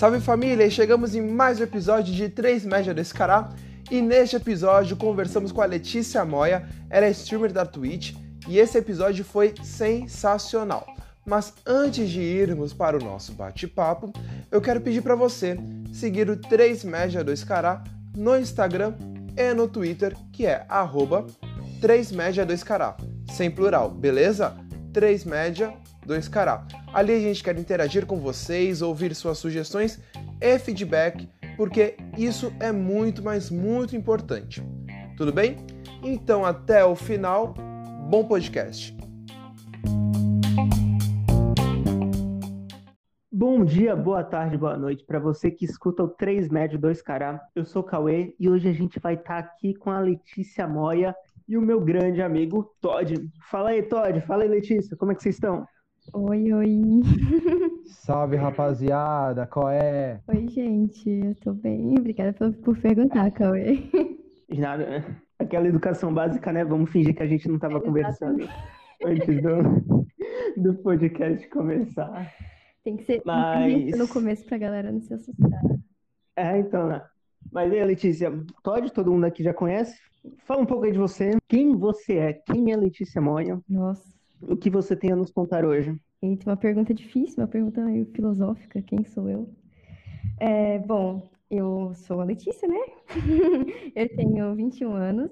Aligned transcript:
Salve 0.00 0.18
família, 0.18 0.70
chegamos 0.70 1.14
em 1.14 1.20
mais 1.20 1.60
um 1.60 1.62
episódio 1.62 2.14
de 2.14 2.28
3 2.30 2.64
Média 2.64 2.94
desse 2.94 3.12
Cará. 3.12 3.50
E 3.90 4.00
neste 4.00 4.34
episódio 4.34 4.96
conversamos 4.96 5.52
com 5.52 5.60
a 5.60 5.66
Letícia 5.66 6.24
Moya, 6.24 6.66
ela 6.88 7.04
é 7.04 7.10
streamer 7.10 7.52
da 7.52 7.66
Twitch, 7.66 8.14
e 8.48 8.58
esse 8.58 8.78
episódio 8.78 9.22
foi 9.22 9.52
sensacional. 9.62 10.86
Mas 11.26 11.52
antes 11.66 12.08
de 12.08 12.20
irmos 12.20 12.72
para 12.72 12.96
o 12.96 13.04
nosso 13.04 13.32
bate-papo, 13.32 14.10
eu 14.50 14.60
quero 14.62 14.80
pedir 14.80 15.02
para 15.02 15.14
você 15.14 15.58
seguir 15.92 16.30
o 16.30 16.36
3 16.36 16.82
Média 16.84 17.22
2 17.22 17.44
Cará 17.44 17.84
no 18.16 18.38
Instagram 18.38 18.94
e 19.36 19.52
no 19.52 19.68
Twitter, 19.68 20.16
que 20.32 20.46
é 20.46 20.64
arroba 20.66 21.26
3 21.82 22.12
Média 22.12 22.46
2 22.46 22.62
Cará, 22.62 22.96
sem 23.30 23.50
plural, 23.50 23.90
beleza? 23.90 24.56
3 24.94 25.26
Média 25.26 25.74
2 26.10 26.26
Cará. 26.26 26.66
Ali 26.92 27.12
a 27.12 27.20
gente 27.20 27.44
quer 27.44 27.56
interagir 27.56 28.04
com 28.04 28.16
vocês, 28.16 28.82
ouvir 28.82 29.14
suas 29.14 29.38
sugestões 29.38 30.00
e 30.40 30.58
feedback, 30.58 31.28
porque 31.56 31.96
isso 32.18 32.52
é 32.58 32.72
muito, 32.72 33.22
mas 33.22 33.48
muito 33.48 33.94
importante. 33.94 34.60
Tudo 35.16 35.32
bem? 35.32 35.58
Então 36.02 36.44
até 36.44 36.84
o 36.84 36.96
final, 36.96 37.54
bom 38.08 38.24
podcast. 38.24 38.98
Bom 43.30 43.64
dia, 43.64 43.94
boa 43.94 44.24
tarde, 44.24 44.58
boa 44.58 44.76
noite 44.76 45.04
para 45.04 45.20
você 45.20 45.48
que 45.48 45.64
escuta 45.64 46.02
o 46.02 46.08
3 46.08 46.48
Médio 46.48 46.76
2 46.76 47.00
Cará. 47.02 47.40
Eu 47.54 47.64
sou 47.64 47.82
o 47.82 47.84
Cauê 47.84 48.34
e 48.36 48.50
hoje 48.50 48.68
a 48.68 48.72
gente 48.72 48.98
vai 48.98 49.14
estar 49.14 49.40
tá 49.44 49.48
aqui 49.48 49.74
com 49.74 49.90
a 49.90 50.00
Letícia 50.00 50.66
Moya 50.66 51.14
e 51.48 51.56
o 51.56 51.62
meu 51.62 51.80
grande 51.80 52.20
amigo 52.20 52.74
Todd. 52.80 53.30
Fala 53.48 53.70
aí, 53.70 53.82
Todd. 53.84 54.20
Fala 54.22 54.42
aí, 54.42 54.48
Letícia. 54.48 54.96
Como 54.96 55.12
é 55.12 55.14
que 55.14 55.22
vocês 55.22 55.36
estão? 55.36 55.66
Oi, 56.12 56.52
oi. 56.52 56.80
Salve, 57.86 58.36
rapaziada. 58.36 59.46
Qual 59.46 59.68
é? 59.68 60.20
Oi, 60.26 60.48
gente. 60.48 61.08
Eu 61.08 61.34
tô 61.36 61.52
bem. 61.52 61.94
Obrigada 61.98 62.32
por, 62.32 62.52
por 62.54 62.78
perguntar, 62.78 63.30
Cauê. 63.30 63.76
De 64.48 64.60
nada. 64.60 64.86
Né? 64.86 65.16
Aquela 65.38 65.68
educação 65.68 66.12
básica, 66.12 66.52
né? 66.52 66.64
Vamos 66.64 66.90
fingir 66.90 67.14
que 67.14 67.22
a 67.22 67.26
gente 67.26 67.48
não 67.48 67.58
tava 67.58 67.78
é, 67.78 67.80
conversando 67.80 68.48
antes 69.04 69.42
do, 69.42 69.94
do 70.56 70.74
podcast 70.82 71.48
começar. 71.48 72.32
Tem 72.82 72.96
que 72.96 73.04
ser 73.04 73.22
Mas... 73.24 73.96
no 73.96 74.08
começo 74.08 74.44
pra 74.46 74.58
galera 74.58 74.90
não 74.90 75.00
se 75.00 75.14
assustar. 75.14 75.60
É, 76.36 76.58
então, 76.58 76.88
né? 76.88 77.02
Mas 77.52 77.72
aí, 77.72 77.84
Letícia, 77.84 78.32
Todd, 78.62 78.92
todo 78.92 79.12
mundo 79.12 79.24
aqui 79.24 79.42
já 79.42 79.54
conhece. 79.54 79.96
Fala 80.46 80.62
um 80.62 80.66
pouco 80.66 80.84
aí 80.84 80.92
de 80.92 80.98
você. 80.98 81.36
Quem 81.48 81.76
você 81.76 82.16
é? 82.16 82.32
Quem 82.32 82.72
é 82.72 82.76
Letícia 82.76 83.20
Moya? 83.20 83.60
Nossa. 83.68 84.19
O 84.42 84.56
que 84.56 84.70
você 84.70 84.96
tem 84.96 85.12
a 85.12 85.16
nos 85.16 85.30
contar 85.30 85.64
hoje? 85.64 85.94
Eita, 86.22 86.48
uma 86.48 86.56
pergunta 86.56 86.94
difícil, 86.94 87.36
uma 87.38 87.48
pergunta 87.48 87.84
meio 87.84 88.06
filosófica. 88.06 88.80
Quem 88.82 89.04
sou 89.04 89.28
eu? 89.28 89.54
É, 90.38 90.78
bom, 90.78 91.28
eu 91.50 91.92
sou 91.94 92.20
a 92.20 92.24
Letícia, 92.24 92.66
né? 92.66 92.78
eu 93.94 94.16
tenho 94.16 94.54
21 94.54 94.92
anos. 94.92 95.30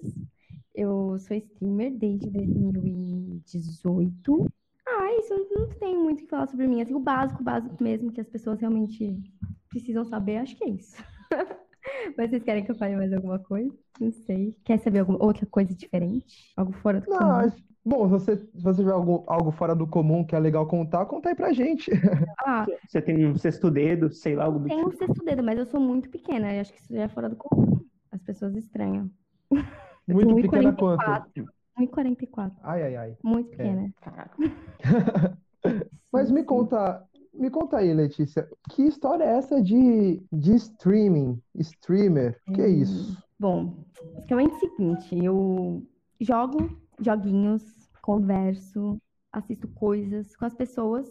Eu 0.74 1.18
sou 1.18 1.36
streamer 1.36 1.96
desde 1.96 2.30
2018. 2.30 4.46
Ah, 4.86 5.12
isso 5.18 5.34
não 5.50 5.68
tem 5.68 5.96
muito 5.96 6.20
o 6.20 6.24
que 6.24 6.30
falar 6.30 6.46
sobre 6.46 6.66
mim. 6.66 6.80
Assim, 6.80 6.94
o 6.94 7.00
básico, 7.00 7.42
o 7.42 7.44
básico 7.44 7.82
mesmo, 7.82 8.12
que 8.12 8.20
as 8.20 8.28
pessoas 8.28 8.60
realmente 8.60 9.20
precisam 9.68 10.04
saber, 10.04 10.38
acho 10.38 10.56
que 10.56 10.64
é 10.64 10.70
isso. 10.70 10.96
Mas 12.16 12.30
vocês 12.30 12.42
querem 12.42 12.64
que 12.64 12.70
eu 12.70 12.76
fale 12.76 12.96
mais 12.96 13.12
alguma 13.12 13.38
coisa? 13.38 13.72
Não 14.00 14.10
sei. 14.12 14.56
Quer 14.64 14.78
saber 14.78 15.00
alguma 15.00 15.22
outra 15.22 15.46
coisa 15.46 15.74
diferente? 15.74 16.52
Algo 16.56 16.72
fora 16.72 17.00
do 17.00 17.10
não, 17.10 17.18
comum? 17.18 17.52
Bom, 17.84 18.04
se 18.04 18.10
você, 18.10 18.36
se 18.36 18.62
você 18.62 18.82
tiver 18.82 18.92
algo, 18.92 19.24
algo 19.26 19.50
fora 19.50 19.74
do 19.74 19.86
comum 19.86 20.22
que 20.24 20.36
é 20.36 20.38
legal 20.38 20.66
contar, 20.66 21.06
conta 21.06 21.30
aí 21.30 21.34
pra 21.34 21.52
gente. 21.52 21.90
Ah, 22.46 22.66
você 22.86 23.02
tem 23.02 23.26
um 23.26 23.36
sexto 23.36 23.70
dedo, 23.70 24.10
sei 24.10 24.34
lá, 24.34 24.44
algo 24.44 24.58
do 24.58 24.68
Tem 24.68 24.78
um 24.78 24.88
tipo. 24.88 25.04
sexto 25.04 25.24
dedo, 25.24 25.42
mas 25.42 25.58
eu 25.58 25.66
sou 25.66 25.80
muito 25.80 26.08
pequena. 26.08 26.54
Eu 26.54 26.60
acho 26.62 26.72
que 26.72 26.80
isso 26.80 26.94
já 26.94 27.02
é 27.02 27.08
fora 27.08 27.28
do 27.28 27.36
comum. 27.36 27.84
As 28.10 28.22
pessoas 28.22 28.54
estranham. 28.54 29.10
Muito 30.06 30.34
pequena 30.36 30.72
44. 30.72 31.30
quanto? 31.34 31.58
1,44. 31.78 32.52
Ai, 32.62 32.82
ai, 32.82 32.96
ai. 32.96 33.16
Muito 33.22 33.50
pequena. 33.50 33.92
É. 34.02 35.36
mas 36.10 36.30
me 36.30 36.42
conta, 36.42 37.06
me 37.38 37.50
conta 37.50 37.78
aí, 37.78 37.92
Letícia, 37.94 38.48
que 38.70 38.82
história 38.82 39.24
é 39.24 39.38
essa 39.38 39.62
de, 39.62 40.22
de 40.32 40.54
streaming, 40.56 41.40
streamer? 41.54 42.40
Que 42.52 42.60
é 42.60 42.66
hum, 42.66 42.82
isso? 42.82 43.22
Bom, 43.38 43.84
basicamente 44.14 44.52
é 44.52 44.56
o 44.56 44.58
seguinte, 44.58 45.24
eu 45.24 45.86
jogo 46.20 46.78
joguinhos, 47.00 47.62
converso, 48.02 49.00
assisto 49.32 49.68
coisas 49.68 50.34
com 50.34 50.44
as 50.44 50.54
pessoas 50.54 51.08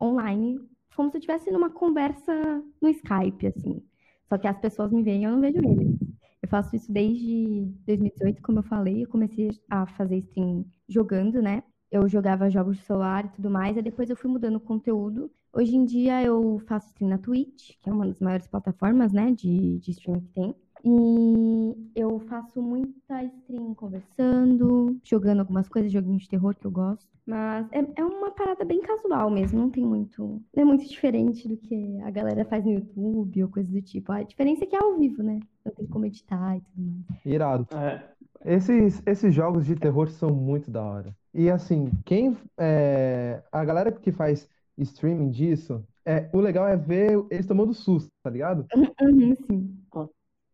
online, 0.00 0.58
como 0.96 1.10
se 1.10 1.16
eu 1.16 1.20
estivesse 1.20 1.50
numa 1.50 1.70
conversa 1.70 2.32
no 2.80 2.88
Skype, 2.88 3.46
assim. 3.46 3.82
Só 4.28 4.36
que 4.36 4.48
as 4.48 4.58
pessoas 4.58 4.90
me 4.90 5.02
veem 5.02 5.22
e 5.22 5.24
eu 5.24 5.32
não 5.32 5.40
vejo 5.40 5.58
eles. 5.58 5.98
Eu 6.42 6.48
faço 6.48 6.74
isso 6.74 6.90
desde 6.90 7.66
2018, 7.86 8.42
como 8.42 8.60
eu 8.60 8.62
falei, 8.62 9.04
eu 9.04 9.08
comecei 9.08 9.50
a 9.68 9.86
fazer 9.86 10.16
stream 10.18 10.64
jogando, 10.88 11.42
né? 11.42 11.62
Eu 11.90 12.08
jogava 12.08 12.50
jogos 12.50 12.76
de 12.76 12.84
celular 12.84 13.24
e 13.24 13.28
tudo 13.30 13.50
mais, 13.50 13.76
e 13.76 13.82
depois 13.82 14.10
eu 14.10 14.16
fui 14.16 14.30
mudando 14.30 14.56
o 14.56 14.60
conteúdo. 14.60 15.30
Hoje 15.52 15.76
em 15.76 15.84
dia 15.84 16.22
eu 16.22 16.60
faço 16.66 16.88
stream 16.88 17.10
na 17.10 17.18
Twitch, 17.18 17.72
que 17.80 17.88
é 17.88 17.92
uma 17.92 18.06
das 18.06 18.20
maiores 18.20 18.46
plataformas, 18.46 19.12
né, 19.12 19.32
de, 19.32 19.78
de 19.78 19.90
stream 19.90 20.20
que 20.20 20.28
tem. 20.28 20.54
E 20.84 21.90
eu 21.96 22.20
faço 22.20 22.62
muita 22.62 23.24
stream 23.24 23.74
conversando, 23.74 24.96
jogando 25.02 25.40
algumas 25.40 25.68
coisas, 25.68 25.90
joguinhos 25.90 26.22
de 26.22 26.28
terror 26.28 26.54
que 26.54 26.66
eu 26.66 26.70
gosto. 26.70 27.08
Mas 27.26 27.66
é, 27.72 27.84
é 27.96 28.04
uma 28.04 28.30
parada 28.30 28.64
bem 28.64 28.80
casual 28.80 29.30
mesmo, 29.30 29.60
não 29.60 29.70
tem 29.70 29.84
muito. 29.84 30.40
Não 30.54 30.62
é 30.62 30.64
muito 30.64 30.88
diferente 30.88 31.48
do 31.48 31.56
que 31.56 32.00
a 32.00 32.10
galera 32.10 32.44
faz 32.44 32.64
no 32.64 32.72
YouTube 32.72 33.42
ou 33.42 33.50
coisa 33.50 33.70
do 33.70 33.82
tipo. 33.82 34.12
A 34.12 34.22
diferença 34.22 34.64
é 34.64 34.66
que 34.66 34.76
é 34.76 34.78
ao 34.78 34.96
vivo, 34.96 35.22
né? 35.22 35.40
Então 35.60 35.72
tem 35.74 35.86
como 35.86 36.06
editar 36.06 36.56
e 36.56 36.60
tudo 36.60 36.90
mais. 36.90 37.26
Irado. 37.26 37.66
É. 37.76 38.02
Esses, 38.44 39.02
esses 39.04 39.34
jogos 39.34 39.66
de 39.66 39.74
terror 39.74 40.08
são 40.08 40.30
muito 40.30 40.70
da 40.70 40.82
hora. 40.82 41.14
E 41.34 41.50
assim, 41.50 41.90
quem. 42.04 42.36
É, 42.56 43.42
a 43.52 43.64
galera 43.64 43.92
que 43.92 44.12
faz 44.12 44.48
streaming 44.82 45.30
disso, 45.30 45.84
é, 46.04 46.28
o 46.32 46.40
legal 46.40 46.66
é 46.66 46.76
ver 46.76 47.22
eles 47.30 47.46
tomando 47.46 47.74
susto, 47.74 48.08
tá 48.22 48.30
ligado? 48.30 48.66
Uhum, 48.74 49.34
sim. 49.46 49.78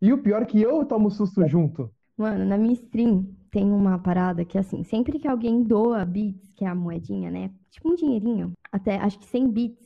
E 0.00 0.12
o 0.12 0.18
pior 0.18 0.42
é 0.42 0.44
que 0.44 0.60
eu 0.60 0.84
tomo 0.84 1.10
susto 1.10 1.46
junto. 1.48 1.90
Mano, 2.16 2.44
na 2.44 2.58
minha 2.58 2.74
stream 2.74 3.26
tem 3.50 3.70
uma 3.70 3.98
parada 3.98 4.44
que, 4.44 4.58
assim, 4.58 4.82
sempre 4.84 5.18
que 5.18 5.26
alguém 5.26 5.62
doa 5.62 6.04
bits, 6.04 6.52
que 6.54 6.64
é 6.64 6.68
a 6.68 6.74
moedinha, 6.74 7.30
né? 7.30 7.50
Tipo 7.70 7.90
um 7.90 7.94
dinheirinho, 7.94 8.52
até 8.70 8.96
acho 8.96 9.18
que 9.18 9.26
100 9.26 9.50
bits, 9.50 9.84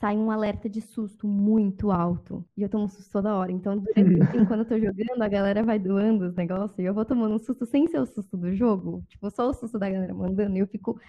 sai 0.00 0.16
um 0.16 0.30
alerta 0.30 0.68
de 0.68 0.80
susto 0.80 1.26
muito 1.26 1.90
alto. 1.90 2.44
E 2.56 2.62
eu 2.62 2.68
tomo 2.68 2.84
um 2.84 2.88
susto 2.88 3.10
toda 3.10 3.34
hora. 3.34 3.50
Então, 3.50 3.72
assim, 3.72 4.44
quando 4.46 4.60
eu 4.60 4.66
tô 4.66 4.78
jogando, 4.78 5.22
a 5.22 5.28
galera 5.28 5.62
vai 5.62 5.78
doando 5.78 6.26
os 6.26 6.34
negócios 6.34 6.78
e 6.78 6.84
eu 6.84 6.92
vou 6.92 7.04
tomando 7.04 7.34
um 7.34 7.38
susto 7.38 7.64
sem 7.64 7.86
ser 7.88 8.00
o 8.00 8.06
susto 8.06 8.36
do 8.36 8.54
jogo. 8.54 9.02
Tipo, 9.08 9.30
só 9.30 9.48
o 9.48 9.54
susto 9.54 9.78
da 9.78 9.88
galera 9.88 10.12
mandando. 10.14 10.56
E 10.56 10.60
eu 10.60 10.66
fico 10.66 11.00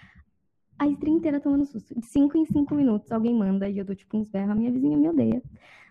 a 0.79 0.87
stream 0.87 1.17
inteira 1.17 1.39
tomando 1.39 1.65
susto. 1.65 1.97
De 1.99 2.05
5 2.05 2.37
em 2.37 2.45
5 2.45 2.75
minutos 2.75 3.11
alguém 3.11 3.33
manda 3.33 3.69
e 3.69 3.77
eu 3.77 3.85
dou 3.85 3.95
tipo 3.95 4.17
uns 4.17 4.29
berros. 4.29 4.51
A 4.51 4.55
minha 4.55 4.71
vizinha 4.71 4.97
me 4.97 5.09
odeia. 5.09 5.41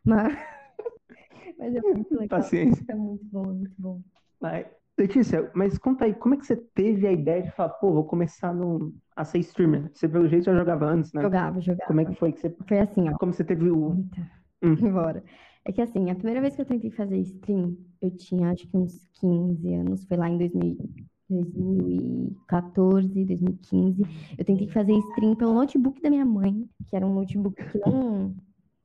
Mas. 0.05 0.37
Mas 1.59 1.75
é 1.75 1.81
muito 1.81 2.13
legal. 2.13 2.29
Paciência. 2.29 2.85
É 2.89 2.95
muito 2.95 3.25
bom, 3.27 3.45
é 3.45 3.53
muito 3.55 3.75
bom. 3.79 4.01
Mas, 4.39 4.67
Letícia, 4.99 5.51
mas 5.55 5.77
conta 5.77 6.07
aí, 6.07 6.15
como 6.15 6.35
é 6.35 6.39
que 6.39 6.47
você 6.47 6.57
teve 6.57 7.07
a 7.07 7.13
ideia 7.13 7.43
de 7.43 7.51
falar, 7.51 7.69
pô, 7.71 7.93
vou 7.93 8.05
começar 8.05 8.55
no, 8.55 8.95
a 9.15 9.27
ser 9.27 9.39
streamer? 9.41 9.91
Você, 9.93 10.09
pelo 10.09 10.27
jeito, 10.27 10.47
já 10.47 10.55
jogava 10.55 10.87
antes, 10.87 11.13
né? 11.13 11.21
Jogava, 11.21 11.61
jogava. 11.61 11.87
Como 11.87 12.01
é 12.01 12.05
que 12.07 12.15
foi 12.15 12.33
que 12.33 12.41
você... 12.41 12.55
Foi 12.67 12.79
assim, 12.79 13.09
ó. 13.11 13.17
Como 13.19 13.33
você 13.33 13.45
teve 13.45 13.71
o... 13.71 13.95
Eita. 13.95 14.31
Hum. 14.63 14.75
Bora. 14.93 15.23
É 15.67 15.73
que 15.73 15.83
assim, 15.83 16.11
a 16.11 16.15
primeira 16.15 16.41
vez 16.41 16.57
que 16.57 16.63
eu 16.63 16.67
tentei 16.67 16.91
fazer 16.91 17.19
stream, 17.19 17.77
eu 18.01 18.11
tinha 18.17 18.51
acho 18.51 18.67
que 18.69 18.77
uns 18.77 19.07
15 19.21 19.75
anos, 19.75 20.05
foi 20.05 20.17
lá 20.17 20.31
em 20.31 20.39
2000, 20.39 20.79
2014, 21.29 23.25
2015. 23.25 24.03
Eu 24.39 24.45
tentei 24.45 24.69
fazer 24.69 24.93
stream 24.93 25.35
pelo 25.35 25.55
notebook 25.55 26.01
da 26.01 26.11
minha 26.11 26.25
mãe, 26.25 26.69
que 26.87 26.97
era 26.97 27.07
um 27.07 27.15
notebook 27.15 27.63
que 27.71 27.79
não, 27.79 28.35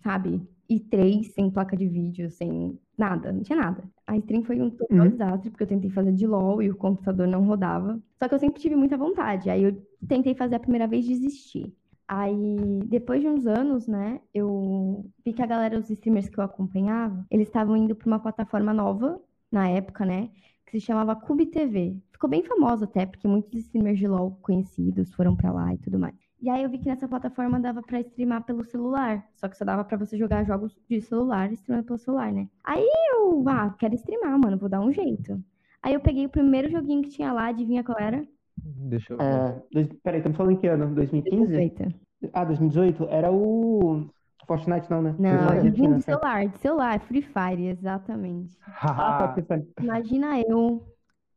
sabe, 0.03 0.41
e 0.67 0.79
três 0.79 1.33
sem 1.33 1.49
placa 1.49 1.75
de 1.75 1.87
vídeo, 1.87 2.29
sem 2.31 2.79
nada, 2.97 3.31
não 3.31 3.41
tinha 3.41 3.57
nada. 3.57 3.83
A 4.07 4.15
stream 4.17 4.43
foi 4.43 4.61
um 4.61 4.69
total 4.69 4.99
uhum. 4.99 5.09
desastre, 5.09 5.49
porque 5.49 5.63
eu 5.63 5.67
tentei 5.67 5.89
fazer 5.89 6.13
de 6.13 6.25
LOL 6.25 6.61
e 6.61 6.69
o 6.69 6.75
computador 6.75 7.27
não 7.27 7.45
rodava. 7.45 7.99
Só 8.17 8.27
que 8.27 8.35
eu 8.35 8.39
sempre 8.39 8.61
tive 8.61 8.75
muita 8.75 8.97
vontade. 8.97 9.49
Aí 9.49 9.63
eu 9.63 9.81
tentei 10.07 10.33
fazer 10.33 10.55
a 10.55 10.59
primeira 10.59 10.87
vez 10.87 11.05
desistir. 11.05 11.73
Aí, 12.07 12.79
depois 12.87 13.21
de 13.21 13.27
uns 13.27 13.45
anos, 13.47 13.87
né, 13.87 14.19
eu 14.33 15.05
vi 15.25 15.31
que 15.33 15.41
a 15.41 15.45
galera, 15.45 15.79
os 15.79 15.89
streamers 15.89 16.27
que 16.27 16.37
eu 16.37 16.43
acompanhava, 16.43 17.25
eles 17.31 17.47
estavam 17.47 17.75
indo 17.77 17.95
para 17.95 18.07
uma 18.07 18.19
plataforma 18.19 18.73
nova, 18.73 19.19
na 19.49 19.69
época, 19.69 20.05
né, 20.05 20.29
que 20.65 20.79
se 20.79 20.85
chamava 20.85 21.15
Cube 21.15 21.45
TV. 21.45 21.97
Ficou 22.11 22.29
bem 22.29 22.43
famosa 22.43 22.85
até, 22.85 23.05
porque 23.05 23.27
muitos 23.27 23.53
streamers 23.59 23.97
de 23.97 24.07
LoL 24.07 24.37
conhecidos 24.41 25.13
foram 25.13 25.35
para 25.35 25.51
lá 25.51 25.73
e 25.73 25.77
tudo 25.77 25.97
mais. 25.99 26.15
E 26.41 26.49
aí 26.49 26.63
eu 26.63 26.69
vi 26.69 26.79
que 26.79 26.87
nessa 26.87 27.07
plataforma 27.07 27.59
dava 27.59 27.81
para 27.81 27.99
streamar 27.99 28.43
pelo 28.43 28.63
celular. 28.63 29.25
Só 29.35 29.47
que 29.47 29.57
só 29.57 29.63
dava 29.65 29.83
para 29.83 29.97
você 29.97 30.17
jogar 30.17 30.43
jogos 30.43 30.75
de 30.89 31.01
celular 31.01 31.51
streamando 31.51 31.87
pelo 31.87 31.99
celular, 31.99 32.31
né? 32.31 32.47
Aí 32.63 32.87
eu, 33.11 33.43
ah, 33.47 33.75
quero 33.77 33.95
streamar, 33.95 34.39
mano, 34.39 34.57
vou 34.57 34.69
dar 34.69 34.81
um 34.81 34.91
jeito. 34.91 35.43
Aí 35.83 35.93
eu 35.93 35.99
peguei 35.99 36.25
o 36.25 36.29
primeiro 36.29 36.69
joguinho 36.69 37.01
que 37.01 37.09
tinha 37.09 37.33
lá, 37.33 37.47
adivinha 37.47 37.83
qual 37.83 37.99
era? 37.99 38.23
Deixa 38.57 39.13
eu 39.13 39.17
ver. 39.17 39.23
É, 39.23 39.63
dois, 39.71 39.87
peraí, 40.03 40.19
estamos 40.19 40.37
falando 40.37 40.53
em 40.53 40.57
que 40.57 40.67
ano? 40.67 40.93
2015? 40.93 41.47
2018. 41.47 41.99
Ah, 42.33 42.45
2018? 42.45 43.07
Era 43.09 43.31
o 43.31 44.07
Fortnite, 44.51 44.89
não, 44.89 45.01
né? 45.01 45.15
Não, 45.17 45.55
joguinho 45.55 45.73
tinha, 45.73 45.97
de 45.97 46.03
celular, 46.03 46.47
de 46.47 46.57
celular, 46.57 46.99
Free 46.99 47.21
Fire, 47.21 47.67
exatamente. 47.67 48.57
Ah, 48.81 49.33
tá. 49.47 49.61
Imagina 49.79 50.41
eu, 50.41 50.85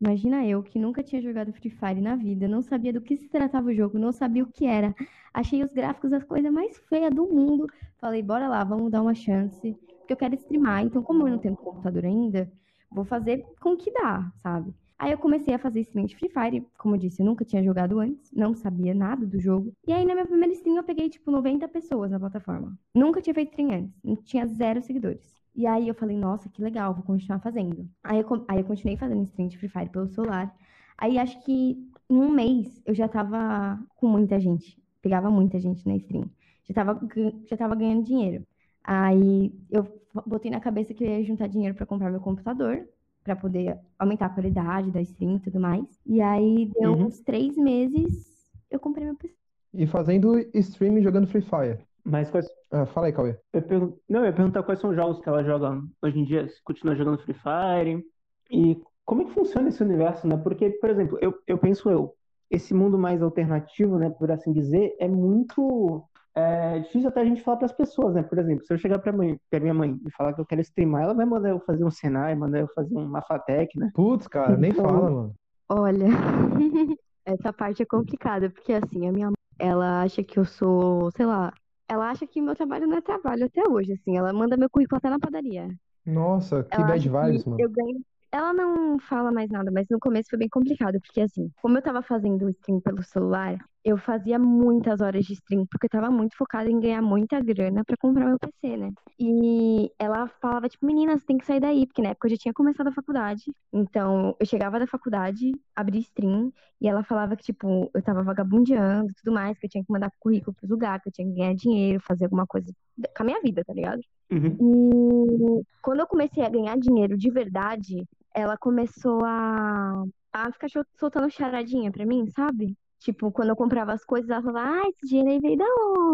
imagina 0.01 0.45
eu 0.45 0.63
que 0.63 0.81
nunca 0.81 1.03
tinha 1.03 1.23
jogado 1.23 1.53
Free 1.53 1.71
Fire 1.71 2.01
na 2.01 2.17
vida, 2.17 2.49
não 2.49 2.61
sabia 2.61 2.93
do 2.93 3.01
que 3.01 3.17
se 3.17 3.29
tratava 3.29 3.69
o 3.69 3.75
jogo, 3.75 3.99
não 3.99 4.11
sabia 4.11 4.43
o 4.43 4.51
que 4.51 4.67
era. 4.67 4.93
Achei 5.33 5.63
os 5.63 5.73
gráficos 5.73 6.13
as 6.13 6.25
coisas 6.25 6.53
mais 6.53 6.77
feias 6.89 7.15
do 7.15 7.25
mundo. 7.27 7.67
Falei, 7.99 8.23
bora 8.23 8.49
lá, 8.49 8.65
vamos 8.65 8.91
dar 8.91 9.03
uma 9.03 9.15
chance, 9.15 9.77
porque 9.99 10.13
eu 10.13 10.17
quero 10.17 10.35
streamar. 10.35 10.83
Então, 10.83 11.03
como 11.03 11.27
eu 11.29 11.33
não 11.33 11.39
tenho 11.39 11.57
computador 11.57 12.05
ainda, 12.05 12.51
vou 12.91 13.05
fazer 13.05 13.45
com 13.61 13.75
o 13.75 13.77
que 13.77 13.93
dá, 13.93 14.29
sabe? 14.43 14.75
Aí 14.99 15.11
eu 15.13 15.19
comecei 15.19 15.53
a 15.53 15.59
fazer 15.59 15.81
stream 15.81 16.07
de 16.07 16.17
Free 16.17 16.31
Fire, 16.31 16.67
como 16.79 16.95
eu 16.95 16.99
disse, 16.99 17.21
eu 17.21 17.27
nunca 17.27 17.45
tinha 17.45 17.63
jogado 17.63 17.99
antes, 17.99 18.31
não 18.33 18.55
sabia 18.55 18.95
nada 18.95 19.27
do 19.27 19.41
jogo. 19.41 19.73
E 19.87 19.93
aí 19.93 20.05
na 20.05 20.15
minha 20.15 20.27
primeira 20.27 20.53
stream 20.55 20.77
eu 20.77 20.85
peguei 20.85 21.09
tipo 21.11 21.31
90 21.31 21.67
pessoas 21.69 22.11
na 22.11 22.19
plataforma. 22.21 22.79
Nunca 22.95 23.21
tinha 23.21 23.35
feito 23.35 23.51
stream 23.51 23.71
antes, 23.71 24.01
não 24.03 24.17
tinha 24.17 24.47
zero 24.47 24.81
seguidores. 24.83 25.35
E 25.55 25.67
aí 25.67 25.87
eu 25.89 25.95
falei, 25.95 26.17
nossa, 26.17 26.49
que 26.49 26.63
legal, 26.63 26.95
vou 26.95 27.05
continuar 27.05 27.41
fazendo. 27.41 27.89
Aí 28.03 28.21
eu, 28.21 28.45
aí 28.49 28.59
eu 28.59 28.65
continuei 28.65 28.97
fazendo 28.97 29.23
stream 29.25 29.49
de 29.49 29.59
Free 29.59 29.69
Fire 29.69 29.89
pelo 29.91 30.09
celular. 30.09 30.55
Aí 30.99 31.19
acho 31.19 31.41
que 31.45 31.77
em 32.09 32.17
um 32.17 32.31
mês 32.31 32.81
eu 32.85 32.95
já 32.95 33.09
tava 33.09 33.79
com 33.97 34.09
muita 34.09 34.39
gente. 34.41 34.81
Pegava 35.03 35.31
muita 35.31 35.61
gente 35.61 35.87
na 35.87 35.97
stream. 35.97 36.31
Já 36.65 36.75
tava, 36.75 37.01
já 37.47 37.57
tava 37.57 37.75
ganhando 37.75 38.05
dinheiro. 38.05 38.45
Aí 38.83 39.53
eu 39.71 39.87
botei 40.27 40.51
na 40.51 40.61
cabeça 40.61 40.95
que 40.95 41.05
eu 41.05 41.09
ia 41.09 41.25
juntar 41.25 41.47
dinheiro 41.49 41.75
pra 41.75 41.87
comprar 41.87 42.11
meu 42.11 42.21
computador, 42.21 42.89
pra 43.25 43.35
poder 43.35 43.79
aumentar 43.99 44.27
a 44.27 44.31
qualidade 44.31 44.91
da 44.91 45.01
stream 45.01 45.37
e 45.37 45.41
tudo 45.41 45.59
mais. 45.59 45.85
E 46.07 46.21
aí 46.21 46.71
deu 46.79 46.93
Uhum. 46.93 47.07
uns 47.07 47.21
três 47.21 47.57
meses, 47.57 48.53
eu 48.71 48.79
comprei 48.79 49.07
meu 49.07 49.17
PC. 49.17 49.35
E 49.73 49.87
fazendo 49.87 50.39
streaming 50.55 51.03
jogando 51.03 51.27
Free 51.27 51.43
Fire. 51.43 51.79
Mas 52.05 52.31
quais. 52.31 52.47
Ah, 52.71 52.87
fala 52.87 53.07
aí, 53.07 53.13
Cauê. 53.13 53.37
Eu 53.53 53.63
pergun- 53.63 53.97
Não, 54.09 54.21
eu 54.21 54.27
ia 54.27 54.33
perguntar 54.33 54.63
quais 54.63 54.79
são 54.79 54.91
os 54.91 54.97
jogos 54.97 55.21
que 55.21 55.29
ela 55.29 55.43
joga 55.43 55.83
hoje 56.03 56.19
em 56.21 56.25
dia. 56.25 56.47
Se 56.49 56.63
continua 56.63 56.95
jogando 56.95 57.19
Free 57.23 57.35
Fire. 57.35 58.05
E 58.51 58.79
como 59.07 59.23
é 59.23 59.25
que 59.25 59.33
funciona 59.33 59.69
esse 59.69 59.83
universo, 59.83 60.27
né? 60.29 60.37
Porque, 60.37 60.71
por 60.71 60.91
exemplo, 60.91 61.19
eu, 61.21 61.35
eu 61.47 61.57
penso 61.59 61.91
eu, 61.91 62.15
esse 62.51 62.75
mundo 62.75 62.99
mais 62.99 63.23
alternativo, 63.23 63.99
né, 63.99 64.11
por 64.11 64.31
assim 64.31 64.53
dizer, 64.53 64.95
é 65.01 65.09
muito 65.09 66.05
é, 66.35 66.79
difícil 66.81 67.09
até 67.09 67.21
a 67.21 67.25
gente 67.25 67.43
falar 67.43 67.59
para 67.59 67.67
as 67.67 67.73
pessoas, 67.73 68.15
né? 68.15 68.23
Por 68.23 68.39
exemplo, 68.39 68.65
se 68.65 68.73
eu 68.73 68.79
chegar 68.79 68.99
para 68.99 69.13
mãe, 69.13 69.39
pra 69.51 69.61
minha 69.61 69.75
mãe 69.75 69.99
e 70.07 70.11
falar 70.13 70.33
que 70.33 70.41
eu 70.41 70.47
quero 70.47 70.61
streamar, 70.61 71.03
ela 71.03 71.15
vai 71.15 71.25
mandar 71.27 71.51
eu 71.51 71.61
fazer 71.61 71.85
um 71.85 71.91
Senai, 71.91 72.35
mandar 72.35 72.61
eu 72.61 72.69
fazer 72.75 72.97
um 72.97 73.07
Mafatec, 73.07 73.79
né? 73.79 73.91
Putz, 73.95 74.27
cara, 74.27 74.57
nem 74.57 74.71
Então- 74.73 74.85
fala, 74.85 75.11
mano. 75.11 75.35
Olha, 75.69 76.07
essa 77.25 77.53
parte 77.53 77.83
é 77.83 77.87
complicada, 77.87 78.51
porque 78.51 78.73
assim, 78.73 79.09
a 79.09 79.13
minha 79.13 79.27
mãe, 79.29 79.35
ela 79.59 80.03
acha 80.03 80.23
que 80.23 80.39
eu 80.39 80.45
sou, 80.45 81.11
sei 81.17 81.25
lá, 81.27 81.53
ela 81.89 82.11
acha 82.11 82.27
que 82.27 82.41
meu 82.41 82.55
trabalho 82.55 82.87
não 82.87 82.97
é 82.97 83.01
trabalho 83.01 83.47
até 83.47 83.63
hoje, 83.69 83.93
assim, 83.93 84.17
ela 84.17 84.33
manda 84.33 84.57
meu 84.57 84.69
currículo 84.69 84.99
até 84.99 85.09
na 85.09 85.19
padaria. 85.19 85.69
Nossa, 86.05 86.65
que 86.65 86.75
Ela 86.75 86.87
bad 86.89 87.09
vibes, 87.09 87.45
mano. 87.45 87.61
eu 87.61 87.71
ganho. 87.71 88.01
Ela 88.31 88.53
não 88.53 88.99
fala 88.99 89.31
mais 89.31 89.49
nada, 89.49 89.71
mas 89.73 89.87
no 89.89 89.99
começo 90.01 90.29
foi 90.29 90.39
bem 90.39 90.49
complicado, 90.49 91.01
porque 91.01 91.21
assim, 91.21 91.51
como 91.63 91.79
eu 91.79 91.83
tava 91.83 92.03
fazendo 92.03 92.47
o 92.47 92.51
stream 92.51 92.81
pelo 92.81 93.03
celular, 93.03 93.57
eu 93.85 93.99
fazia 93.99 94.39
muitas 94.39 95.03
horas 95.03 95.27
de 95.27 95.35
stream, 95.35 95.67
porque 95.67 95.85
eu 95.87 95.91
tava 95.91 96.11
muito 96.11 96.35
focada 96.37 96.71
em 96.71 96.81
ganhar 96.81 97.03
muita 97.03 97.39
grana 97.41 97.85
pra 97.85 97.97
comprar 97.99 98.27
meu 98.27 98.39
PC, 98.39 98.79
né? 98.79 98.91
E 99.21 99.93
ela 99.99 100.27
falava, 100.41 100.69
tipo, 100.71 100.87
menina, 100.87 101.19
você 101.19 101.27
tem 101.27 101.37
que 101.37 101.45
sair 101.45 101.61
daí, 101.61 101.87
porque 101.87 102.01
na 102.01 102.09
época 102.11 102.27
eu 102.27 102.31
já 102.31 102.37
tinha 102.39 102.55
começado 102.55 102.87
a 102.87 102.93
faculdade. 102.93 103.43
Então, 103.71 104.35
eu 104.41 104.47
chegava 104.47 104.79
da 104.79 104.87
faculdade, 104.87 105.53
abria 105.77 106.01
stream, 106.01 106.51
e 106.81 106.89
ela 106.89 107.05
falava 107.05 107.37
que, 107.37 107.45
tipo, 107.45 107.91
eu 107.95 108.03
tava 108.03 108.23
vagabundeando 108.23 109.11
e 109.11 109.15
tudo 109.15 109.35
mais, 109.35 109.59
que 109.59 109.67
eu 109.67 109.71
tinha 109.71 109.85
que 109.85 109.93
mandar 109.93 110.11
currículo 110.19 110.55
pros 110.55 110.71
lugares, 110.71 111.03
que 111.03 111.11
eu 111.11 111.13
tinha 111.13 111.29
que 111.29 111.35
ganhar 111.35 111.55
dinheiro, 111.55 112.01
fazer 112.01 112.25
alguma 112.25 112.47
coisa 112.47 112.73
com 113.15 113.23
a 113.23 113.27
minha 113.27 113.41
vida, 113.43 113.63
tá 113.65 113.75
ligado? 113.75 114.01
Uhum. 114.31 115.61
E 115.61 115.65
quando 115.83 116.01
eu 116.01 116.07
comecei 116.07 116.43
a 116.43 116.49
ganhar 116.49 116.79
dinheiro 116.79 117.19
de 117.19 117.31
verdade, 117.31 118.03
ela 118.35 118.57
começou 118.57 119.23
a, 119.25 120.05
a 120.33 120.53
ficar 120.53 120.69
soltando 120.99 121.31
charadinha 121.31 121.93
pra 121.93 122.07
mim, 122.07 122.27
sabe? 122.31 122.75
Tipo, 123.01 123.31
quando 123.33 123.51
eu 123.51 123.57
comprava 123.57 123.93
as 123.93 124.05
coisas, 124.05 124.31
ela 124.31 124.43
falava, 124.43 124.83
ah, 124.83 124.89
esse 124.89 125.07
dinheiro 125.07 125.31
aí 125.31 125.41
veio 125.41 125.59
da 125.59 125.67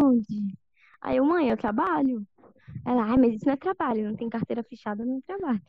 onde? 0.03 0.57
Aí 1.01 1.17
eu, 1.17 1.25
mãe, 1.25 1.49
eu 1.49 1.57
trabalho. 1.57 2.25
Ela, 2.85 3.03
ai, 3.03 3.17
mas 3.17 3.35
isso 3.35 3.45
não 3.45 3.53
é 3.53 3.57
trabalho, 3.57 4.09
não 4.09 4.15
tem 4.15 4.29
carteira 4.29 4.63
fechada, 4.63 5.05
não 5.05 5.17
é 5.17 5.21
trabalho. 5.25 5.61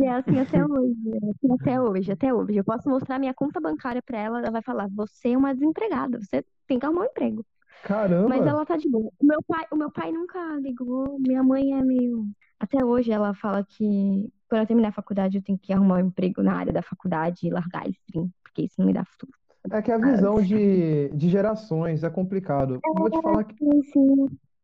E 0.00 0.04
é 0.04 0.12
assim 0.14 0.38
até 0.38 0.64
hoje, 0.64 1.10
é 1.10 1.30
assim 1.30 1.52
até 1.60 1.80
hoje, 1.80 2.12
até 2.12 2.34
hoje. 2.34 2.56
Eu 2.56 2.64
posso 2.64 2.88
mostrar 2.88 3.18
minha 3.18 3.34
conta 3.34 3.60
bancária 3.60 4.02
pra 4.02 4.18
ela, 4.18 4.38
ela 4.38 4.50
vai 4.50 4.62
falar, 4.62 4.88
você 4.88 5.30
é 5.30 5.38
uma 5.38 5.54
desempregada, 5.54 6.20
você 6.20 6.44
tem 6.66 6.78
que 6.78 6.86
arrumar 6.86 7.02
um 7.02 7.06
emprego. 7.06 7.44
Caramba. 7.82 8.28
Mas 8.28 8.46
ela 8.46 8.64
tá 8.64 8.76
de 8.76 8.88
boa. 8.88 9.10
O 9.18 9.26
meu 9.26 9.42
pai, 9.42 9.66
o 9.72 9.76
meu 9.76 9.90
pai 9.90 10.12
nunca 10.12 10.38
ligou. 10.60 11.18
Minha 11.18 11.42
mãe 11.42 11.72
é 11.72 11.82
meio. 11.82 12.28
Até 12.60 12.84
hoje 12.84 13.10
ela 13.10 13.34
fala 13.34 13.64
que 13.64 14.32
quando 14.48 14.60
eu 14.60 14.66
terminar 14.66 14.90
a 14.90 14.92
faculdade 14.92 15.36
eu 15.36 15.42
tenho 15.42 15.58
que 15.58 15.72
arrumar 15.72 15.96
um 15.96 16.06
emprego 16.06 16.42
na 16.42 16.54
área 16.54 16.72
da 16.72 16.82
faculdade 16.82 17.46
e 17.46 17.50
largar 17.50 17.86
a 17.86 17.88
stream, 17.88 18.30
porque 18.42 18.62
isso 18.62 18.76
não 18.78 18.86
me 18.86 18.92
dá 18.92 19.04
futuro. 19.04 19.32
É 19.70 19.80
que 19.80 19.92
a 19.92 19.98
visão 19.98 20.42
de, 20.42 21.08
de 21.10 21.28
gerações 21.28 22.02
é 22.02 22.10
complicado. 22.10 22.80
Vou 22.94 23.08
te 23.10 23.20
falar 23.22 23.44
que, 23.44 23.54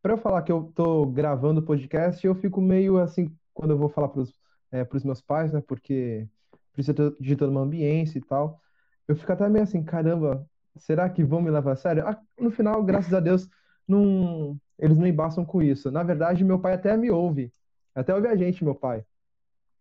pra 0.01 0.13
eu 0.13 0.17
falar 0.17 0.41
que 0.41 0.51
eu 0.51 0.71
tô 0.75 1.05
gravando 1.05 1.63
podcast, 1.63 2.25
eu 2.25 2.35
fico 2.35 2.61
meio 2.61 2.99
assim, 2.99 3.33
quando 3.53 3.71
eu 3.71 3.77
vou 3.77 3.89
falar 3.89 4.09
pros, 4.09 4.33
é, 4.71 4.83
pros 4.83 5.03
meus 5.03 5.21
pais, 5.21 5.53
né? 5.53 5.61
Porque 5.61 6.27
precisa 6.73 7.15
de 7.19 7.35
toda 7.35 7.51
uma 7.51 7.61
ambiência 7.61 8.17
e 8.19 8.21
tal. 8.21 8.61
Eu 9.07 9.15
fico 9.15 9.31
até 9.31 9.47
meio 9.49 9.63
assim, 9.63 9.83
caramba, 9.83 10.45
será 10.75 11.09
que 11.09 11.23
vão 11.23 11.41
me 11.41 11.49
levar 11.49 11.73
a 11.73 11.75
sério? 11.75 12.07
Ah, 12.07 12.19
no 12.39 12.51
final, 12.51 12.83
graças 12.83 13.13
a 13.13 13.19
Deus, 13.19 13.49
não, 13.87 14.59
eles 14.77 14.97
não 14.97 15.07
embaçam 15.07 15.43
com 15.45 15.61
isso. 15.61 15.89
Na 15.91 16.03
verdade, 16.03 16.43
meu 16.43 16.59
pai 16.59 16.73
até 16.73 16.95
me 16.95 17.09
ouve. 17.09 17.51
Até 17.95 18.13
ouve 18.13 18.27
a 18.27 18.35
gente, 18.35 18.63
meu 18.63 18.75
pai. 18.75 19.03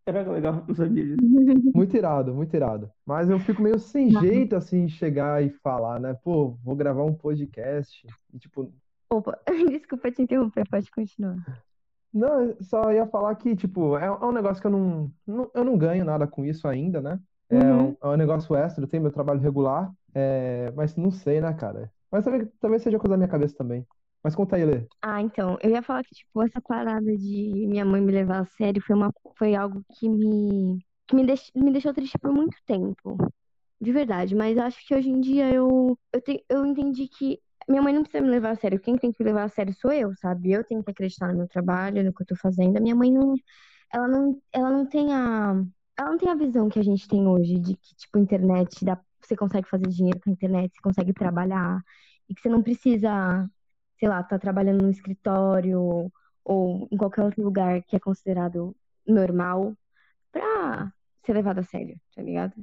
Era 0.09 0.31
legal, 0.33 0.65
não 0.67 0.75
sabia 0.75 1.05
disso. 1.05 1.19
Muito 1.75 1.95
irado, 1.97 2.35
muito 2.35 2.55
irado. 2.57 2.91
Mas 3.05 3.29
eu 3.29 3.39
fico 3.39 3.61
meio 3.63 3.79
sem 3.79 4.11
jeito, 4.11 4.57
assim, 4.57 4.87
de 4.87 4.93
chegar 4.93 5.43
e 5.45 5.51
falar, 5.51 6.01
né? 6.01 6.15
Pô, 6.15 6.57
vou 6.65 6.75
gravar 6.75 7.05
um 7.05 7.15
podcast. 7.15 8.07
E, 8.33 8.39
tipo, 8.39 8.73
Opa, 9.11 9.39
desculpa 9.71 10.11
te 10.11 10.23
interromper, 10.23 10.67
pode 10.69 10.91
continuar. 10.91 11.39
não, 12.13 12.57
só 12.63 12.91
ia 12.93 13.07
falar 13.07 13.35
que, 13.37 13.55
tipo, 13.55 13.97
é, 13.99 14.07
é 14.07 14.11
um 14.11 14.33
negócio 14.33 14.61
que 14.61 14.67
eu 14.67 14.71
não, 14.71 15.13
não- 15.27 15.51
eu 15.55 15.65
não 15.65 15.77
ganho 15.77 16.05
nada 16.05 16.27
com 16.27 16.45
isso 16.45 16.67
ainda, 16.67 17.01
né? 17.01 17.21
É 17.51 17.57
Uhum. 17.57 17.91
um, 17.91 17.97
é 18.03 18.07
um 18.09 18.17
negócio 18.17 18.55
extra, 18.57 18.85
eu 18.85 18.89
tenho 18.89 19.03
meu 19.03 19.13
trabalho 19.13 19.41
regular, 19.41 19.93
é, 20.15 20.71
mas 20.73 20.97
não 20.97 21.11
sei, 21.11 21.41
né, 21.41 21.53
cara? 21.55 21.91
Mas 22.11 22.25
talvez, 22.25 22.49
talvez 22.61 22.83
seja 22.83 22.99
coisa 22.99 23.13
da 23.13 23.17
minha 23.19 23.29
cabeça 23.29 23.55
também. 23.57 23.87
Mas 24.23 24.35
conta 24.35 24.57
aí, 24.57 24.65
Lê. 24.65 24.87
Ah, 25.01 25.23
então, 25.23 25.57
eu 25.63 25.71
ia 25.71 25.83
falar 25.83 26.03
que, 26.05 26.15
tipo, 26.15 26.43
essa 26.43 26.61
parada 26.61 27.17
de 27.17 27.67
minha 27.69 27.85
mãe 27.85 28.01
me 28.01 28.13
levar 28.13 28.41
a 28.41 28.45
sério 28.47 28.83
foi 28.83 28.97
uma, 28.97 29.13
foi 29.37 29.55
algo 29.55 29.85
que 29.95 30.09
me, 30.09 30.79
que 31.07 31.15
me, 31.15 31.25
deix, 31.25 31.51
me 31.55 31.71
deixou 31.73 31.95
triste 31.95 32.19
por 32.19 32.33
muito 32.33 32.57
tempo. 32.67 33.17
De 33.81 33.93
verdade, 33.93 34.35
mas 34.35 34.59
acho 34.59 34.87
que 34.87 34.95
hoje 34.95 35.11
em 35.11 35.21
dia 35.21 35.53
eu, 35.53 35.99
eu, 36.13 36.21
te, 36.23 36.45
eu 36.49 36.67
entendi 36.67 37.09
que 37.09 37.41
minha 37.69 37.83
mãe 37.83 37.95
não 37.95 38.03
precisa 38.03 38.25
me 38.25 38.31
levar 38.31 38.51
a 38.53 38.57
sério. 38.57 38.81
Quem 38.81 38.97
tem 38.97 39.13
que 39.13 39.23
levar 39.23 39.45
a 39.45 39.49
sério 39.49 39.75
sou 39.75 39.93
eu, 39.93 40.15
sabe? 40.17 40.53
Eu 40.53 40.65
tenho 40.65 40.83
que 40.85 40.91
acreditar 40.91 41.29
no 41.29 41.39
meu 41.39 41.49
trabalho, 41.49 42.03
no 42.05 42.13
que 42.15 42.23
eu 42.23 42.27
tô 42.27 42.37
fazendo. 42.37 42.77
A 42.79 42.81
minha 42.81 42.97
mãe 42.97 43.13
não, 43.13 43.35
ela 43.93 44.09
não, 44.09 44.43
ela 44.53 44.71
não 44.71 44.87
tem 44.87 45.13
a, 45.15 45.55
ela 45.99 46.11
não 46.11 46.19
tem 46.19 46.29
a 46.31 46.35
visão 46.35 46.69
que 46.69 46.79
a 46.79 46.83
gente 46.85 47.09
tem 47.09 47.27
hoje 47.27 47.59
de 47.59 47.77
que, 47.77 47.95
tipo, 47.97 48.19
internet 48.19 48.85
dá, 48.85 49.01
você 49.21 49.37
consegue 49.37 49.69
fazer 49.69 49.89
dinheiro 49.89 50.21
com 50.21 50.31
a 50.31 50.33
internet, 50.33 50.73
você 50.75 50.81
consegue 50.83 51.13
trabalhar 51.13 51.81
e 52.29 52.35
que 52.35 52.41
você 52.43 52.49
não 52.49 52.63
precisa 52.63 53.49
sei 53.99 54.09
lá, 54.09 54.23
tá 54.23 54.39
trabalhando 54.39 54.83
num 54.83 54.91
escritório 54.91 56.11
ou 56.45 56.89
em 56.91 56.97
qualquer 56.97 57.23
outro 57.23 57.43
lugar 57.43 57.83
que 57.83 57.97
é 57.97 58.01
considerado 58.01 58.75
normal 59.07 59.75
pra 60.33 60.93
ser 61.25 61.33
levado 61.33 61.59
a 61.59 61.63
sério, 61.63 61.97
tá 62.15 62.23
ligado? 62.23 62.55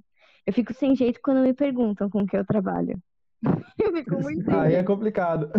Eu 0.45 0.53
fico 0.53 0.73
sem 0.73 0.95
jeito 0.95 1.19
quando 1.23 1.41
me 1.41 1.53
perguntam 1.53 2.09
com 2.09 2.25
que 2.25 2.37
eu 2.37 2.45
trabalho. 2.45 2.99
Eu 3.77 3.91
fico 3.93 4.21
muito 4.21 4.49
Aí 4.49 4.73
é 4.73 4.83
complicado. 4.83 5.51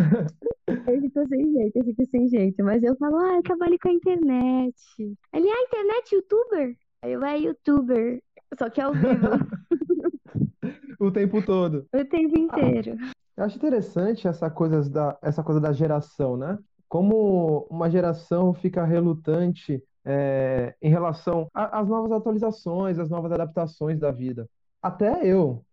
Eu 0.66 1.00
fico 1.00 1.28
sem 1.28 1.52
jeito, 1.52 1.76
eu 1.76 1.84
fico 1.84 2.06
sem 2.06 2.28
jeito. 2.28 2.64
Mas 2.64 2.82
eu 2.82 2.96
falo, 2.96 3.16
ah, 3.18 3.36
eu 3.36 3.42
trabalho 3.42 3.76
com 3.80 3.88
a 3.88 3.92
internet. 3.92 4.74
Ele, 4.98 5.48
ah, 5.48 5.62
internet, 5.62 6.14
youtuber? 6.14 6.76
Aí 7.02 7.12
eu, 7.12 7.22
é 7.24 7.38
youtuber. 7.38 8.20
Só 8.58 8.68
que 8.70 8.80
ao 8.80 8.92
vivo, 8.92 9.28
O 10.98 11.10
tempo 11.10 11.44
todo. 11.44 11.86
o 11.94 12.04
tempo 12.04 12.38
inteiro. 12.38 12.96
Eu 13.36 13.44
acho 13.44 13.56
interessante 13.56 14.26
essa 14.26 14.50
coisa 14.50 14.88
da, 14.88 15.18
essa 15.22 15.42
coisa 15.42 15.60
da 15.60 15.72
geração, 15.72 16.36
né? 16.36 16.58
Como 16.88 17.66
uma 17.70 17.90
geração 17.90 18.54
fica 18.54 18.84
relutante 18.84 19.82
é, 20.04 20.74
em 20.80 20.88
relação 20.88 21.48
às 21.52 21.86
novas 21.88 22.12
atualizações, 22.12 22.98
às 22.98 23.10
novas 23.10 23.32
adaptações 23.32 23.98
da 23.98 24.10
vida. 24.10 24.48
Até 24.80 25.26
eu, 25.26 25.64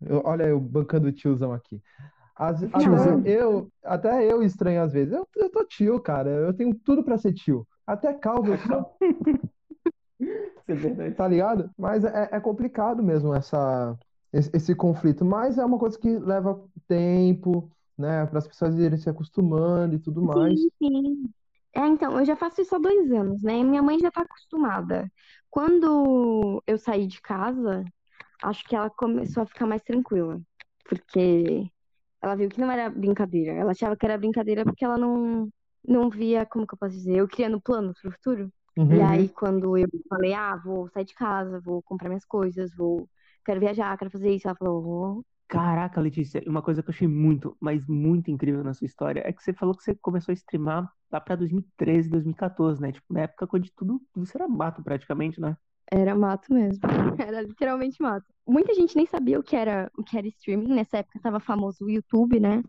eu- 0.00 0.22
olha 0.24 0.44
eu 0.44 0.60
bancando 0.60 1.08
o 1.08 1.12
tiozão 1.12 1.52
aqui. 1.52 1.82
As- 2.36 2.62
até 2.72 2.78
Tiozão. 2.78 3.22
eu, 3.24 3.68
até 3.82 4.30
eu 4.32 4.42
estranho 4.42 4.82
às 4.82 4.92
vezes. 4.92 5.12
Eu, 5.12 5.26
eu 5.36 5.50
tô 5.50 5.64
tio, 5.64 6.00
cara. 6.00 6.30
Eu 6.30 6.54
tenho 6.54 6.74
tudo 6.74 7.02
pra 7.02 7.18
ser 7.18 7.32
tio. 7.32 7.66
Até 7.86 8.12
calvo 8.14 8.52
eu 8.52 8.58
sou. 8.58 8.96
É. 10.68 11.10
Tá 11.12 11.26
ligado? 11.26 11.70
Mas 11.78 12.04
é, 12.04 12.28
é 12.32 12.40
complicado 12.40 13.02
mesmo 13.02 13.34
essa, 13.34 13.96
esse, 14.32 14.50
esse 14.54 14.74
conflito. 14.74 15.24
Mas 15.24 15.58
é 15.58 15.64
uma 15.64 15.78
coisa 15.78 15.98
que 15.98 16.08
leva 16.18 16.68
tempo, 16.86 17.70
né? 17.96 18.26
Para 18.26 18.38
as 18.38 18.48
pessoas 18.48 18.74
irem 18.78 18.98
se 18.98 19.08
acostumando 19.10 19.94
e 19.96 19.98
tudo 19.98 20.22
mais. 20.22 20.60
Sim, 20.60 20.70
sim. 20.82 21.34
É, 21.74 21.80
então, 21.86 22.18
eu 22.18 22.24
já 22.24 22.36
faço 22.36 22.60
isso 22.60 22.74
há 22.74 22.78
dois 22.78 23.10
anos, 23.12 23.42
né? 23.42 23.58
E 23.58 23.64
minha 23.64 23.82
mãe 23.82 23.98
já 23.98 24.10
tá 24.10 24.22
acostumada. 24.22 25.10
Quando 25.50 26.62
eu 26.66 26.78
saí 26.78 27.06
de 27.06 27.20
casa, 27.20 27.84
acho 28.42 28.64
que 28.66 28.76
ela 28.76 28.90
começou 28.90 29.42
a 29.42 29.46
ficar 29.46 29.66
mais 29.66 29.82
tranquila, 29.82 30.40
porque 30.88 31.70
ela 32.22 32.36
viu 32.36 32.50
que 32.50 32.60
não 32.60 32.70
era 32.72 32.90
brincadeira. 32.90 33.52
Ela 33.54 33.72
achava 33.72 33.96
que 33.96 34.06
era 34.06 34.18
brincadeira 34.18 34.64
porque 34.64 34.84
ela 34.84 34.98
não, 34.98 35.50
não 35.84 36.10
via, 36.10 36.46
como 36.46 36.66
que 36.66 36.74
eu 36.74 36.78
posso 36.78 36.94
dizer, 36.96 37.16
eu 37.18 37.28
criando 37.28 37.60
planos 37.60 38.00
pro 38.00 38.12
futuro. 38.12 38.52
E 38.90 39.00
Uhum. 39.00 39.02
aí, 39.02 39.30
quando 39.30 39.76
eu 39.78 39.88
falei, 40.08 40.34
ah, 40.34 40.56
vou 40.56 40.88
sair 40.90 41.04
de 41.06 41.14
casa, 41.14 41.60
vou 41.60 41.82
comprar 41.82 42.08
minhas 42.10 42.24
coisas, 42.26 42.74
vou, 42.76 43.08
quero 43.48 43.60
viajar, 43.60 43.96
quero 43.96 44.10
fazer 44.10 44.30
isso, 44.30 44.46
ela 44.46 44.56
falou, 44.56 45.24
Caraca, 45.48 45.98
Letícia, 46.02 46.42
uma 46.46 46.60
coisa 46.60 46.82
que 46.82 46.90
eu 46.90 46.92
achei 46.92 47.08
muito, 47.08 47.56
mas 47.58 47.86
muito 47.86 48.30
incrível 48.30 48.62
na 48.62 48.74
sua 48.74 48.84
história 48.84 49.22
é 49.24 49.32
que 49.32 49.42
você 49.42 49.54
falou 49.54 49.74
que 49.74 49.82
você 49.82 49.94
começou 49.94 50.30
a 50.30 50.34
streamar 50.34 50.86
lá 51.10 51.18
pra 51.18 51.34
2013, 51.34 52.10
2014, 52.10 52.82
né? 52.82 52.92
Tipo, 52.92 53.14
na 53.14 53.20
época 53.22 53.48
onde 53.54 53.72
tudo, 53.72 54.02
tudo 54.12 54.24
isso 54.24 54.36
era 54.36 54.46
mato 54.46 54.82
praticamente, 54.82 55.40
né? 55.40 55.56
Era 55.90 56.14
mato 56.14 56.52
mesmo. 56.52 56.82
Era 57.26 57.40
literalmente 57.40 58.02
mato. 58.02 58.26
Muita 58.46 58.74
gente 58.74 58.94
nem 58.94 59.06
sabia 59.06 59.40
o 59.40 59.42
que 59.42 59.56
era, 59.56 59.90
o 59.96 60.04
que 60.04 60.18
era 60.18 60.28
streaming. 60.28 60.74
Nessa 60.74 60.98
época 60.98 61.18
tava 61.18 61.40
famoso 61.40 61.86
o 61.86 61.90
YouTube, 61.90 62.38
né? 62.38 62.62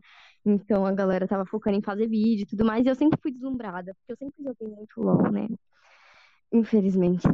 Então 0.45 0.86
a 0.86 0.93
galera 0.93 1.27
tava 1.27 1.45
focando 1.45 1.77
em 1.77 1.81
fazer 1.81 2.07
vídeo 2.07 2.43
e 2.43 2.45
tudo 2.45 2.63
mais. 2.63 2.86
E 2.86 2.89
eu 2.89 2.95
sempre 2.95 3.19
fui 3.21 3.31
deslumbrada, 3.31 3.93
porque 3.93 4.13
eu 4.13 4.17
sempre 4.17 4.41
joguei 4.41 4.74
muito 4.74 5.01
LOL, 5.01 5.29
né? 5.29 5.50
Infelizmente. 6.51 7.27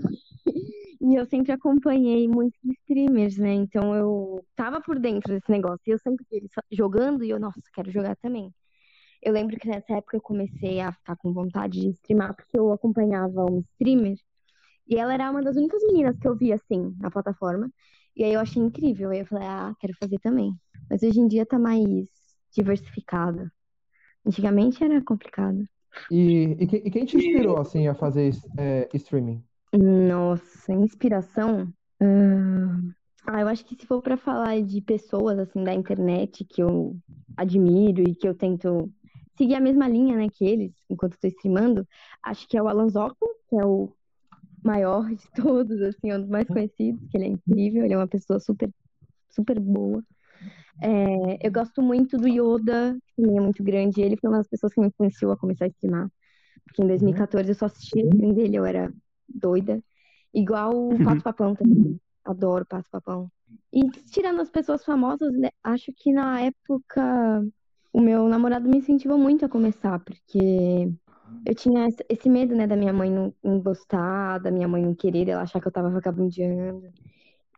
E 1.01 1.15
eu 1.15 1.25
sempre 1.25 1.51
acompanhei 1.51 2.27
muitos 2.27 2.59
streamers, 2.81 3.37
né? 3.37 3.53
Então 3.53 3.95
eu 3.95 4.45
tava 4.55 4.81
por 4.81 4.99
dentro 4.99 5.33
desse 5.33 5.49
negócio. 5.51 5.81
E 5.87 5.91
eu 5.91 5.99
sempre 5.99 6.25
vi 6.29 6.37
eles 6.37 6.51
jogando 6.71 7.23
e 7.23 7.29
eu, 7.29 7.39
nossa, 7.39 7.61
quero 7.73 7.91
jogar 7.91 8.15
também. 8.17 8.53
Eu 9.21 9.33
lembro 9.33 9.57
que 9.59 9.67
nessa 9.67 9.93
época 9.95 10.17
eu 10.17 10.21
comecei 10.21 10.79
a 10.81 10.93
ficar 10.93 11.15
com 11.17 11.33
vontade 11.33 11.81
de 11.81 11.89
streamar, 11.91 12.35
porque 12.35 12.57
eu 12.59 12.71
acompanhava 12.73 13.45
um 13.51 13.61
streamer. 13.73 14.17
E 14.87 14.97
ela 14.97 15.13
era 15.13 15.31
uma 15.31 15.41
das 15.43 15.55
únicas 15.57 15.81
meninas 15.87 16.17
que 16.19 16.27
eu 16.27 16.35
via, 16.37 16.55
assim, 16.55 16.95
na 16.99 17.11
plataforma. 17.11 17.71
E 18.15 18.23
aí 18.23 18.33
eu 18.33 18.39
achei 18.39 18.61
incrível. 18.61 19.11
Aí 19.11 19.19
eu 19.21 19.27
falei, 19.27 19.47
ah, 19.47 19.73
quero 19.79 19.93
fazer 19.99 20.19
também. 20.19 20.53
Mas 20.89 21.03
hoje 21.03 21.19
em 21.19 21.27
dia 21.27 21.45
tá 21.45 21.59
mais 21.59 21.85
diversificada. 22.55 23.51
Antigamente 24.25 24.83
era 24.83 25.03
complicado. 25.03 25.65
E, 26.11 26.55
e, 26.59 26.63
e 26.63 26.91
quem 26.91 27.05
te 27.05 27.17
inspirou, 27.17 27.57
assim, 27.57 27.87
a 27.87 27.95
fazer 27.95 28.33
é, 28.57 28.87
streaming? 28.93 29.43
Nossa, 29.73 30.73
inspiração. 30.73 31.67
Ah, 31.99 32.79
ah, 33.27 33.41
eu 33.41 33.47
acho 33.47 33.65
que 33.65 33.75
se 33.75 33.87
for 33.87 34.01
pra 34.01 34.17
falar 34.17 34.61
de 34.61 34.81
pessoas, 34.81 35.39
assim, 35.39 35.63
da 35.63 35.73
internet 35.73 36.45
que 36.45 36.61
eu 36.61 36.95
admiro 37.35 38.03
e 38.07 38.15
que 38.15 38.27
eu 38.27 38.35
tento 38.35 38.91
seguir 39.37 39.55
a 39.55 39.59
mesma 39.59 39.87
linha, 39.87 40.15
né, 40.15 40.27
que 40.29 40.45
eles, 40.45 40.71
enquanto 40.89 41.17
tô 41.17 41.27
streamando, 41.27 41.85
acho 42.23 42.47
que 42.47 42.57
é 42.57 42.61
o 42.61 42.67
Alan 42.67 42.87
Zocco, 42.87 43.27
que 43.49 43.55
é 43.55 43.65
o 43.65 43.91
maior 44.63 45.09
de 45.09 45.29
todos, 45.35 45.81
assim, 45.81 46.11
é 46.11 46.17
um 46.17 46.21
dos 46.21 46.29
mais 46.29 46.47
conhecidos, 46.47 47.01
que 47.09 47.17
ele 47.17 47.25
é 47.25 47.29
incrível, 47.29 47.83
ele 47.83 47.93
é 47.93 47.97
uma 47.97 48.07
pessoa 48.07 48.39
super, 48.39 48.69
super 49.29 49.59
boa. 49.59 50.03
É, 50.81 51.47
eu 51.47 51.51
gosto 51.51 51.81
muito 51.81 52.17
do 52.17 52.27
Yoda, 52.27 52.97
que 53.07 53.15
também 53.21 53.37
é 53.37 53.41
muito 53.41 53.63
grande, 53.63 54.01
ele 54.01 54.17
foi 54.17 54.29
uma 54.29 54.37
das 54.39 54.47
pessoas 54.47 54.73
que 54.73 54.81
me 54.81 54.87
influenciou 54.87 55.31
a 55.31 55.37
começar 55.37 55.65
a 55.65 55.67
streamar, 55.69 56.09
porque 56.65 56.83
em 56.83 56.87
2014 56.87 57.49
eu 57.49 57.55
só 57.55 57.65
assistia 57.67 58.03
o 58.05 58.09
stream 58.09 58.33
dele, 58.33 58.57
eu 58.57 58.65
era 58.65 58.93
doida, 59.27 59.81
igual 60.33 60.73
o 60.75 60.97
Pato 61.03 61.23
Papão 61.23 61.55
também, 61.55 61.99
adoro 62.25 62.65
Pato 62.65 62.89
Papão. 62.91 63.31
E 63.73 63.89
tirando 64.11 64.41
as 64.41 64.49
pessoas 64.49 64.83
famosas, 64.83 65.31
né, 65.33 65.49
acho 65.63 65.91
que 65.93 66.11
na 66.11 66.41
época 66.41 67.45
o 67.93 68.01
meu 68.01 68.27
namorado 68.27 68.67
me 68.69 68.77
incentivou 68.77 69.17
muito 69.17 69.45
a 69.45 69.49
começar, 69.49 69.99
porque 69.99 70.89
eu 71.45 71.55
tinha 71.55 71.87
esse- 71.87 72.05
esse 72.09 72.29
medo, 72.29 72.55
né, 72.55 72.67
da 72.67 72.75
minha 72.75 72.91
mãe 72.93 73.09
não, 73.09 73.33
não 73.43 73.59
gostar, 73.61 74.39
da 74.39 74.51
minha 74.51 74.67
mãe 74.67 74.81
não 74.83 74.95
querer, 74.95 75.29
ela 75.29 75.43
achar 75.43 75.61
que 75.61 75.67
eu 75.67 75.71
tava 75.71 75.89
vagabundeando. 75.89 76.91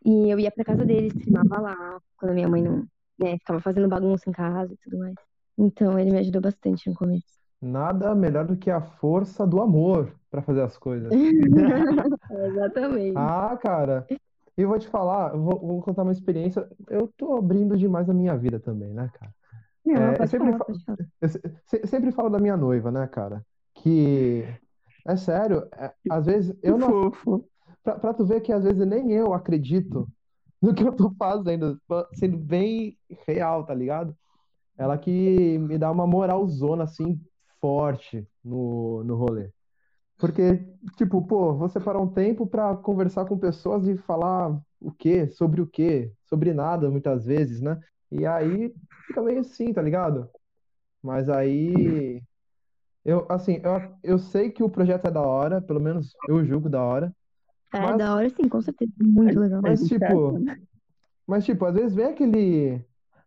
E 0.08 0.30
eu 0.32 0.38
ia 0.40 0.50
pra 0.50 0.64
casa 0.64 0.84
dele, 0.86 1.08
streamava 1.08 1.60
lá, 1.60 2.00
quando 2.16 2.30
a 2.32 2.34
minha 2.34 2.48
mãe 2.48 2.62
não, 2.62 2.86
né, 3.18 3.36
ficava 3.38 3.60
fazendo 3.60 3.88
bagunça 3.88 4.28
em 4.30 4.32
casa 4.32 4.72
e 4.72 4.76
tudo 4.78 4.98
mais. 4.98 5.14
Então 5.58 5.98
ele 5.98 6.10
me 6.10 6.18
ajudou 6.18 6.40
bastante 6.40 6.88
no 6.88 6.94
começo. 6.96 7.38
Nada 7.60 8.14
melhor 8.14 8.46
do 8.46 8.56
que 8.56 8.70
a 8.70 8.80
força 8.80 9.46
do 9.46 9.60
amor 9.60 10.14
para 10.30 10.42
fazer 10.42 10.62
as 10.62 10.78
coisas. 10.78 11.12
Exatamente. 12.30 13.16
Ah, 13.16 13.56
cara, 13.60 14.06
eu 14.56 14.68
vou 14.68 14.78
te 14.78 14.88
falar, 14.88 15.36
vou, 15.36 15.58
vou 15.58 15.82
contar 15.82 16.02
uma 16.04 16.12
experiência. 16.12 16.68
Eu 16.88 17.08
tô 17.16 17.36
abrindo 17.36 17.76
demais 17.76 18.08
a 18.08 18.14
minha 18.14 18.36
vida 18.36 18.60
também, 18.60 18.92
né, 18.94 19.10
cara? 19.12 19.34
Não, 19.84 20.00
É, 20.00 20.14
eu 20.14 20.18
pode 20.18 20.30
sempre 20.30 20.52
falar, 20.52 20.58
fa-. 20.58 20.96
Eu 21.20 21.28
se- 21.28 21.42
se- 21.66 21.86
sempre 21.86 22.12
falo 22.12 22.30
da 22.30 22.38
minha 22.38 22.56
noiva, 22.56 22.90
né, 22.92 23.06
cara? 23.08 23.44
Que 23.74 24.44
é 25.06 25.16
sério, 25.16 25.68
é, 25.76 25.92
às 26.10 26.26
vezes 26.26 26.56
eu 26.62 26.78
não, 26.78 26.90
Fofo. 26.90 27.48
Pra, 27.96 28.14
tu 28.14 28.24
ver 28.24 28.40
que 28.40 28.52
às 28.52 28.64
vezes 28.64 28.86
nem 28.86 29.12
eu 29.12 29.32
acredito 29.32 30.08
no 30.60 30.74
que 30.74 30.82
eu 30.82 30.92
tô 30.94 31.10
fazendo, 31.18 31.80
sendo 32.14 32.36
bem 32.36 32.98
real, 33.26 33.64
tá 33.64 33.74
ligado? 33.74 34.16
Ela 34.76 34.98
que 34.98 35.58
me 35.58 35.78
dá 35.78 35.90
uma 35.90 36.06
moralzona 36.06 36.84
assim 36.84 37.20
forte 37.60 38.26
no, 38.44 39.02
no 39.04 39.16
rolê. 39.16 39.50
Porque, 40.18 40.64
tipo, 40.96 41.24
pô, 41.26 41.54
vou 41.54 41.68
separar 41.68 42.00
um 42.00 42.08
tempo 42.12 42.46
pra 42.46 42.76
conversar 42.76 43.24
com 43.24 43.38
pessoas 43.38 43.86
e 43.86 43.96
falar 43.96 44.60
o 44.80 44.90
quê? 44.92 45.28
Sobre 45.28 45.60
o 45.60 45.66
quê? 45.66 46.12
Sobre 46.24 46.52
nada, 46.52 46.90
muitas 46.90 47.24
vezes, 47.24 47.60
né? 47.60 47.80
E 48.10 48.26
aí 48.26 48.74
fica 49.06 49.22
meio 49.22 49.40
assim, 49.40 49.72
tá 49.72 49.80
ligado? 49.80 50.28
Mas 51.02 51.28
aí, 51.28 52.22
eu, 53.04 53.26
assim, 53.28 53.60
eu, 53.62 53.94
eu 54.02 54.18
sei 54.18 54.50
que 54.50 54.62
o 54.62 54.70
projeto 54.70 55.06
é 55.06 55.10
da 55.10 55.22
hora, 55.22 55.62
pelo 55.62 55.80
menos 55.80 56.12
eu 56.28 56.44
julgo 56.44 56.68
da 56.68 56.82
hora, 56.82 57.14
É 57.72 57.80
mas, 57.80 57.98
da 57.98 58.14
hora 58.14 58.30
sim, 58.30 58.48
com 58.48 58.60
certeza. 58.60 58.92
Muito 59.00 59.38
legal. 59.38 59.60
mas 59.62 59.80
tipo, 59.86 60.38
mas 61.26 61.44
tipo, 61.44 61.64
às 61.64 61.74
vezes 61.74 61.94
vem 61.94 62.06
aquele, 62.06 62.84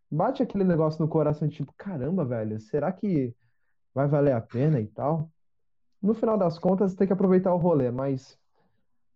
bate 0.10 0.42
aquele 0.42 0.64
negócio 0.64 1.02
no 1.02 1.08
coração, 1.08 1.48
tipo, 1.48 1.74
caramba, 1.78 2.26
velho, 2.26 2.60
será 2.60 2.92
que 2.92 3.36
vai 3.94 4.08
valer 4.08 4.34
a 4.34 4.42
pena 4.42 4.80
e 4.80 4.88
tal? 4.88 5.30
No 6.02 6.14
final 6.16 6.38
das 6.38 6.58
contas, 6.58 6.96
tem 6.96 7.06
que 7.06 7.14
aproveitar 7.14 7.54
o 7.54 7.58
rolê, 7.58 7.92
mas 7.92 8.38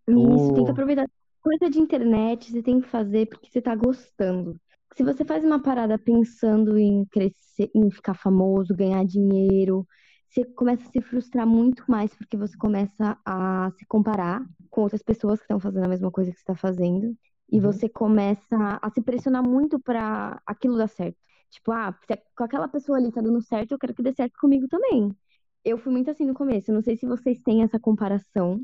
Isso, 0.07 0.53
tem 0.53 0.63
que 0.65 0.71
o, 0.71 0.73
aproveitar. 0.73 1.09
Coisa 1.41 1.69
de 1.69 1.79
internet, 1.79 2.51
você 2.51 2.63
tem 2.63 2.81
que 2.81 2.87
fazer 2.87 3.27
porque 3.27 3.51
você 3.51 3.61
tá 3.61 3.75
gostando. 3.75 4.59
Se 4.95 5.03
você 5.03 5.23
faz 5.23 5.43
uma 5.43 5.61
parada 5.61 5.97
pensando 5.97 6.75
em 6.77 7.05
crescer, 7.05 7.69
em 7.75 7.91
ficar 7.91 8.15
famoso, 8.15 8.75
ganhar 8.75 9.05
dinheiro, 9.05 9.85
você 10.29 10.43
começa 10.45 10.83
a 10.87 10.91
se 10.91 11.01
frustrar 11.01 11.47
muito 11.47 11.83
mais 11.89 12.13
porque 12.15 12.37
você 12.37 12.57
começa 12.57 13.17
a 13.25 13.71
se 13.77 13.85
comparar 13.85 14.45
com 14.69 14.81
outras 14.81 15.01
pessoas 15.03 15.39
que 15.39 15.45
estão 15.45 15.59
fazendo 15.59 15.85
a 15.85 15.89
mesma 15.89 16.11
coisa 16.11 16.31
que 16.31 16.37
você 16.37 16.41
está 16.43 16.55
fazendo. 16.55 17.15
E 17.51 17.59
Uhum. 17.59 17.61
você 17.61 17.87
começa 17.87 18.79
a 18.81 18.89
se 18.89 19.01
pressionar 19.01 19.43
muito 19.47 19.79
pra 19.79 20.41
aquilo 20.45 20.77
dar 20.77 20.87
certo. 20.89 21.17
Tipo, 21.51 21.71
ah, 21.71 21.93
se 22.05 22.17
com 22.35 22.43
aquela 22.43 22.67
pessoa 22.67 22.97
ali 22.97 23.11
tá 23.11 23.21
dando 23.21 23.41
certo, 23.41 23.71
eu 23.73 23.79
quero 23.79 23.93
que 23.93 24.03
dê 24.03 24.13
certo 24.13 24.33
comigo 24.39 24.67
também. 24.67 25.15
Eu 25.63 25.77
fui 25.77 25.91
muito 25.91 26.09
assim 26.11 26.25
no 26.25 26.33
começo. 26.33 26.71
Eu 26.71 26.75
não 26.75 26.81
sei 26.81 26.97
se 26.97 27.05
vocês 27.05 27.41
têm 27.41 27.63
essa 27.63 27.79
comparação 27.79 28.61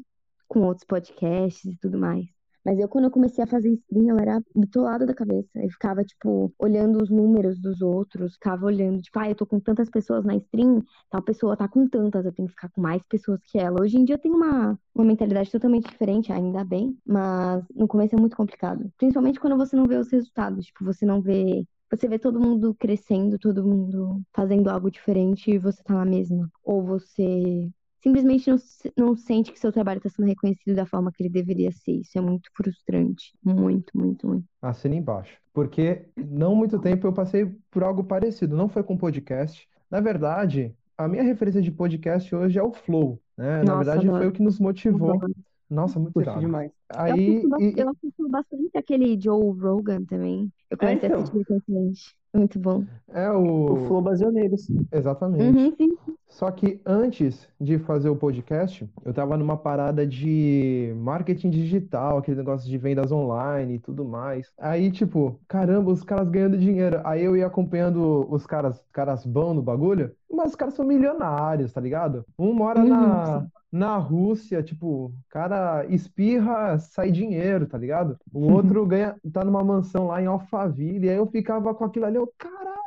com 0.48 0.62
outros 0.62 0.86
podcasts 0.86 1.64
e 1.66 1.78
tudo 1.78 1.98
mais. 1.98 2.26
Mas 2.64 2.80
eu, 2.80 2.88
quando 2.88 3.06
eu 3.06 3.12
comecei 3.12 3.44
a 3.44 3.48
fazer 3.48 3.70
stream, 3.74 4.10
eu 4.10 4.20
era 4.20 4.42
bitolada 4.56 5.06
da 5.06 5.14
cabeça. 5.14 5.50
Eu 5.56 5.70
ficava, 5.70 6.04
tipo, 6.04 6.54
olhando 6.60 7.02
os 7.02 7.10
números 7.10 7.60
dos 7.60 7.82
outros, 7.82 8.34
ficava 8.34 8.66
olhando, 8.66 9.02
tipo, 9.02 9.18
ah, 9.20 9.30
eu 9.30 9.36
tô 9.36 9.46
com 9.46 9.60
tantas 9.60 9.90
pessoas 9.90 10.24
na 10.24 10.36
stream, 10.36 10.84
tal 11.10 11.22
pessoa 11.22 11.58
tá 11.58 11.68
com 11.68 11.88
tantas, 11.88 12.26
eu 12.26 12.32
tenho 12.32 12.48
que 12.48 12.54
ficar 12.54 12.70
com 12.70 12.82
mais 12.82 13.02
pessoas 13.08 13.40
que 13.44 13.58
ela. 13.58 13.82
Hoje 13.82 13.98
em 13.98 14.06
dia 14.06 14.16
eu 14.16 14.20
tenho 14.20 14.36
uma, 14.36 14.80
uma 14.94 15.06
mentalidade 15.06 15.52
totalmente 15.52 15.90
diferente, 15.90 16.32
ainda 16.32 16.64
bem, 16.64 16.98
mas 17.06 17.64
no 17.76 17.88
começo 17.88 18.16
é 18.16 18.20
muito 18.20 18.38
complicado. 18.38 18.92
Principalmente 18.98 19.40
quando 19.40 19.58
você 19.58 19.76
não 19.76 19.86
vê 19.86 19.96
os 19.98 20.12
resultados, 20.12 20.66
tipo, 20.68 20.84
você 20.86 21.06
não 21.06 21.22
vê. 21.22 21.66
Você 21.90 22.08
vê 22.08 22.18
todo 22.18 22.40
mundo 22.40 22.74
crescendo, 22.76 23.38
todo 23.38 23.66
mundo 23.66 24.22
fazendo 24.34 24.70
algo 24.70 24.90
diferente 24.90 25.52
e 25.52 25.58
você 25.58 25.84
tá 25.84 25.94
na 25.94 26.06
mesma. 26.06 26.50
Ou 26.64 26.82
você 26.84 27.70
simplesmente 28.02 28.50
não, 28.50 28.58
não 28.98 29.16
sente 29.16 29.52
que 29.52 29.60
seu 29.60 29.72
trabalho 29.72 29.98
está 30.00 30.10
sendo 30.10 30.28
reconhecido 30.28 30.76
da 30.76 30.86
forma 30.86 31.12
que 31.12 31.22
ele 31.24 31.30
deveria 31.30 31.72
ser. 31.72 31.94
Isso 32.02 32.18
é 32.18 32.22
muito 32.22 32.50
frustrante. 32.56 33.34
Muito, 33.44 33.92
muito, 33.98 34.28
muito. 34.28 34.46
assina 34.62 34.96
embaixo. 34.96 35.38
Porque 35.54 36.06
não 36.18 36.56
muito 36.56 36.80
tempo 36.80 37.06
eu 37.08 37.14
passei 37.14 37.46
por 37.70 37.84
algo 37.84 38.04
parecido, 38.04 38.56
não 38.56 38.70
foi 38.70 38.84
com 38.84 38.98
podcast. 38.98 39.68
Na 39.90 40.00
verdade, 40.00 40.74
a 40.98 41.08
minha 41.08 41.24
referência 41.24 41.62
de 41.62 41.72
podcast 41.72 42.34
hoje 42.34 42.58
é 42.58 42.64
o 42.64 42.72
Flow, 42.72 43.22
né? 43.38 43.58
Na 43.64 43.76
Nossa, 43.76 43.78
verdade, 43.86 44.06
foi 44.08 44.16
adoro. 44.16 44.30
o 44.30 44.32
que 44.34 44.42
nos 44.44 44.60
motivou 44.60 45.12
Adoro. 45.16 45.36
Nossa, 45.70 46.00
muito 46.00 46.20
irado. 46.22 46.40
demais. 46.40 46.72
Eu 46.90 47.00
Aí, 47.00 47.12
assisto, 47.30 47.50
bas- 47.50 47.62
e- 47.62 47.74
eu 47.78 47.90
assisto 47.90 48.30
bastante 48.30 48.78
aquele 48.78 49.20
Joe 49.22 49.58
Rogan 49.60 50.04
também. 50.06 50.52
Eu 50.72 50.78
comecei 50.78 51.10
a 51.10 51.12
então. 51.12 51.22
assistir 51.22 51.38
recentemente. 51.40 52.02
Muito 52.34 52.58
bom. 52.60 52.86
é 53.10 53.30
O 53.70 53.76
o. 53.76 53.76
Flow 53.76 54.02
Basioneiros. 54.02 54.68
Exatamente. 54.92 55.60
Uhum, 55.60 55.76
sim. 55.76 55.90
Só 56.30 56.50
que 56.50 56.82
antes 56.86 57.46
de 57.60 57.78
fazer 57.78 58.08
o 58.10 58.16
podcast, 58.16 58.90
eu 59.04 59.14
tava 59.14 59.36
numa 59.38 59.58
parada 59.58 60.08
de 60.08 60.94
marketing 60.96 61.50
digital, 61.50 62.18
aquele 62.18 62.38
negócio 62.38 62.70
de 62.70 62.78
vendas 62.78 63.12
online 63.12 63.76
e 63.76 63.80
tudo 63.80 64.06
mais. 64.06 64.48
Aí, 64.58 64.90
tipo, 64.92 65.42
caramba, 65.48 65.92
os 65.92 66.04
caras 66.06 66.30
ganhando 66.30 66.58
dinheiro. 66.58 67.02
Aí 67.04 67.22
eu 67.24 67.36
ia 67.36 67.48
acompanhando 67.48 68.26
os 68.32 68.46
caras, 68.48 68.82
caras 68.94 69.26
bons 69.26 69.56
no 69.56 69.62
bagulho, 69.62 70.16
mas 70.32 70.52
os 70.52 70.56
caras 70.56 70.74
são 70.74 70.86
milionários, 70.86 71.74
tá 71.74 71.82
ligado? 71.82 72.26
Um 72.40 72.54
mora 72.54 72.86
Uhum, 72.86 72.88
na, 72.88 73.46
na 73.72 73.98
Rússia, 73.98 74.64
tipo, 74.64 75.08
o 75.08 75.14
cara 75.30 75.86
espirra, 75.88 76.78
sai 76.80 77.12
dinheiro, 77.12 77.68
tá 77.68 77.78
ligado? 77.78 78.18
O 78.34 78.40
outro 78.48 78.86
ganha, 78.88 79.16
tá 79.34 79.44
numa 79.44 79.64
mansão 79.64 80.08
lá 80.08 80.22
em 80.22 80.28
Alphaville, 80.62 81.08
e 81.08 81.10
aí 81.10 81.18
eu 81.18 81.28
ficava 81.28 81.74
com 81.74 81.86
aquilo 81.86 82.06
ali, 82.06 82.18
eu, 82.18 82.32
caraca 82.38 82.82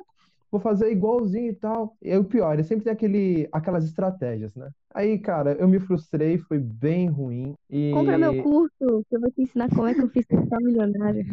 vou 0.55 0.61
fazer 0.61 0.93
igualzinho 0.93 1.51
e 1.51 1.55
tal. 1.55 1.97
E 2.01 2.13
aí, 2.13 2.19
o 2.19 2.25
pior, 2.25 2.53
ele 2.55 2.63
sempre 2.63 2.85
tem 2.85 2.93
aquele, 2.93 3.49
aquelas 3.53 3.85
estratégias, 3.85 4.55
né? 4.55 4.71
Aí, 4.95 5.19
cara, 5.19 5.55
eu 5.55 5.67
me 5.67 5.81
frustrei, 5.81 6.39
foi 6.39 6.59
bem 6.59 7.09
ruim. 7.09 7.55
E, 7.69 7.91
Compra 7.93 8.17
meu 8.17 8.41
curso, 8.43 9.05
que 9.09 9.17
eu 9.17 9.21
vou 9.21 9.31
te 9.33 9.43
ensinar 9.43 9.69
como 9.69 9.87
é 9.89 9.95
que 9.95 10.01
eu 10.01 10.09
fiz 10.09 10.25
pra 10.25 10.41
ficar 10.41 10.59
milionário. 10.59 11.25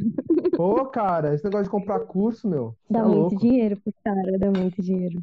pô, 0.58 0.86
cara, 0.88 1.36
esse 1.36 1.44
negócio 1.44 1.66
de 1.66 1.70
comprar 1.70 2.00
curso, 2.00 2.50
meu, 2.50 2.76
Dá 2.90 3.00
é 3.00 3.04
muito 3.04 3.16
louco. 3.16 3.38
dinheiro 3.38 3.80
pro 3.80 3.94
cara, 4.04 4.40
dá 4.40 4.50
muito 4.50 4.82
dinheiro. 4.82 5.22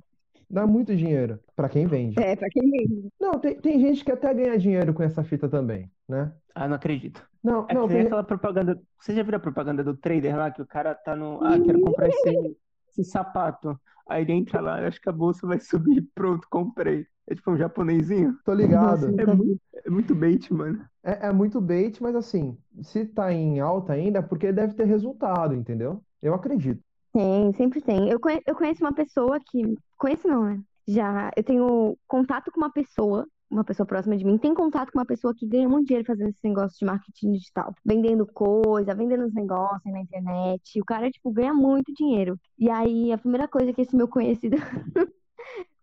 Dá 0.50 0.66
muito 0.66 0.96
dinheiro 0.96 1.38
pra 1.54 1.68
quem 1.68 1.86
vende. 1.86 2.18
É, 2.20 2.34
pra 2.36 2.48
quem 2.48 2.70
vende. 2.70 3.08
Não, 3.20 3.32
tem, 3.38 3.54
tem 3.60 3.80
gente 3.80 4.04
que 4.04 4.10
até 4.12 4.32
ganha 4.32 4.58
dinheiro 4.58 4.94
com 4.94 5.02
essa 5.02 5.22
fita 5.22 5.48
também, 5.48 5.90
né? 6.08 6.32
Ah, 6.54 6.66
não 6.66 6.76
acredito. 6.76 7.22
Não, 7.42 7.66
É 7.68 7.74
não, 7.74 7.82
que 7.82 7.88
nem 7.88 7.98
tem. 7.98 8.06
aquela 8.06 8.24
propaganda. 8.24 8.80
Você 8.98 9.14
já 9.14 9.22
viu 9.22 9.36
a 9.36 9.40
propaganda 9.40 9.84
do 9.84 9.96
trader 9.96 10.36
lá 10.36 10.50
que 10.50 10.62
o 10.62 10.66
cara 10.66 10.94
tá 10.94 11.14
no. 11.14 11.42
Ah, 11.44 11.58
quero 11.60 11.80
comprar 11.80 12.08
esse, 12.08 12.56
esse 12.90 13.04
sapato. 13.04 13.78
Aí 14.08 14.22
ele 14.22 14.32
entra 14.32 14.60
lá, 14.60 14.86
acho 14.86 15.00
que 15.00 15.08
a 15.08 15.12
bolsa 15.12 15.46
vai 15.46 15.60
subir. 15.60 16.02
Pronto, 16.14 16.48
comprei. 16.50 17.06
É 17.26 17.34
tipo 17.34 17.50
um 17.50 17.56
japonesinho. 17.58 18.38
Tô 18.44 18.54
ligado. 18.54 19.06
Nossa, 19.06 19.22
É 19.22 19.26
muito, 19.26 19.60
é 19.84 19.90
muito 19.90 20.14
bait, 20.14 20.50
mano. 20.52 20.84
É, 21.02 21.28
é 21.28 21.32
muito 21.32 21.60
bait, 21.60 22.00
mas 22.02 22.16
assim, 22.16 22.56
se 22.82 23.04
tá 23.04 23.32
em 23.32 23.60
alta 23.60 23.92
ainda, 23.92 24.18
é 24.20 24.22
porque 24.22 24.50
deve 24.50 24.74
ter 24.74 24.84
resultado, 24.86 25.54
entendeu? 25.54 26.02
Eu 26.22 26.34
acredito. 26.34 26.82
Tem, 27.12 27.52
sempre 27.54 27.80
tem. 27.80 28.08
Eu 28.10 28.20
conhe- 28.20 28.42
eu 28.46 28.54
conheço 28.54 28.82
uma 28.84 28.94
pessoa 28.94 29.38
que. 29.40 29.62
Conheço 29.98 30.28
não, 30.28 30.44
né? 30.44 30.62
Já. 30.86 31.30
Eu 31.36 31.44
tenho 31.44 31.98
contato 32.06 32.50
com 32.50 32.58
uma 32.60 32.72
pessoa, 32.72 33.26
uma 33.50 33.64
pessoa 33.64 33.86
próxima 33.86 34.16
de 34.16 34.24
mim, 34.24 34.38
tem 34.38 34.54
contato 34.54 34.92
com 34.92 34.98
uma 34.98 35.04
pessoa 35.04 35.34
que 35.34 35.46
ganha 35.46 35.68
muito 35.68 35.86
dinheiro 35.86 36.06
fazendo 36.06 36.30
esse 36.30 36.46
negócio 36.46 36.78
de 36.78 36.84
marketing 36.86 37.32
digital. 37.32 37.74
Vendendo 37.84 38.26
coisa, 38.26 38.94
vendendo 38.94 39.26
os 39.26 39.34
negócios 39.34 39.92
na 39.92 40.00
internet. 40.00 40.80
O 40.80 40.84
cara, 40.84 41.10
tipo, 41.10 41.30
ganha 41.32 41.52
muito 41.52 41.92
dinheiro. 41.92 42.38
E 42.58 42.70
aí, 42.70 43.12
a 43.12 43.18
primeira 43.18 43.48
coisa 43.48 43.72
que 43.72 43.82
esse 43.82 43.96
meu 43.96 44.08
conhecido 44.08 44.56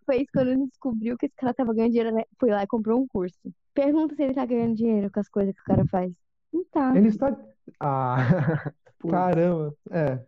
fez 0.05 0.25
quando 0.31 0.49
ele 0.49 0.67
descobriu 0.67 1.17
que 1.17 1.25
esse 1.25 1.35
cara 1.35 1.53
tava 1.53 1.73
ganhando 1.73 1.91
dinheiro, 1.91 2.15
né? 2.15 2.23
Foi 2.39 2.49
lá 2.49 2.63
e 2.63 2.67
comprou 2.67 3.01
um 3.01 3.07
curso. 3.07 3.37
Pergunta 3.73 4.15
se 4.15 4.23
ele 4.23 4.33
tá 4.33 4.45
ganhando 4.45 4.75
dinheiro 4.75 5.11
com 5.11 5.19
as 5.19 5.27
coisas 5.27 5.53
que 5.53 5.61
o 5.61 5.65
cara 5.65 5.85
faz. 5.87 6.13
Não 6.53 6.63
tá. 6.71 6.95
Ele 6.95 7.09
está. 7.09 7.37
Ah, 7.79 8.17
caramba. 9.09 9.75
É. 9.91 10.19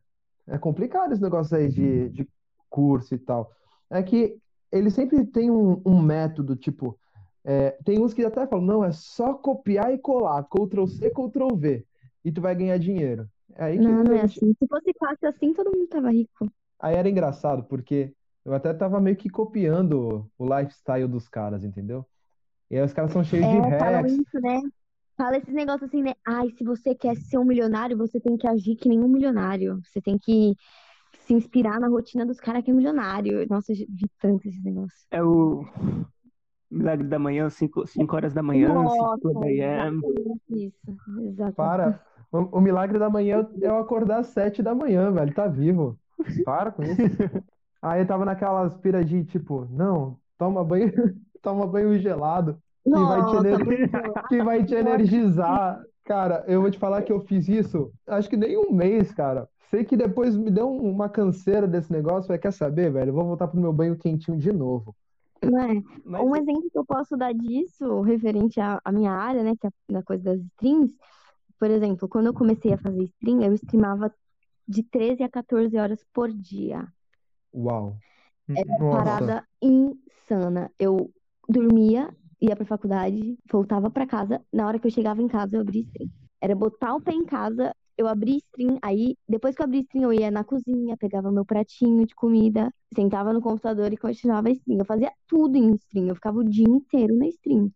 É 0.48 0.58
complicado 0.58 1.12
esse 1.12 1.22
negócio 1.22 1.58
aí 1.58 1.68
de, 1.68 2.10
de 2.10 2.28
curso 2.70 3.14
e 3.14 3.18
tal. 3.18 3.52
É 3.90 4.04
que 4.04 4.38
ele 4.72 4.90
sempre 4.92 5.26
tem 5.26 5.50
um, 5.52 5.82
um 5.86 6.02
método, 6.02 6.56
tipo. 6.56 7.00
é, 7.44 7.72
tem 7.86 8.00
uns 8.04 8.14
que 8.14 8.24
até 8.26 8.46
falam, 8.48 8.66
não, 8.66 8.84
é 8.84 8.92
só 8.92 9.34
copiar 9.36 9.94
e 9.94 9.98
colar, 10.00 10.44
Ctrl 10.46 10.86
C, 10.88 11.10
Ctrl 11.10 11.56
V, 11.58 11.88
e 12.24 12.32
tu 12.32 12.42
vai 12.42 12.56
ganhar 12.56 12.78
dinheiro. 12.78 13.30
É 13.56 13.66
aí 13.66 13.80
que 13.80 13.92
Não, 13.92 14.04
não 14.04 14.14
é 14.14 14.22
assim. 14.24 14.54
Se 14.54 14.68
fosse 14.68 14.92
fácil 15.00 15.30
assim, 15.30 15.54
todo 15.54 15.72
mundo 15.72 15.88
tava 15.88 16.12
rico. 16.12 16.52
Aí 16.80 16.96
era 16.96 17.10
engraçado, 17.10 17.64
porque 17.66 18.14
eu 18.46 18.54
até 18.54 18.74
tava 18.74 19.00
meio 19.02 19.18
que 19.18 19.30
copiando 19.30 20.30
o 20.38 20.46
lifestyle 20.58 21.08
dos 21.08 21.28
caras, 21.28 21.64
entendeu? 21.64 22.06
E 22.72 22.78
aí 22.78 22.84
os 22.86 22.94
caras 22.94 23.12
são 23.14 23.24
cheios 23.24 23.48
de 23.50 23.60
É, 23.60 23.72
falam 23.78 24.06
hacks. 24.06 24.22
isso, 24.22 24.40
né? 24.42 24.60
Fala 25.18 25.38
esses 25.38 25.54
negócios 25.54 25.90
assim, 25.90 26.04
né? 26.04 26.14
Ai, 26.26 26.50
se 26.58 26.64
você 26.64 26.94
quer 26.96 27.16
ser 27.18 27.38
um 27.38 27.46
milionário, 27.46 27.98
você 27.98 28.20
tem 28.20 28.38
que 28.38 28.48
agir 28.48 28.76
que 28.76 28.90
nem 28.90 29.00
um 29.00 29.08
milionário. 29.08 29.82
Você 29.86 30.02
tem 30.02 30.18
que 30.18 30.56
se 31.28 31.34
inspirar 31.34 31.80
na 31.80 31.88
rotina 31.88 32.26
dos 32.26 32.40
caras 32.40 32.64
que 32.64 32.72
é 32.72 32.74
milionário. 32.74 33.46
Nossa, 33.50 33.74
vi 33.74 34.10
tanto 34.20 34.48
esses 34.48 34.64
negócios. 34.64 35.06
É 35.12 35.22
o 35.24 35.66
Milagre 36.70 37.08
da 37.08 37.18
Manhã, 37.20 37.50
5 37.50 37.84
horas 38.16 38.34
da 38.34 38.44
manhã, 38.44 38.88
5 38.90 39.10
Nossa, 39.10 39.34
da 39.34 39.40
manhã. 39.40 39.92
exatamente 39.92 40.66
isso. 40.68 40.98
Exatamente. 41.22 41.56
Para. 41.56 42.06
O, 42.32 42.58
o 42.58 42.62
milagre 42.62 43.00
da 43.00 43.10
manhã 43.10 43.48
é 43.62 43.68
eu 43.68 43.78
acordar 43.78 44.20
às 44.20 44.28
sete 44.28 44.62
da 44.62 44.76
manhã, 44.76 45.12
velho. 45.12 45.34
Tá 45.34 45.48
vivo. 45.48 45.98
Para 46.44 46.72
com 46.72 46.84
isso. 46.84 47.02
Aí 47.82 48.02
eu 48.02 48.08
tava 48.08 48.26
naquelas 48.26 48.76
pira 48.78 49.04
de 49.06 49.24
tipo, 49.26 49.66
não, 49.70 50.20
toma 50.38 50.64
banho, 50.64 50.92
toma 51.42 51.66
banho 51.68 51.98
gelado, 52.00 52.62
que 52.92 53.06
vai 53.06 53.24
te, 53.24 53.36
Nossa, 53.36 53.38
ener- 53.38 53.64
muito 53.64 53.92
que 54.28 54.42
vai 54.44 54.64
te 54.66 54.76
energizar. 54.76 55.82
Cara, 56.08 56.46
eu 56.48 56.62
vou 56.62 56.72
te 56.72 56.80
falar 56.80 57.02
que 57.02 57.12
eu 57.12 57.20
fiz 57.20 57.50
isso, 57.50 57.92
acho 58.08 58.30
que 58.30 58.38
nem 58.38 58.58
um 58.58 58.72
mês, 58.72 59.14
cara. 59.14 59.50
Sei 59.70 59.84
que 59.84 59.98
depois 59.98 60.38
me 60.38 60.50
deu 60.50 60.72
uma 60.72 61.10
canseira 61.10 61.68
desse 61.68 61.92
negócio, 61.92 62.32
mas 62.32 62.40
quer 62.40 62.54
saber, 62.54 62.90
velho? 62.90 63.10
Eu 63.10 63.14
vou 63.14 63.26
voltar 63.26 63.50
pro 63.50 63.60
meu 63.60 63.74
banho 63.74 63.98
quentinho 63.98 64.38
de 64.38 64.54
novo. 64.54 64.96
É? 65.42 65.48
Mas 66.06 66.22
Um 66.22 66.34
exemplo 66.34 66.72
que 66.72 66.78
eu 66.78 66.86
posso 66.86 67.18
dar 67.18 67.34
disso, 67.34 68.00
referente 68.00 68.58
à, 68.62 68.80
à 68.86 68.90
minha 68.90 69.12
área, 69.12 69.44
né, 69.44 69.52
que 69.60 69.68
é 69.68 69.70
na 69.90 70.02
coisa 70.02 70.24
das 70.24 70.40
streams, 70.40 70.96
por 71.60 71.70
exemplo, 71.70 72.08
quando 72.08 72.28
eu 72.28 72.34
comecei 72.34 72.72
a 72.72 72.78
fazer 72.78 73.04
stream, 73.04 73.42
eu 73.42 73.54
streamava 73.56 74.10
de 74.66 74.84
13 74.84 75.24
a 75.24 75.30
14 75.30 75.78
horas 75.78 76.06
por 76.14 76.32
dia. 76.32 76.88
Uau. 77.54 77.98
Era 78.56 78.78
Nossa. 78.80 78.98
parada 78.98 79.48
insana. 79.62 80.72
Eu 80.80 81.12
dormia, 81.50 82.16
ia 82.42 82.56
pra 82.56 82.66
faculdade, 82.66 83.38
voltava 83.52 83.90
pra 83.90 84.08
casa. 84.08 84.42
Na 84.54 84.68
hora 84.68 84.80
que 84.80 84.88
eu 84.88 84.92
chegava 84.92 85.22
em 85.22 85.28
casa, 85.28 85.58
eu 85.58 85.62
abria 85.62 85.82
stream. 85.82 86.10
Era 86.42 86.56
botar 86.56 86.96
o 86.96 87.02
pé 87.02 87.12
em 87.14 87.26
casa, 87.26 87.74
eu 87.98 88.08
abria 88.08 88.38
stream. 88.38 88.78
Aí, 88.82 89.16
depois 89.28 89.56
que 89.56 89.62
eu 89.62 89.66
abria 89.66 89.82
stream, 89.82 90.04
eu 90.04 90.14
ia 90.14 90.32
na 90.32 90.44
cozinha, 90.44 90.96
pegava 90.98 91.32
meu 91.32 91.46
pratinho 91.46 92.06
de 92.06 92.14
comida, 92.16 92.72
sentava 92.96 93.34
no 93.34 93.42
computador 93.42 93.92
e 93.92 93.98
continuava 93.98 94.50
stream. 94.52 94.80
Eu 94.80 94.86
fazia 94.86 95.12
tudo 95.28 95.58
em 95.58 95.74
stream. 95.76 96.08
Eu 96.08 96.16
ficava 96.16 96.38
o 96.40 96.44
dia 96.44 96.68
inteiro 96.68 97.18
na 97.18 97.28
stream. 97.28 97.72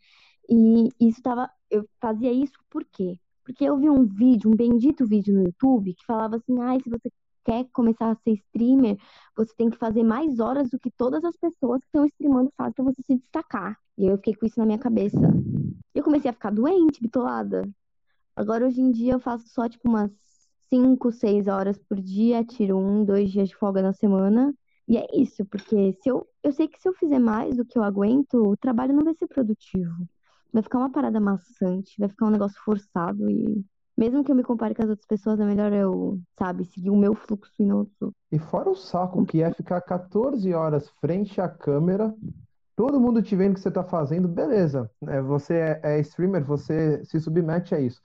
E 0.49 0.89
isso 0.99 1.21
tava. 1.21 1.49
Eu 1.69 1.87
fazia 1.99 2.31
isso 2.31 2.53
por 2.69 2.85
quê? 2.85 3.17
Porque 3.43 3.63
eu 3.65 3.77
vi 3.77 3.89
um 3.89 4.05
vídeo, 4.05 4.49
um 4.51 4.55
bendito 4.55 5.07
vídeo 5.07 5.33
no 5.33 5.43
YouTube, 5.43 5.93
que 5.95 6.05
falava 6.05 6.35
assim: 6.37 6.59
ai, 6.61 6.79
se 6.81 6.89
você 6.89 7.09
quer 7.43 7.65
começar 7.71 8.11
a 8.11 8.15
ser 8.15 8.33
streamer, 8.33 8.97
você 9.35 9.53
tem 9.55 9.69
que 9.69 9.77
fazer 9.77 10.03
mais 10.03 10.39
horas 10.39 10.69
do 10.69 10.79
que 10.79 10.91
todas 10.91 11.23
as 11.23 11.35
pessoas 11.37 11.81
que 11.81 11.87
estão 11.87 12.05
streamando 12.05 12.51
fazem 12.57 12.73
pra 12.73 12.85
você 12.85 13.01
se 13.03 13.17
destacar. 13.17 13.77
E 13.97 14.05
eu 14.07 14.17
fiquei 14.17 14.35
com 14.35 14.45
isso 14.45 14.59
na 14.59 14.65
minha 14.65 14.79
cabeça. 14.79 15.17
Eu 15.93 16.03
comecei 16.03 16.29
a 16.29 16.33
ficar 16.33 16.51
doente, 16.51 17.01
bitolada. 17.01 17.69
Agora, 18.35 18.65
hoje 18.65 18.81
em 18.81 18.91
dia, 18.91 19.13
eu 19.13 19.19
faço 19.19 19.47
só, 19.49 19.67
tipo, 19.67 19.89
umas 19.89 20.11
5, 20.69 21.11
6 21.11 21.47
horas 21.47 21.77
por 21.77 21.99
dia, 22.01 22.43
tiro 22.45 22.77
um, 22.77 23.03
dois 23.03 23.31
dias 23.31 23.49
de 23.49 23.55
folga 23.55 23.81
na 23.81 23.93
semana. 23.93 24.53
E 24.87 24.97
é 24.97 25.05
isso, 25.13 25.45
porque 25.45 25.93
se 26.01 26.09
eu, 26.09 26.27
eu 26.43 26.51
sei 26.51 26.67
que 26.67 26.81
se 26.81 26.87
eu 26.87 26.93
fizer 26.93 27.19
mais 27.19 27.57
do 27.57 27.65
que 27.65 27.77
eu 27.77 27.83
aguento, 27.83 28.35
o 28.35 28.57
trabalho 28.57 28.93
não 28.93 29.03
vai 29.03 29.13
ser 29.15 29.27
produtivo. 29.27 30.07
Vai 30.51 30.63
ficar 30.63 30.79
uma 30.79 30.91
parada 30.91 31.19
maçante, 31.19 31.95
vai 31.99 32.09
ficar 32.09 32.25
um 32.27 32.31
negócio 32.31 32.59
forçado 32.63 33.29
e 33.29 33.63
mesmo 33.97 34.23
que 34.23 34.31
eu 34.31 34.35
me 34.35 34.43
compare 34.43 34.73
com 34.73 34.83
as 34.83 34.89
outras 34.89 35.05
pessoas, 35.05 35.39
é 35.39 35.45
melhor 35.45 35.71
eu, 35.73 36.19
sabe, 36.37 36.65
seguir 36.65 36.89
o 36.89 36.97
meu 36.97 37.13
fluxo 37.13 37.51
e 37.59 37.65
não 37.65 37.87
o 38.01 38.11
E 38.31 38.39
fora 38.39 38.69
o 38.69 38.75
saco 38.75 39.25
que 39.25 39.41
é 39.41 39.53
ficar 39.53 39.81
14 39.81 40.53
horas 40.53 40.89
frente 41.01 41.39
à 41.39 41.49
câmera, 41.49 42.13
todo 42.75 42.99
mundo 42.99 43.21
te 43.21 43.35
vendo 43.35 43.51
o 43.51 43.53
que 43.55 43.59
você 43.61 43.71
tá 43.71 43.83
fazendo, 43.83 44.27
beleza. 44.27 44.89
né? 45.01 45.21
Você 45.21 45.55
é, 45.55 45.81
é 45.83 45.99
streamer, 45.99 46.43
você 46.43 47.03
se 47.05 47.19
submete 47.19 47.75
a 47.75 47.79
isso. 47.79 48.01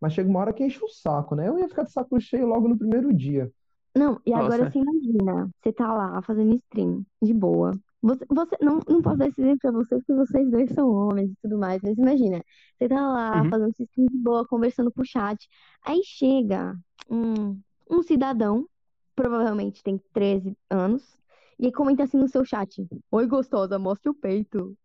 Mas 0.00 0.12
chega 0.14 0.28
uma 0.30 0.40
hora 0.40 0.52
que 0.52 0.64
enche 0.64 0.82
o 0.82 0.88
saco, 0.88 1.34
né? 1.34 1.48
Eu 1.48 1.58
ia 1.58 1.68
ficar 1.68 1.82
de 1.82 1.92
saco 1.92 2.18
cheio 2.20 2.46
logo 2.46 2.68
no 2.68 2.78
primeiro 2.78 3.12
dia. 3.12 3.50
Não, 3.94 4.20
e 4.24 4.32
agora 4.32 4.64
Nossa. 4.64 4.70
você 4.70 4.78
imagina, 4.78 5.50
você 5.60 5.72
tá 5.72 5.92
lá 5.92 6.22
fazendo 6.22 6.54
stream, 6.54 7.04
de 7.20 7.34
boa. 7.34 7.72
Você, 8.02 8.24
você 8.30 8.56
não, 8.62 8.80
não 8.88 9.02
posso 9.02 9.18
dar 9.18 9.28
esse 9.28 9.40
exemplo 9.40 9.58
pra 9.60 9.72
vocês, 9.72 10.02
porque 10.06 10.14
vocês 10.26 10.50
dois 10.50 10.70
são 10.72 10.88
homens 10.90 11.30
e 11.32 11.36
tudo 11.42 11.58
mais, 11.58 11.80
mas 11.82 11.98
imagina, 11.98 12.42
você 12.78 12.88
tá 12.88 12.96
lá 13.00 13.44
Uhum. 13.44 13.50
fazendo 13.50 13.70
stream 13.78 14.06
de 14.08 14.18
boa, 14.18 14.46
conversando 14.46 14.90
com 14.92 15.02
o 15.02 15.04
chat. 15.04 15.46
Aí 15.84 16.00
chega 16.04 16.74
um, 17.10 17.60
um 17.90 18.02
cidadão, 18.02 18.66
provavelmente 19.14 19.82
tem 19.82 19.98
13 20.14 20.56
anos, 20.70 21.18
e 21.58 21.66
aí 21.66 21.72
comenta 21.72 22.04
assim 22.04 22.16
no 22.18 22.28
seu 22.28 22.44
chat: 22.44 22.86
Oi, 23.10 23.26
gostosa, 23.26 23.78
mostre 23.78 24.08
o 24.10 24.14
peito. 24.14 24.76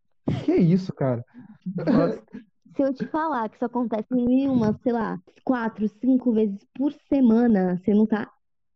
Que 0.44 0.56
isso, 0.56 0.94
cara? 0.94 1.24
Se 2.76 2.82
eu 2.84 2.94
te 2.94 3.06
falar 3.08 3.50
que 3.50 3.56
isso 3.56 3.66
acontece 3.66 4.08
em 4.14 4.50
umas, 4.50 4.76
sei 4.82 4.92
lá, 4.92 5.18
quatro, 5.44 5.88
cinco 5.88 6.34
vezes 6.34 6.60
por 6.74 6.92
semana, 7.08 7.78
você 7.78 7.94
não 7.94 8.06
tá. 8.06 8.30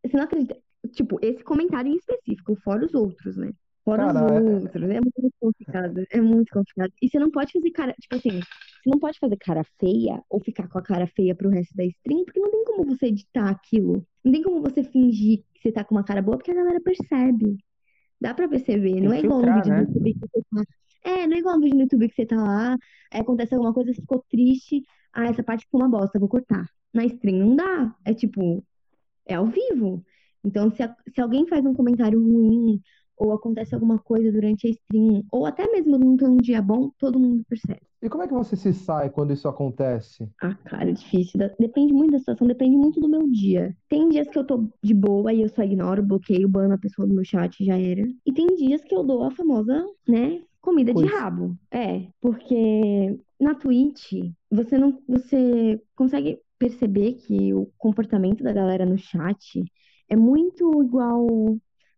Você 0.06 0.16
não 0.16 0.24
acredita. 0.24 0.58
Tipo, 0.92 1.20
esse 1.22 1.44
comentário 1.44 1.92
em 1.92 1.98
específico, 1.98 2.56
fora 2.64 2.86
os 2.86 2.94
outros, 2.94 3.36
né? 3.36 3.52
Fora 3.84 4.08
os 4.08 4.14
Cara, 4.14 4.36
é- 4.36 4.42
outros. 4.42 4.74
É 4.90 5.00
muito 5.02 5.34
complicado. 5.40 6.06
É 6.12 6.22
muito 6.22 6.50
complicado. 6.52 6.94
E 7.02 7.10
você 7.10 7.18
não 7.20 7.32
pode 7.32 7.52
fazer 7.52 7.72
cara, 7.72 7.94
tipo 8.00 8.16
assim, 8.16 8.40
você 8.40 8.90
não 8.90 9.00
pode 9.00 9.18
fazer 9.20 9.38
cara 9.38 9.64
feia 9.80 10.22
ou 10.30 10.40
ficar 10.40 10.68
com 10.68 10.78
a 10.78 10.82
cara 10.82 11.08
feia 11.08 11.34
pro 11.34 11.50
resto 11.50 11.76
da 11.76 11.86
stream, 11.86 12.24
porque 12.26 12.40
não 12.40 12.52
tem 12.52 12.64
como 12.66 12.86
você 12.86 13.08
editar 13.08 13.50
aquilo. 13.50 14.06
Não 14.24 14.32
tem 14.32 14.44
como 14.44 14.62
você 14.62 14.84
fingir 14.84 15.44
que 15.54 15.62
você 15.62 15.72
tá 15.72 15.84
com 15.84 15.96
uma 15.96 16.04
cara 16.04 16.22
boa, 16.22 16.38
porque 16.38 16.52
a 16.52 16.56
galera 16.56 16.80
percebe. 16.82 17.58
Dá 18.22 18.34
pra 18.34 18.48
perceber. 18.50 18.94
Tem 18.94 19.02
Não 19.02 19.14
é 19.14 19.20
igual 19.22 19.40
um 19.40 19.56
vídeo 19.56 19.72
no 19.72 19.78
né? 19.78 19.82
YouTube 19.88 20.14
que 20.14 20.20
você 20.20 20.44
tá. 20.52 20.64
É, 21.06 21.26
não 21.28 21.36
é 21.36 21.40
igual 21.40 21.58
um 21.58 21.62
vídeo 21.62 21.76
no 21.76 21.82
YouTube 21.84 22.10
que 22.10 22.16
você 22.16 22.26
tá 22.26 22.36
lá, 22.36 22.78
aí 23.12 23.22
acontece 23.22 23.54
alguma 23.56 23.74
coisa, 23.74 23.94
você 23.94 24.02
ficou 24.02 24.24
triste. 24.30 24.84
Ah, 25.14 25.26
essa 25.28 25.42
parte 25.42 25.64
ficou 25.66 25.80
uma 25.82 25.90
bosta, 25.90 26.20
vou 26.20 26.28
cortar. 26.30 26.66
Na 26.94 27.06
stream 27.06 27.38
não 27.48 27.56
dá. 27.56 27.96
É 28.06 28.14
tipo, 28.14 28.64
é 29.26 29.36
ao 29.36 29.48
vivo. 29.48 30.04
Então, 30.44 30.70
se, 30.72 30.84
a- 30.84 30.96
se 31.14 31.20
alguém 31.22 31.48
faz 31.48 31.66
um 31.66 31.74
comentário 31.74 32.22
ruim, 32.22 32.82
ou 33.20 33.34
acontece 33.34 33.76
alguma 33.76 34.00
coisa 34.00 34.32
durante 34.32 34.68
a 34.68 34.70
stream, 34.72 35.24
ou 35.32 35.46
até 35.46 35.70
mesmo 35.72 35.98
não 35.98 36.16
tem 36.16 36.28
um 36.28 36.38
dia 36.38 36.62
bom, 36.62 36.90
todo 36.98 37.20
mundo 37.20 37.44
percebe. 37.48 37.82
E 38.02 38.08
como 38.08 38.24
é 38.24 38.28
que 38.28 38.34
você 38.34 38.56
se 38.56 38.74
sai 38.74 39.10
quando 39.10 39.34
isso 39.34 39.48
acontece? 39.48 40.30
Ah, 40.42 40.56
cara, 40.56 40.90
é 40.90 40.94
difícil. 40.94 41.38
Depende 41.60 41.92
muito 41.92 42.12
da 42.14 42.20
situação, 42.20 42.48
depende 42.48 42.78
muito 42.78 43.02
do 43.02 43.10
meu 43.10 43.30
dia. 43.30 43.76
Tem 43.90 44.08
dias 44.08 44.30
que 44.30 44.40
eu 44.40 44.46
tô 44.46 44.70
de 44.82 44.94
boa 44.94 45.34
e 45.34 45.42
eu 45.42 45.50
só 45.50 45.64
ignoro, 45.64 46.02
bloqueio, 46.02 46.48
bano 46.48 46.74
a 46.74 46.78
pessoa 46.78 47.06
do 47.06 47.14
meu 47.14 47.26
chat 47.26 47.64
já 47.64 47.78
era. 47.78 48.08
E 48.26 48.32
tem 48.32 48.48
dias 48.56 48.82
que 48.82 48.96
eu 48.96 49.04
dou 49.04 49.24
a 49.24 49.32
famosa, 49.32 49.86
né, 50.08 50.42
comida 50.62 50.94
de 50.94 51.02
Coice. 51.02 51.14
rabo. 51.14 51.58
É, 51.72 52.08
porque 52.22 53.20
na 53.40 53.54
Twitch, 53.56 54.14
você 54.50 54.78
não, 54.78 54.98
você 55.08 55.82
consegue 55.96 56.40
perceber 56.58 57.14
que 57.14 57.54
o 57.54 57.70
comportamento 57.78 58.44
da 58.44 58.54
galera 58.54 58.86
no 58.86 58.98
chat 58.98 59.64
é 60.10 60.16
muito 60.16 60.84
igual, 60.84 61.28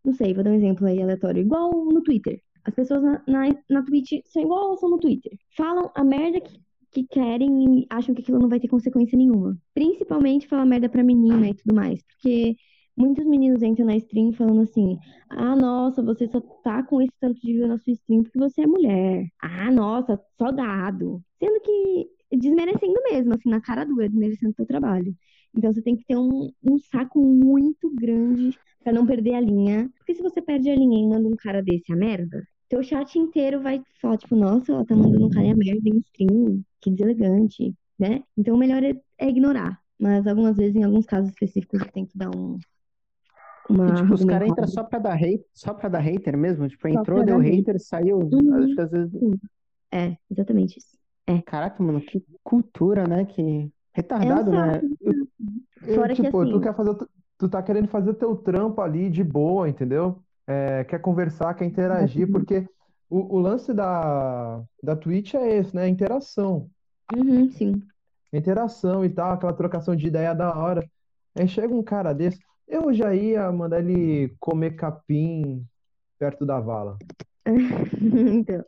não 0.03 0.13
sei, 0.13 0.33
vou 0.33 0.43
dar 0.43 0.51
um 0.51 0.55
exemplo 0.55 0.87
aí 0.87 1.01
aleatório, 1.01 1.41
igual 1.41 1.71
no 1.85 2.01
Twitter. 2.03 2.41
As 2.63 2.73
pessoas 2.73 3.01
na, 3.01 3.23
na, 3.27 3.55
na 3.69 3.83
Twitch 3.83 4.11
são 4.25 4.43
igual 4.43 4.65
elas 4.65 4.79
são 4.79 4.89
no 4.89 4.99
Twitter. 4.99 5.31
Falam 5.55 5.91
a 5.95 6.03
merda 6.03 6.39
que 6.39 6.59
que 6.91 7.05
querem 7.07 7.79
e 7.79 7.87
acham 7.89 8.13
que 8.13 8.21
aquilo 8.21 8.39
não 8.39 8.49
vai 8.49 8.59
ter 8.59 8.67
consequência 8.67 9.17
nenhuma. 9.17 9.57
Principalmente 9.73 10.47
falar 10.47 10.65
merda 10.65 10.89
pra 10.89 11.03
menina 11.03 11.49
e 11.49 11.53
tudo 11.53 11.73
mais. 11.73 12.01
Porque 12.03 12.55
muitos 12.97 13.25
meninos 13.25 13.63
entram 13.63 13.85
na 13.85 13.95
stream 13.95 14.33
falando 14.33 14.61
assim: 14.61 14.97
ah, 15.29 15.55
nossa, 15.55 16.03
você 16.03 16.27
só 16.27 16.41
tá 16.63 16.83
com 16.83 17.01
esse 17.01 17.13
tanto 17.19 17.39
de 17.41 17.53
view 17.53 17.67
na 17.67 17.77
sua 17.77 17.93
stream 17.93 18.23
porque 18.23 18.37
você 18.37 18.61
é 18.61 18.67
mulher. 18.67 19.25
Ah, 19.41 19.71
nossa, 19.71 20.19
só 20.37 20.51
gado. 20.51 21.23
Sendo 21.39 21.61
que 21.61 22.37
desmerecendo 22.37 22.99
mesmo, 23.09 23.33
assim, 23.33 23.49
na 23.49 23.61
cara 23.61 23.85
dura, 23.85 24.09
desmerecendo 24.09 24.51
o 24.51 24.55
seu 24.55 24.65
trabalho. 24.65 25.15
Então 25.55 25.73
você 25.73 25.81
tem 25.81 25.95
que 25.95 26.05
ter 26.05 26.17
um, 26.17 26.51
um 26.63 26.77
saco 26.77 27.21
muito 27.21 27.89
grande 27.93 28.57
pra 28.83 28.93
não 28.93 29.05
perder 29.05 29.35
a 29.35 29.41
linha. 29.41 29.89
Porque 29.97 30.15
se 30.15 30.21
você 30.21 30.41
perde 30.41 30.69
a 30.69 30.75
linha 30.75 30.99
e 30.99 31.07
manda 31.07 31.27
um 31.27 31.35
cara 31.35 31.61
desse 31.61 31.91
a 31.91 31.95
merda, 31.95 32.43
teu 32.69 32.81
chat 32.83 33.17
inteiro 33.17 33.61
vai 33.61 33.81
falar, 34.01 34.17
tipo, 34.17 34.35
nossa, 34.35 34.71
ela 34.71 34.85
tá 34.85 34.95
mandando 34.95 35.25
um 35.25 35.29
cara 35.29 35.51
a 35.51 35.55
merda 35.55 35.89
em 35.89 35.97
stream, 35.99 36.63
que 36.79 36.89
deselegante, 36.91 37.73
né? 37.99 38.23
Então 38.37 38.55
o 38.55 38.57
melhor 38.57 38.83
é, 38.83 38.95
é 39.17 39.29
ignorar. 39.29 39.79
Mas 39.99 40.25
algumas 40.25 40.57
vezes, 40.57 40.75
em 40.75 40.83
alguns 40.83 41.05
casos 41.05 41.29
específicos, 41.29 41.79
eu 41.81 41.91
tenho 41.91 42.07
que 42.07 42.17
dar 42.17 42.35
um, 42.35 42.57
uma 43.69 43.89
E, 43.89 43.95
tipo, 43.95 44.13
os 44.13 44.25
caras 44.25 44.49
entram 44.49 44.67
só 44.67 44.83
pra 44.83 44.99
dar 44.99 45.13
hate, 45.13 45.45
só 45.53 45.73
pra 45.73 45.89
dar 45.89 45.99
hater 45.99 46.37
mesmo. 46.37 46.67
Tipo, 46.67 46.89
Só 46.89 46.99
entrou, 46.99 47.23
deu 47.23 47.37
dar 47.37 47.45
hate. 47.45 47.57
hater, 47.57 47.79
saiu. 47.79 48.17
Uhum. 48.17 48.63
Acho 48.63 48.75
que 48.75 48.81
às 48.81 48.91
vezes. 48.91 49.13
É, 49.91 50.17
exatamente 50.29 50.79
isso. 50.79 50.97
Caraca, 51.45 51.81
mano, 51.81 52.01
que 52.01 52.23
cultura, 52.43 53.07
né? 53.07 53.25
Que 53.25 53.41
É 53.41 53.45
um 53.45 53.71
retardado, 53.93 54.51
né? 54.51 54.73
saco. 54.73 54.87
E, 55.87 55.95
Fora 55.95 56.15
que 56.15 56.23
tipo, 56.23 56.45
tu 56.45 56.49
assim, 56.49 56.61
quer 56.61 56.75
fazer, 56.75 56.95
tu 57.41 57.49
tá 57.49 57.63
querendo 57.63 57.87
fazer 57.87 58.13
teu 58.13 58.35
trampo 58.35 58.81
ali 58.81 59.09
de 59.09 59.23
boa, 59.23 59.67
entendeu? 59.67 60.21
É, 60.45 60.83
quer 60.83 60.99
conversar, 60.99 61.55
quer 61.55 61.65
interagir, 61.65 62.29
porque 62.31 62.67
o, 63.09 63.35
o 63.35 63.39
lance 63.39 63.73
da, 63.73 64.61
da 64.81 64.95
Twitch 64.95 65.33
é 65.33 65.57
esse, 65.57 65.75
né? 65.75 65.87
Interação. 65.87 66.69
uhum, 67.11 67.49
sim. 67.49 67.81
Interação 68.31 69.03
e 69.03 69.09
tal, 69.09 69.31
aquela 69.31 69.53
trocação 69.53 69.95
de 69.95 70.05
ideia 70.05 70.35
da 70.35 70.55
hora. 70.55 70.87
Aí 71.35 71.47
chega 71.47 71.73
um 71.73 71.81
cara 71.81 72.13
desse, 72.13 72.39
eu 72.67 72.93
já 72.93 73.13
ia 73.15 73.51
mandar 73.51 73.79
ele 73.79 74.35
comer 74.39 74.75
capim 74.75 75.65
perto 76.19 76.45
da 76.45 76.59
vala. 76.59 76.97
Então, 78.33 78.63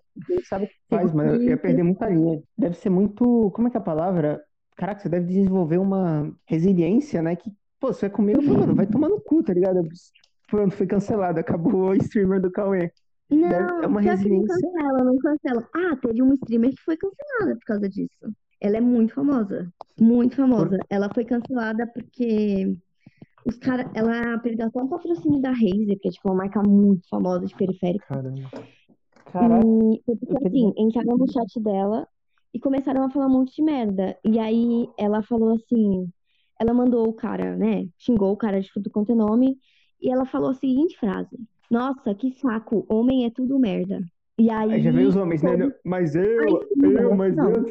sabe 0.49 0.65
o 0.65 0.67
que 0.67 0.73
faz, 0.89 1.13
mas 1.13 1.27
eu 1.27 1.43
ia 1.43 1.57
perder 1.57 1.83
muita 1.83 2.09
linha. 2.09 2.41
Deve 2.57 2.75
ser 2.75 2.89
muito. 2.89 3.51
Como 3.51 3.67
é 3.67 3.71
que 3.71 3.77
é 3.77 3.79
a 3.79 3.83
palavra? 3.83 4.43
Caraca, 4.75 4.99
você 4.99 5.07
deve 5.09 5.27
desenvolver 5.27 5.77
uma 5.77 6.35
resiliência, 6.47 7.21
né? 7.21 7.35
Que, 7.35 7.51
pô, 7.83 7.91
você 7.91 8.05
é 8.05 8.09
comigo, 8.09 8.41
mano, 8.41 8.73
vai 8.73 8.87
tomar 8.87 9.09
no 9.09 9.19
cu, 9.19 9.43
tá 9.43 9.53
ligado? 9.53 9.85
Pronto, 10.47 10.73
foi 10.73 10.87
cancelado, 10.87 11.37
acabou 11.37 11.89
o 11.89 11.95
streamer 11.95 12.41
do 12.41 12.49
Cauê. 12.49 12.89
não, 13.29 13.83
é 13.83 13.87
uma 13.87 13.99
que 13.99 14.07
não 14.07 14.15
resiliência. 14.15 14.55
cancela, 14.55 15.03
não 15.03 15.17
cancela. 15.17 15.69
Ah, 15.75 15.97
teve 15.97 16.21
uma 16.21 16.33
streamer 16.35 16.69
que 16.69 16.81
foi 16.81 16.95
cancelada 16.95 17.55
por 17.57 17.65
causa 17.65 17.89
disso. 17.89 18.33
Ela 18.61 18.77
é 18.77 18.81
muito 18.81 19.13
famosa, 19.13 19.69
muito 19.99 20.37
famosa. 20.37 20.77
Ela 20.89 21.09
foi 21.13 21.25
cancelada 21.25 21.85
porque 21.87 22.73
os 23.45 23.57
caras, 23.57 23.85
ela 23.93 24.37
perdeu 24.39 24.67
até 24.67 24.81
um 24.81 24.87
patrocínio 24.87 25.41
da 25.41 25.49
Razer, 25.49 25.99
que 25.99 26.07
é 26.07 26.11
tipo 26.11 26.29
uma 26.29 26.35
marca 26.35 26.63
muito 26.63 27.05
famosa 27.09 27.45
de 27.45 27.53
periférico. 27.53 28.05
Caramba. 28.07 28.49
Caraca, 29.25 29.65
E 30.07 30.15
porque, 30.15 30.47
assim, 30.47 30.73
entraram 30.77 31.17
no 31.17 31.29
chat 31.29 31.59
dela 31.59 32.07
e 32.53 32.59
começaram 32.61 33.03
a 33.03 33.09
falar 33.09 33.27
um 33.27 33.39
monte 33.39 33.53
de 33.57 33.61
merda. 33.61 34.17
E 34.23 34.39
aí 34.39 34.87
ela 34.97 35.21
falou 35.23 35.55
assim, 35.55 36.07
ela 36.63 36.73
mandou 36.73 37.07
o 37.07 37.13
cara, 37.13 37.55
né? 37.55 37.87
Xingou 37.97 38.31
o 38.31 38.37
cara 38.37 38.59
de 38.61 38.71
tudo 38.73 38.89
quanto 38.89 39.11
é 39.11 39.15
nome. 39.15 39.57
E 40.01 40.09
ela 40.09 40.25
falou 40.25 40.49
a 40.49 40.55
seguinte 40.55 40.97
frase: 40.97 41.37
Nossa, 41.69 42.15
que 42.15 42.31
saco, 42.31 42.85
homem 42.89 43.25
é 43.25 43.29
tudo 43.29 43.59
merda. 43.59 44.01
E 44.37 44.49
aí. 44.49 44.73
Aí 44.73 44.81
já 44.81 44.91
veio 44.91 45.09
os 45.09 45.15
homens, 45.15 45.43
né? 45.43 45.71
Mas 45.83 46.15
eu, 46.15 46.23
eu, 46.23 47.15
mas 47.15 47.35
não. 47.35 47.51
eu? 47.51 47.65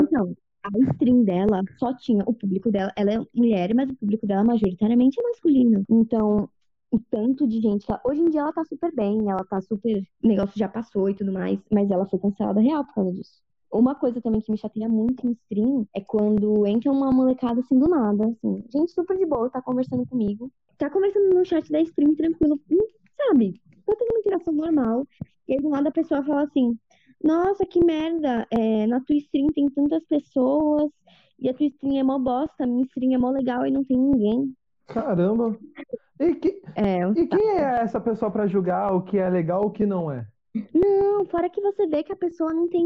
Então, 0.00 0.36
a 0.62 0.78
stream 0.92 1.24
dela 1.24 1.62
só 1.78 1.94
tinha 1.94 2.22
o 2.26 2.34
público 2.34 2.70
dela. 2.70 2.92
Ela 2.96 3.14
é 3.14 3.18
mulher, 3.34 3.74
mas 3.74 3.88
o 3.90 3.96
público 3.96 4.26
dela 4.26 4.44
majoritariamente 4.44 5.18
é 5.20 5.22
masculino. 5.22 5.84
Então, 5.88 6.48
o 6.90 6.98
tanto 7.10 7.46
de 7.46 7.60
gente 7.60 7.86
que 7.86 7.92
ela... 7.92 8.00
Hoje 8.04 8.20
em 8.20 8.30
dia 8.30 8.40
ela 8.40 8.52
tá 8.52 8.64
super 8.64 8.92
bem, 8.94 9.28
ela 9.28 9.44
tá 9.44 9.60
super. 9.60 10.02
O 10.22 10.28
negócio 10.28 10.58
já 10.58 10.68
passou 10.68 11.08
e 11.08 11.14
tudo 11.14 11.32
mais, 11.32 11.58
mas 11.72 11.90
ela 11.90 12.06
foi 12.06 12.18
cancelada 12.18 12.60
real 12.60 12.84
por 12.84 12.94
causa 12.94 13.12
disso. 13.12 13.42
Uma 13.74 13.96
coisa 13.96 14.20
também 14.20 14.40
que 14.40 14.52
me 14.52 14.56
chateia 14.56 14.88
muito 14.88 15.26
em 15.26 15.32
stream 15.32 15.84
é 15.92 16.00
quando 16.00 16.64
entra 16.64 16.92
uma 16.92 17.10
molecada 17.10 17.58
assim 17.58 17.76
do 17.76 17.88
nada, 17.88 18.24
assim, 18.28 18.64
gente 18.72 18.92
super 18.92 19.18
de 19.18 19.26
boa, 19.26 19.50
tá 19.50 19.60
conversando 19.60 20.06
comigo, 20.06 20.48
tá 20.78 20.88
conversando 20.88 21.34
no 21.34 21.44
chat 21.44 21.68
da 21.72 21.80
stream 21.80 22.14
tranquilo, 22.14 22.60
hum, 22.70 22.86
sabe? 23.16 23.60
Tá 23.84 23.96
tendo 23.98 24.10
uma 24.12 24.20
interação 24.20 24.54
normal, 24.54 25.04
e 25.48 25.54
aí 25.54 25.60
do 25.60 25.68
nada 25.70 25.88
a 25.88 25.92
pessoa 25.92 26.22
fala 26.22 26.44
assim: 26.44 26.78
Nossa, 27.20 27.66
que 27.66 27.84
merda, 27.84 28.46
é, 28.48 28.86
na 28.86 29.00
tua 29.00 29.16
stream 29.16 29.48
tem 29.48 29.68
tantas 29.68 30.04
pessoas, 30.04 30.92
e 31.40 31.48
a 31.48 31.52
tua 31.52 31.66
stream 31.66 31.98
é 31.98 32.04
mó 32.04 32.16
bosta, 32.16 32.62
a 32.62 32.66
minha 32.68 32.84
stream 32.84 33.12
é 33.12 33.18
mó 33.18 33.30
legal 33.30 33.66
e 33.66 33.72
não 33.72 33.82
tem 33.82 33.98
ninguém. 33.98 34.54
Caramba. 34.86 35.58
E, 36.20 36.32
que, 36.36 36.62
É, 36.76 37.00
e 37.10 37.26
quem 37.26 37.58
é 37.58 37.80
essa 37.80 38.00
pessoa 38.00 38.30
pra 38.30 38.46
julgar 38.46 38.94
o 38.94 39.02
que 39.02 39.18
é 39.18 39.28
legal 39.28 39.64
e 39.64 39.66
o 39.66 39.70
que 39.70 39.84
não 39.84 40.12
é? 40.12 40.24
Não, 40.72 41.24
fora 41.26 41.50
que 41.50 41.60
você 41.60 41.86
vê 41.86 42.02
que 42.02 42.12
a 42.12 42.16
pessoa 42.16 42.52
não 42.52 42.68
tem, 42.68 42.84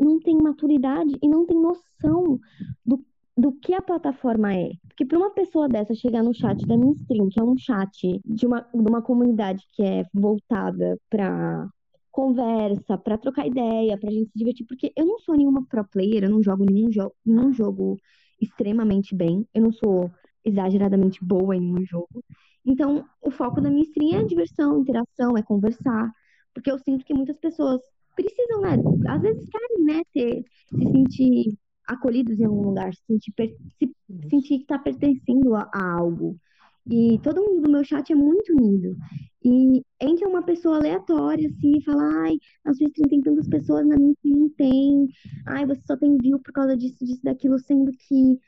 não 0.00 0.18
tem 0.20 0.36
maturidade 0.36 1.16
e 1.22 1.28
não 1.28 1.46
tem 1.46 1.56
noção 1.60 2.40
do, 2.84 3.04
do 3.36 3.52
que 3.52 3.72
a 3.72 3.82
plataforma 3.82 4.52
é. 4.52 4.70
Porque 4.88 5.04
para 5.04 5.18
uma 5.18 5.30
pessoa 5.30 5.68
dessa 5.68 5.94
chegar 5.94 6.22
no 6.22 6.34
chat 6.34 6.66
da 6.66 6.76
minha 6.76 6.92
stream, 6.92 7.28
que 7.28 7.38
é 7.38 7.42
um 7.42 7.56
chat 7.56 8.20
de 8.24 8.46
uma, 8.46 8.60
de 8.62 8.88
uma 8.88 9.02
comunidade 9.02 9.64
que 9.72 9.82
é 9.82 10.04
voltada 10.12 10.98
para 11.08 11.68
conversa, 12.10 12.96
para 12.96 13.18
trocar 13.18 13.46
ideia, 13.46 13.98
pra 13.98 14.10
gente 14.10 14.30
se 14.30 14.38
divertir, 14.38 14.66
porque 14.66 14.92
eu 14.96 15.04
não 15.04 15.18
sou 15.18 15.36
nenhuma 15.36 15.66
pro 15.66 15.84
player, 15.84 16.24
eu 16.24 16.30
não 16.30 16.42
jogo 16.42 16.64
nenhum, 16.64 16.90
jo 16.90 17.12
nenhum 17.26 17.52
jogo 17.52 17.96
extremamente 18.40 19.14
bem, 19.16 19.46
eu 19.52 19.62
não 19.62 19.72
sou 19.72 20.10
exageradamente 20.44 21.24
boa 21.24 21.56
em 21.56 21.60
nenhum 21.60 21.84
jogo. 21.84 22.24
Então, 22.64 23.04
o 23.20 23.30
foco 23.30 23.60
da 23.60 23.68
minha 23.70 23.82
stream 23.82 24.20
é 24.20 24.24
diversão, 24.26 24.80
interação, 24.80 25.36
é 25.36 25.42
conversar. 25.42 26.12
Porque 26.54 26.70
eu 26.70 26.78
sinto 26.78 27.04
que 27.04 27.14
muitas 27.14 27.36
pessoas 27.38 27.80
precisam, 28.14 28.60
né? 28.60 28.76
Às 29.08 29.22
vezes 29.22 29.48
querem, 29.48 29.84
né? 29.84 30.02
Ter, 30.12 30.44
se 30.70 30.90
sentir 30.90 31.58
acolhidos 31.86 32.38
em 32.40 32.44
algum 32.44 32.62
lugar, 32.62 32.94
se 32.94 33.02
sentir, 33.06 33.32
se 33.78 33.90
sentir 34.30 34.58
que 34.60 34.66
tá 34.66 34.78
pertencendo 34.78 35.54
a, 35.54 35.68
a 35.72 35.92
algo. 35.96 36.38
E 36.90 37.18
todo 37.22 37.42
mundo 37.42 37.62
do 37.62 37.70
meu 37.70 37.82
chat 37.84 38.12
é 38.12 38.14
muito 38.14 38.52
unido. 38.52 38.96
E 39.42 39.82
entra 40.00 40.28
uma 40.28 40.42
pessoa 40.42 40.76
aleatória, 40.76 41.48
assim, 41.48 41.78
e 41.78 41.82
fala, 41.82 42.02
ai, 42.24 42.38
na 42.64 42.74
sua 42.74 42.86
stream 42.86 43.08
tem 43.08 43.20
tantas 43.22 43.48
pessoas, 43.48 43.86
na 43.86 43.96
minha 43.96 44.14
não 44.24 44.48
tem. 44.50 45.08
Ai, 45.46 45.66
você 45.66 45.82
só 45.86 45.96
tem 45.96 46.16
view 46.18 46.38
por 46.40 46.52
causa 46.52 46.76
disso, 46.76 47.04
disso, 47.04 47.22
daquilo, 47.22 47.58
sendo 47.58 47.90
que 47.92 48.38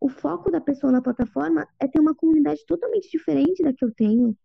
o 0.00 0.08
foco 0.08 0.50
da 0.50 0.60
pessoa 0.60 0.92
na 0.92 1.02
plataforma 1.02 1.66
é 1.80 1.88
ter 1.88 2.00
uma 2.00 2.14
comunidade 2.14 2.64
totalmente 2.66 3.10
diferente 3.10 3.62
da 3.62 3.72
que 3.72 3.84
eu 3.84 3.92
tenho. 3.94 4.36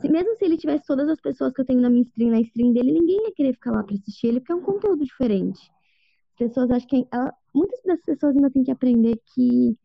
Se- 0.00 0.08
mesmo 0.10 0.34
se 0.36 0.44
ele 0.44 0.56
tivesse 0.56 0.84
todas 0.86 1.08
as 1.08 1.20
pessoas 1.20 1.52
que 1.52 1.60
eu 1.60 1.64
tenho 1.64 1.80
na 1.80 1.90
minha 1.90 2.02
stream, 2.02 2.30
na 2.30 2.40
stream 2.40 2.72
dele, 2.72 2.92
ninguém 2.92 3.22
ia 3.26 3.32
querer 3.34 3.52
ficar 3.54 3.72
lá 3.72 3.82
pra 3.82 3.94
assistir 3.94 4.28
ele, 4.28 4.40
porque 4.40 4.52
é 4.52 4.54
um 4.56 4.62
conteúdo 4.62 5.04
diferente. 5.04 5.60
As 6.32 6.36
pessoas 6.48 6.70
acham 6.70 6.88
que. 6.88 7.06
ela- 7.12 7.34
muitas 7.54 7.80
das 7.84 8.00
pessoas 8.02 8.36
ainda 8.36 8.50
têm 8.50 8.62
que 8.64 8.70
aprender 8.70 9.20
que 9.34 9.76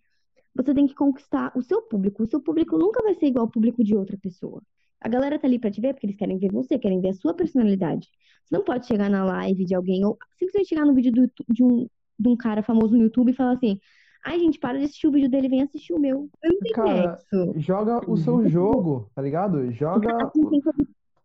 você 0.55 0.73
tem 0.73 0.85
que 0.87 0.95
conquistar 0.95 1.51
o 1.55 1.61
seu 1.61 1.81
público. 1.83 2.23
O 2.23 2.27
seu 2.27 2.39
público 2.41 2.77
nunca 2.77 3.01
vai 3.03 3.15
ser 3.15 3.27
igual 3.27 3.45
ao 3.45 3.51
público 3.51 3.83
de 3.83 3.95
outra 3.95 4.17
pessoa. 4.17 4.61
A 5.01 5.09
galera 5.09 5.39
tá 5.39 5.47
ali 5.47 5.59
pra 5.59 5.71
te 5.71 5.81
ver 5.81 5.93
porque 5.93 6.05
eles 6.05 6.15
querem 6.15 6.37
ver 6.37 6.51
você, 6.51 6.77
querem 6.79 7.01
ver 7.01 7.09
a 7.09 7.13
sua 7.13 7.33
personalidade. 7.33 8.07
Você 8.45 8.55
não 8.55 8.63
pode 8.63 8.85
chegar 8.87 9.09
na 9.09 9.23
live 9.25 9.65
de 9.65 9.75
alguém 9.75 10.05
ou 10.05 10.17
simplesmente 10.37 10.69
chegar 10.69 10.85
no 10.85 10.93
vídeo 10.93 11.11
do, 11.11 11.31
de, 11.49 11.63
um, 11.63 11.87
de 12.19 12.29
um 12.29 12.35
cara 12.37 12.61
famoso 12.63 12.95
no 12.95 13.03
YouTube 13.03 13.31
e 13.31 13.35
falar 13.35 13.53
assim: 13.53 13.79
ai, 14.25 14.39
gente, 14.39 14.59
para 14.59 14.77
de 14.77 14.85
assistir 14.85 15.07
o 15.07 15.11
vídeo 15.11 15.29
dele, 15.29 15.49
vem 15.49 15.61
assistir 15.61 15.93
o 15.93 15.99
meu. 15.99 16.29
Eu 16.43 16.51
não 16.51 16.59
tenho 16.59 16.75
Cara, 16.75 17.11
nexo. 17.11 17.59
joga 17.59 18.09
o 18.09 18.17
seu 18.17 18.47
jogo, 18.47 19.09
tá 19.15 19.21
ligado? 19.21 19.71
Joga. 19.71 20.09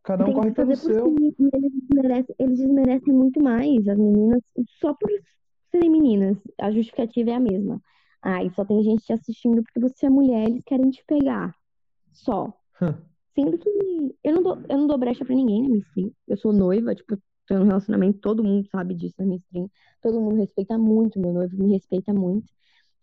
Cada 0.03 0.25
um 0.25 0.33
corre 0.33 0.53
pelo 0.53 0.75
seu. 0.77 1.15
si. 1.17 1.35
E 1.39 1.49
eles 1.55 1.73
desmerecem, 1.83 2.35
eles 2.39 2.59
desmerecem 2.59 3.13
muito 3.15 3.43
mais 3.43 3.87
as 3.87 3.99
meninas 3.99 4.43
só 4.81 4.95
por 4.95 5.11
serem 5.71 5.91
meninas. 5.91 6.37
A 6.59 6.71
justificativa 6.71 7.31
é 7.31 7.35
a 7.35 7.41
mesma. 7.41 7.81
Ai, 8.23 8.51
só 8.57 8.65
tem 8.65 8.83
gente 8.83 9.05
te 9.05 9.13
assistindo 9.13 9.63
porque 9.63 9.81
você 9.81 10.07
é 10.07 10.11
mulher, 10.11 10.49
eles 10.49 10.63
querem 10.65 10.91
te 10.91 11.05
pegar. 11.07 11.55
Só. 12.13 12.53
Sendo 13.35 13.59
que 13.59 13.69
eu 14.25 14.35
não 14.35 14.43
dou, 14.43 14.59
eu 14.69 14.79
não 14.79 14.87
dou 14.87 14.99
brecha 14.99 15.25
pra 15.25 15.35
ninguém 15.35 15.63
na 15.63 15.69
minha 15.69 15.81
stream. 15.81 16.11
Eu 16.27 16.37
sou 16.37 16.53
noiva, 16.53 16.95
tipo, 16.95 17.17
tô 17.47 17.59
num 17.59 17.67
relacionamento, 17.67 18.19
todo 18.19 18.43
mundo 18.43 18.67
sabe 18.71 18.95
disso 18.95 19.15
na 19.19 19.27
minha 19.27 19.39
stream. 19.39 19.71
Todo 20.03 20.21
mundo 20.21 20.37
respeita 20.37 20.77
muito 20.79 21.21
meu 21.21 21.33
noivo, 21.33 21.57
me 21.57 21.71
respeita 21.73 22.13
muito. 22.13 22.47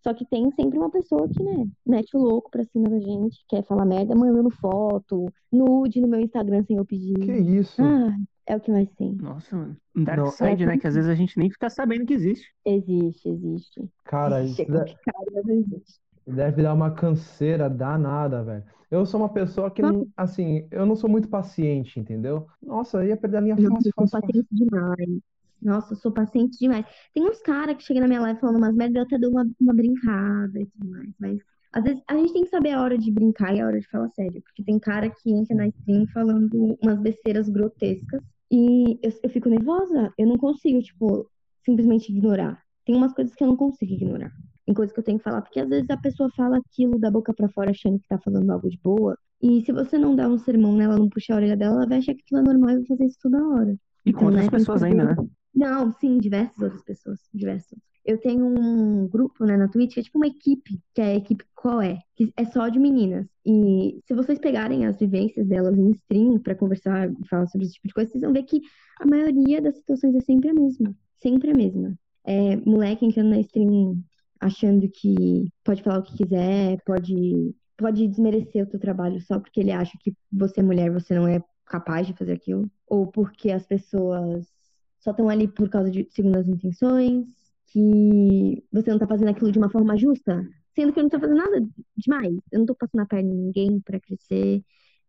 Só 0.02 0.14
que 0.14 0.24
tem 0.26 0.50
sempre 0.52 0.78
uma 0.78 0.90
pessoa 0.90 1.28
que, 1.28 1.42
né, 1.42 1.66
mete 1.84 2.16
o 2.16 2.20
louco 2.20 2.50
pra 2.50 2.64
cima 2.64 2.88
da 2.88 3.00
gente, 3.00 3.44
quer 3.48 3.64
falar 3.64 3.84
merda, 3.84 4.14
mandando 4.14 4.50
foto, 4.50 5.26
nude 5.50 6.00
no 6.00 6.08
meu 6.08 6.20
Instagram 6.20 6.62
sem 6.64 6.76
eu 6.76 6.84
pedir. 6.84 7.14
Que 7.14 7.32
isso? 7.32 7.82
Ah, 7.82 8.16
é 8.46 8.56
o 8.56 8.60
que 8.60 8.70
mais 8.70 8.88
tem. 8.92 9.14
Nossa, 9.14 9.56
mano. 9.56 9.76
Um 9.96 10.04
dark 10.04 10.18
Não. 10.18 10.30
side, 10.30 10.64
né? 10.66 10.78
Que 10.78 10.86
às 10.86 10.94
vezes 10.94 11.10
a 11.10 11.14
gente 11.14 11.36
nem 11.38 11.50
fica 11.50 11.68
sabendo 11.68 12.06
que 12.06 12.14
existe. 12.14 12.54
Existe, 12.64 13.28
existe. 13.28 13.88
Cara, 14.04 14.42
Existe, 14.42 14.62
é 14.62 14.64
isso 14.64 14.72
complicado, 14.72 15.26
mas 15.34 15.48
existe. 15.48 16.00
deve 16.26 16.62
dar 16.62 16.74
uma 16.74 16.90
canseira 16.92 17.68
danada, 17.68 18.42
velho. 18.44 18.64
Eu 18.90 19.04
sou 19.04 19.20
uma 19.20 19.28
pessoa 19.28 19.70
que, 19.70 19.82
não, 19.82 20.06
assim, 20.16 20.68
eu 20.70 20.86
não 20.86 20.94
sou 20.94 21.10
muito 21.10 21.28
paciente, 21.28 21.98
entendeu? 21.98 22.46
Nossa, 22.62 22.98
eu 22.98 23.08
ia 23.08 23.16
perder 23.16 23.38
a 23.38 23.40
linha 23.40 23.56
Eu 23.58 23.70
fácil, 23.70 23.92
fácil. 23.96 24.20
paciente 24.20 24.48
demais. 24.52 25.08
Nossa, 25.60 25.94
eu 25.94 25.96
sou 25.96 26.12
paciente 26.12 26.58
demais. 26.58 26.84
Tem 27.14 27.24
uns 27.28 27.40
caras 27.40 27.76
que 27.76 27.82
chegam 27.82 28.02
na 28.02 28.08
minha 28.08 28.20
live 28.20 28.40
falando 28.40 28.56
umas 28.58 28.74
merda, 28.74 28.98
eu 28.98 29.02
até 29.02 29.18
dou 29.18 29.30
uma, 29.30 29.46
uma 29.60 29.74
brincada 29.74 30.60
e 30.60 30.66
tudo 30.66 30.88
mais. 30.90 31.10
Mas 31.18 31.38
às 31.72 31.84
vezes 31.84 32.02
a 32.08 32.14
gente 32.16 32.32
tem 32.32 32.44
que 32.44 32.50
saber 32.50 32.70
a 32.72 32.82
hora 32.82 32.96
de 32.98 33.10
brincar 33.10 33.54
e 33.54 33.60
a 33.60 33.66
hora 33.66 33.80
de 33.80 33.88
falar 33.88 34.08
sério. 34.10 34.42
Porque 34.42 34.62
tem 34.64 34.78
cara 34.78 35.10
que 35.10 35.30
entra 35.32 35.56
na 35.56 35.66
stream 35.68 36.06
falando 36.08 36.78
umas 36.82 36.98
besteiras 37.00 37.48
grotescas. 37.48 38.22
E 38.50 38.98
eu, 39.02 39.12
eu 39.22 39.30
fico 39.30 39.48
nervosa. 39.48 40.12
Eu 40.16 40.26
não 40.26 40.36
consigo, 40.38 40.80
tipo, 40.82 41.28
simplesmente 41.64 42.10
ignorar. 42.12 42.62
Tem 42.84 42.94
umas 42.94 43.12
coisas 43.12 43.34
que 43.34 43.42
eu 43.42 43.48
não 43.48 43.56
consigo 43.56 43.92
ignorar. 43.92 44.32
Tem 44.64 44.74
coisas 44.74 44.92
que 44.92 45.00
eu 45.00 45.04
tenho 45.04 45.18
que 45.18 45.24
falar. 45.24 45.42
Porque 45.42 45.60
às 45.60 45.68
vezes 45.68 45.88
a 45.90 45.96
pessoa 45.96 46.30
fala 46.36 46.58
aquilo 46.58 46.98
da 46.98 47.10
boca 47.10 47.34
pra 47.34 47.48
fora 47.48 47.70
achando 47.70 47.98
que 47.98 48.08
tá 48.08 48.18
falando 48.18 48.50
algo 48.50 48.68
de 48.70 48.78
boa. 48.82 49.18
E 49.42 49.60
se 49.62 49.72
você 49.72 49.98
não 49.98 50.14
der 50.16 50.28
um 50.28 50.38
sermão 50.38 50.74
nela, 50.74 50.96
não 50.96 51.08
puxar 51.08 51.34
a 51.34 51.36
orelha 51.36 51.56
dela, 51.56 51.76
ela 51.76 51.86
vai 51.86 51.98
achar 51.98 52.14
que 52.14 52.22
aquilo 52.22 52.40
é 52.40 52.44
normal 52.44 52.70
e 52.70 52.74
vai 52.76 52.86
fazer 52.86 53.04
isso 53.06 53.18
toda 53.20 53.46
hora. 53.48 53.76
E 54.04 54.12
com 54.12 54.20
Então, 54.20 54.26
outras 54.26 54.44
né, 54.44 54.50
pessoas 54.50 54.82
ainda, 54.82 55.04
né? 55.04 55.16
Não, 55.56 55.90
sim, 55.90 56.18
diversas 56.18 56.60
outras 56.60 56.82
pessoas, 56.82 57.18
diversas. 57.32 57.78
Eu 58.04 58.18
tenho 58.18 58.46
um 58.46 59.08
grupo, 59.08 59.44
né, 59.44 59.56
na 59.56 59.68
Twitch, 59.68 59.94
que 59.94 60.00
é 60.00 60.02
tipo 60.02 60.18
uma 60.18 60.26
equipe, 60.26 60.78
que 60.94 61.00
é 61.00 61.06
a 61.06 61.14
equipe 61.16 61.44
Qual 61.54 61.80
é, 61.80 61.98
que 62.14 62.30
é 62.36 62.44
só 62.44 62.68
de 62.68 62.78
meninas. 62.78 63.26
E 63.44 63.98
se 64.06 64.14
vocês 64.14 64.38
pegarem 64.38 64.86
as 64.86 64.98
vivências 64.98 65.48
delas 65.48 65.76
em 65.76 65.90
stream 65.92 66.38
pra 66.38 66.54
conversar 66.54 67.10
e 67.10 67.28
falar 67.28 67.46
sobre 67.46 67.64
esse 67.66 67.74
tipo 67.74 67.88
de 67.88 67.94
coisa, 67.94 68.10
vocês 68.10 68.22
vão 68.22 68.32
ver 68.34 68.42
que 68.44 68.60
a 69.00 69.06
maioria 69.06 69.60
das 69.60 69.76
situações 69.76 70.14
é 70.14 70.20
sempre 70.20 70.50
a 70.50 70.54
mesma, 70.54 70.94
sempre 71.16 71.50
a 71.50 71.54
mesma. 71.54 71.98
É 72.24 72.56
moleque 72.56 73.06
entrando 73.06 73.30
na 73.30 73.40
stream 73.40 74.04
achando 74.38 74.88
que 74.88 75.48
pode 75.64 75.82
falar 75.82 76.00
o 76.00 76.02
que 76.02 76.18
quiser, 76.18 76.78
pode 76.84 77.54
pode 77.78 78.06
desmerecer 78.08 78.64
o 78.64 78.66
teu 78.66 78.80
trabalho 78.80 79.20
só 79.20 79.38
porque 79.38 79.60
ele 79.60 79.72
acha 79.72 79.96
que 80.00 80.14
você 80.32 80.60
é 80.60 80.62
mulher, 80.62 80.90
você 80.90 81.14
não 81.14 81.26
é 81.26 81.42
capaz 81.66 82.06
de 82.06 82.14
fazer 82.14 82.32
aquilo, 82.32 82.70
ou 82.86 83.06
porque 83.06 83.50
as 83.50 83.66
pessoas 83.66 84.46
só 85.06 85.12
estão 85.12 85.28
ali 85.28 85.46
por 85.46 85.70
causa 85.70 85.88
de 85.88 86.08
segundas 86.10 86.48
intenções, 86.48 87.26
que 87.68 88.64
você 88.72 88.90
não 88.90 88.98
tá 88.98 89.06
fazendo 89.06 89.28
aquilo 89.30 89.52
de 89.52 89.58
uma 89.58 89.70
forma 89.70 89.96
justa, 89.96 90.42
sendo 90.74 90.92
que 90.92 90.98
eu 90.98 91.04
não 91.04 91.10
tô 91.10 91.20
fazendo 91.20 91.38
nada 91.38 91.64
demais. 91.96 92.34
Eu 92.50 92.58
não 92.58 92.66
tô 92.66 92.74
passando 92.74 93.02
a 93.02 93.06
perna 93.06 93.30
em 93.30 93.36
ninguém 93.36 93.80
pra 93.80 94.00
crescer, 94.00 94.64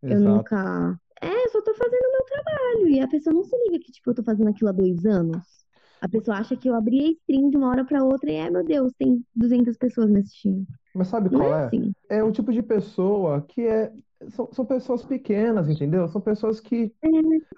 eu 0.07 0.19
Exato. 0.19 0.21
nunca. 0.21 0.99
É, 1.21 1.45
eu 1.45 1.49
só 1.49 1.61
tô 1.63 1.73
fazendo 1.73 2.03
o 2.05 2.11
meu 2.11 2.25
trabalho. 2.25 2.89
E 2.89 2.99
a 2.99 3.07
pessoa 3.07 3.33
não 3.33 3.43
se 3.43 3.55
liga 3.65 3.83
que, 3.83 3.91
tipo, 3.91 4.11
eu 4.11 4.15
tô 4.15 4.23
fazendo 4.23 4.49
aquilo 4.49 4.69
há 4.69 4.73
dois 4.73 5.05
anos. 5.05 5.65
A 5.99 6.07
pessoa 6.07 6.37
acha 6.37 6.55
que 6.55 6.69
eu 6.69 6.75
abri 6.75 6.99
a 7.05 7.09
stream 7.11 7.49
de 7.49 7.57
uma 7.57 7.69
hora 7.69 7.83
pra 7.83 8.03
outra 8.03 8.31
e, 8.31 8.37
ai 8.37 8.51
meu 8.51 8.63
Deus, 8.63 8.93
tem 8.99 9.25
200 9.35 9.75
pessoas 9.77 10.11
me 10.11 10.19
assistindo. 10.19 10.67
Mas 10.93 11.07
sabe 11.07 11.29
Não 11.31 11.39
qual 11.39 11.53
é 11.53 11.65
é? 11.65 11.67
assim. 11.67 11.93
É 12.09 12.23
o 12.23 12.31
tipo 12.31 12.51
de 12.51 12.61
pessoa 12.63 13.41
que 13.41 13.61
é. 13.61 13.93
São, 14.29 14.51
são 14.51 14.65
pessoas 14.65 15.03
pequenas, 15.05 15.69
entendeu? 15.69 16.07
São 16.07 16.19
pessoas 16.19 16.59
que 16.59 16.93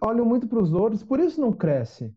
olham 0.01 0.25
muito 0.25 0.47
pros 0.47 0.73
outros, 0.73 1.03
por 1.03 1.19
isso 1.19 1.39
não 1.39 1.53
cresce. 1.53 2.13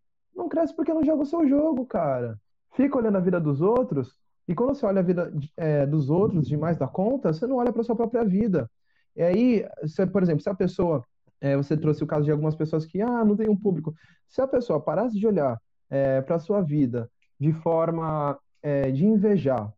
Cresce 0.53 0.77
porque 0.77 0.93
não 0.93 1.03
joga 1.03 1.23
o 1.23 1.27
seu 1.27 1.49
jogo, 1.49 1.87
cara. 1.87 2.39
Fica 2.77 2.99
olhando 2.99 3.17
a 3.17 3.21
vida 3.21 3.41
dos 3.41 3.63
outros, 3.63 4.15
e 4.47 4.55
quando 4.55 4.75
você 4.75 4.85
olha 4.85 5.01
a 5.01 5.03
vida 5.03 5.33
é, 5.57 5.87
dos 5.87 6.11
outros 6.11 6.47
demais 6.47 6.77
da 6.77 6.87
conta, 6.87 7.33
você 7.33 7.47
não 7.47 7.57
olha 7.57 7.73
pra 7.73 7.83
sua 7.83 7.97
própria 7.97 8.23
vida. 8.23 8.71
E 9.17 9.23
aí, 9.23 9.67
se, 9.87 10.07
por 10.07 10.23
exemplo, 10.23 10.43
se 10.43 10.51
a 10.51 10.55
pessoa. 10.55 11.03
é, 11.41 11.57
você 11.57 11.75
trouxe 11.75 12.05
o 12.05 12.07
caso 12.07 12.27
de 12.27 12.31
algumas 12.31 12.55
pessoas 12.55 12.85
que, 12.85 13.01
ah, 13.01 13.25
não 13.25 13.35
tem 13.35 13.49
um 13.49 13.57
público. 13.57 13.95
Se 14.29 14.43
a 14.43 14.47
pessoa 14.47 14.79
parasse 14.79 15.19
de 15.19 15.27
olhar 15.27 15.59
é, 15.89 16.21
para 16.21 16.39
sua 16.39 16.61
vida 16.61 17.11
de 17.41 17.53
forma 17.55 18.39
é, 18.63 18.91
de 18.91 19.07
invejar 19.07 19.73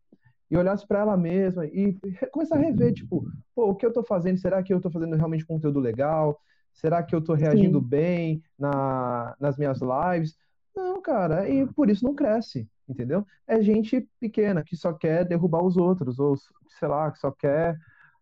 e 0.51 0.57
olhasse 0.57 0.85
para 0.85 0.99
ela 0.99 1.15
mesma 1.15 1.65
e 1.65 1.97
começar 2.33 2.57
a 2.57 2.59
rever, 2.59 2.93
tipo, 2.93 3.25
pô, 3.55 3.69
o 3.69 3.75
que 3.75 3.85
eu 3.85 3.93
tô 3.93 4.03
fazendo? 4.03 4.37
Será 4.39 4.61
que 4.61 4.73
eu 4.73 4.81
tô 4.81 4.91
fazendo 4.91 5.15
realmente 5.15 5.45
conteúdo 5.45 5.79
legal? 5.79 6.37
Será 6.73 7.01
que 7.01 7.15
eu 7.15 7.21
tô 7.21 7.33
reagindo 7.33 7.79
Sim. 7.79 7.85
bem 7.87 8.43
na, 8.59 9.35
nas 9.39 9.57
minhas 9.57 9.79
lives? 9.79 10.35
Não, 10.75 11.01
cara, 11.01 11.49
e 11.49 11.65
por 11.73 11.89
isso 11.89 12.03
não 12.03 12.13
cresce, 12.13 12.67
entendeu? 12.87 13.25
É 13.47 13.61
gente 13.61 14.07
pequena 14.19 14.63
que 14.63 14.75
só 14.75 14.93
quer 14.93 15.25
derrubar 15.25 15.63
os 15.63 15.77
outros, 15.77 16.19
ou 16.19 16.35
sei 16.79 16.87
lá, 16.87 17.11
que 17.11 17.19
só 17.19 17.31
quer. 17.31 17.77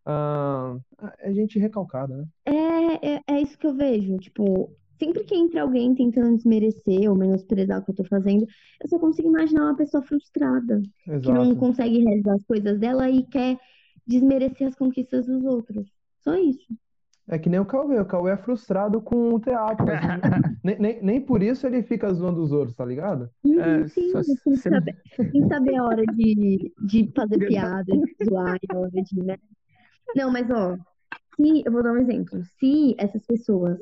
ah, 0.06 0.78
é 1.20 1.34
gente 1.34 1.58
recalcada, 1.60 2.16
né? 2.16 2.26
É, 2.46 3.16
é, 3.16 3.22
é 3.28 3.42
isso 3.42 3.58
que 3.58 3.66
eu 3.66 3.74
vejo. 3.76 4.18
Tipo, 4.18 4.72
sempre 5.00 5.24
que 5.24 5.36
entra 5.36 5.62
alguém 5.62 5.96
tentando 5.96 6.36
desmerecer 6.36 7.10
ou 7.10 7.16
menosprezar 7.16 7.80
o 7.82 7.86
que 7.86 7.92
eu 7.92 7.96
tô 7.96 8.06
fazendo, 8.06 8.46
eu 8.82 8.90
só 8.90 9.00
consigo 9.00 9.30
imaginar 9.30 9.64
uma 9.64 9.76
pessoa 9.76 10.04
frustrada, 10.04 10.82
que 11.22 11.32
não 11.32 11.52
Exato. 11.52 11.56
consegue 11.56 12.04
realizar 12.04 12.36
as 12.36 12.44
coisas 12.44 12.80
dela 12.80 13.10
e 13.10 13.24
quer 13.24 13.58
desmerecer 14.06 14.68
as 14.68 14.76
conquistas 14.76 15.26
dos 15.26 15.44
outros. 15.44 15.88
Só 16.22 16.36
isso. 16.36 16.68
É 17.28 17.40
que 17.40 17.50
nem 17.50 17.60
o 17.60 17.66
Cauê. 17.66 18.00
O 18.00 18.06
Cauê 18.06 18.34
é 18.34 18.38
frustrado 18.38 19.02
com 19.02 19.34
o 19.34 19.40
teatro, 19.40 19.86
mas 19.86 20.00
nem, 20.64 20.80
nem, 20.80 21.04
nem 21.04 21.22
por 21.22 21.42
isso 21.42 21.66
ele 21.66 21.82
fica 21.82 22.14
zoando 22.14 22.42
os 22.42 22.52
outros, 22.52 22.76
tá 22.76 22.86
ligado? 22.86 23.30
É, 23.46 23.88
sim, 23.88 24.10
só 24.12 24.22
tem 24.22 24.36
que 24.36 24.58
saber, 24.58 25.02
tem 25.32 25.48
saber 25.48 25.76
a 25.78 25.84
hora 25.84 26.06
de, 26.06 26.74
de 26.86 27.12
fazer 27.16 27.38
piada, 27.48 27.86
de 27.86 28.16
zoar, 28.30 28.58
e 28.62 28.74
a 28.74 28.78
hora 28.78 28.90
de, 28.92 29.24
né? 29.24 29.38
Não, 30.16 30.32
mas 30.32 30.50
ó, 30.52 30.78
se, 31.36 31.64
eu 31.66 31.72
vou 31.72 31.82
dar 31.82 31.94
um 31.94 31.98
exemplo. 31.98 32.44
Se 32.60 32.96
essas 32.98 33.26
pessoas 33.26 33.80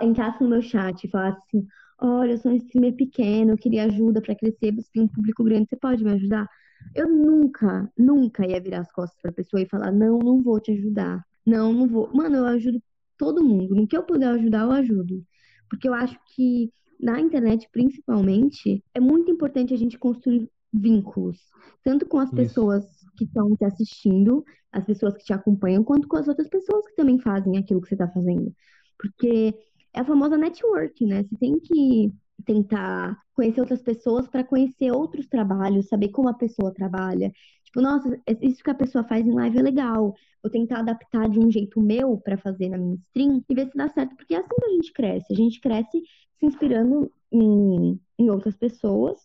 entrassem 0.00 0.46
no 0.46 0.48
meu 0.48 0.62
chat 0.62 1.04
e 1.04 1.10
falassem 1.10 1.42
assim, 1.46 1.66
olha, 2.00 2.32
eu 2.32 2.38
sou 2.38 2.52
um 2.52 2.56
streamer 2.56 2.94
pequeno, 2.94 3.52
eu 3.52 3.58
queria 3.58 3.84
ajuda 3.84 4.20
pra 4.20 4.34
crescer, 4.34 4.72
você 4.72 4.88
tem 4.92 5.02
um 5.02 5.08
público 5.08 5.44
grande, 5.44 5.68
você 5.68 5.76
pode 5.76 6.02
me 6.02 6.12
ajudar? 6.12 6.48
Eu 6.94 7.08
nunca, 7.08 7.90
nunca 7.96 8.46
ia 8.46 8.60
virar 8.60 8.80
as 8.80 8.90
costas 8.92 9.20
pra 9.20 9.30
pessoa 9.30 9.60
e 9.60 9.68
falar, 9.68 9.92
não, 9.92 10.18
não 10.18 10.42
vou 10.42 10.58
te 10.58 10.72
ajudar. 10.72 11.22
Não, 11.46 11.72
não 11.72 11.88
vou. 11.88 12.10
Mano, 12.14 12.36
eu 12.36 12.46
ajudo 12.46 12.82
todo 13.16 13.44
mundo. 13.44 13.74
No 13.74 13.86
que 13.86 13.96
eu 13.96 14.02
puder 14.02 14.28
ajudar, 14.28 14.62
eu 14.62 14.72
ajudo. 14.72 15.24
Porque 15.68 15.88
eu 15.88 15.94
acho 15.94 16.18
que 16.34 16.72
na 17.00 17.20
internet, 17.20 17.68
principalmente, 17.72 18.84
é 18.94 19.00
muito 19.00 19.30
importante 19.30 19.74
a 19.74 19.76
gente 19.76 19.98
construir 19.98 20.48
vínculos, 20.72 21.38
tanto 21.84 22.06
com 22.06 22.18
as 22.18 22.28
Isso. 22.28 22.36
pessoas 22.36 22.84
que 23.16 23.24
estão 23.24 23.54
te 23.56 23.64
assistindo, 23.64 24.44
as 24.70 24.84
pessoas 24.84 25.14
que 25.16 25.24
te 25.24 25.32
acompanham, 25.32 25.84
quanto 25.84 26.08
com 26.08 26.16
as 26.16 26.28
outras 26.28 26.48
pessoas 26.48 26.86
que 26.86 26.94
também 26.94 27.18
fazem 27.18 27.58
aquilo 27.58 27.80
que 27.80 27.88
você 27.88 27.94
está 27.94 28.08
fazendo. 28.08 28.54
Porque 28.98 29.54
é 29.92 30.00
a 30.00 30.04
famosa 30.04 30.38
network, 30.38 31.04
né? 31.04 31.24
Você 31.24 31.36
tem 31.36 31.58
que 31.58 32.12
tentar 32.44 33.18
conhecer 33.34 33.60
outras 33.60 33.82
pessoas 33.82 34.28
para 34.28 34.44
conhecer 34.44 34.90
outros 34.92 35.26
trabalhos, 35.26 35.88
saber 35.88 36.08
como 36.10 36.28
a 36.28 36.34
pessoa 36.34 36.72
trabalha. 36.72 37.32
Tipo, 37.64 37.80
nossa, 37.80 38.20
isso 38.40 38.62
que 38.62 38.70
a 38.70 38.74
pessoa 38.74 39.04
faz 39.04 39.26
em 39.26 39.32
live 39.32 39.58
é 39.58 39.62
legal. 39.62 40.14
Vou 40.42 40.50
tentar 40.50 40.80
adaptar 40.80 41.28
de 41.28 41.38
um 41.38 41.50
jeito 41.50 41.80
meu 41.80 42.18
para 42.18 42.36
fazer 42.36 42.68
na 42.68 42.78
minha 42.78 42.96
stream 42.96 43.42
e 43.48 43.54
ver 43.54 43.68
se 43.70 43.76
dá 43.76 43.88
certo, 43.88 44.16
porque 44.16 44.34
é 44.34 44.38
assim 44.38 44.48
que 44.60 44.66
a 44.66 44.70
gente 44.74 44.92
cresce. 44.92 45.32
A 45.32 45.36
gente 45.36 45.60
cresce 45.60 46.02
se 46.38 46.46
inspirando 46.46 47.10
em, 47.30 47.98
em 48.18 48.30
outras 48.30 48.56
pessoas 48.56 49.18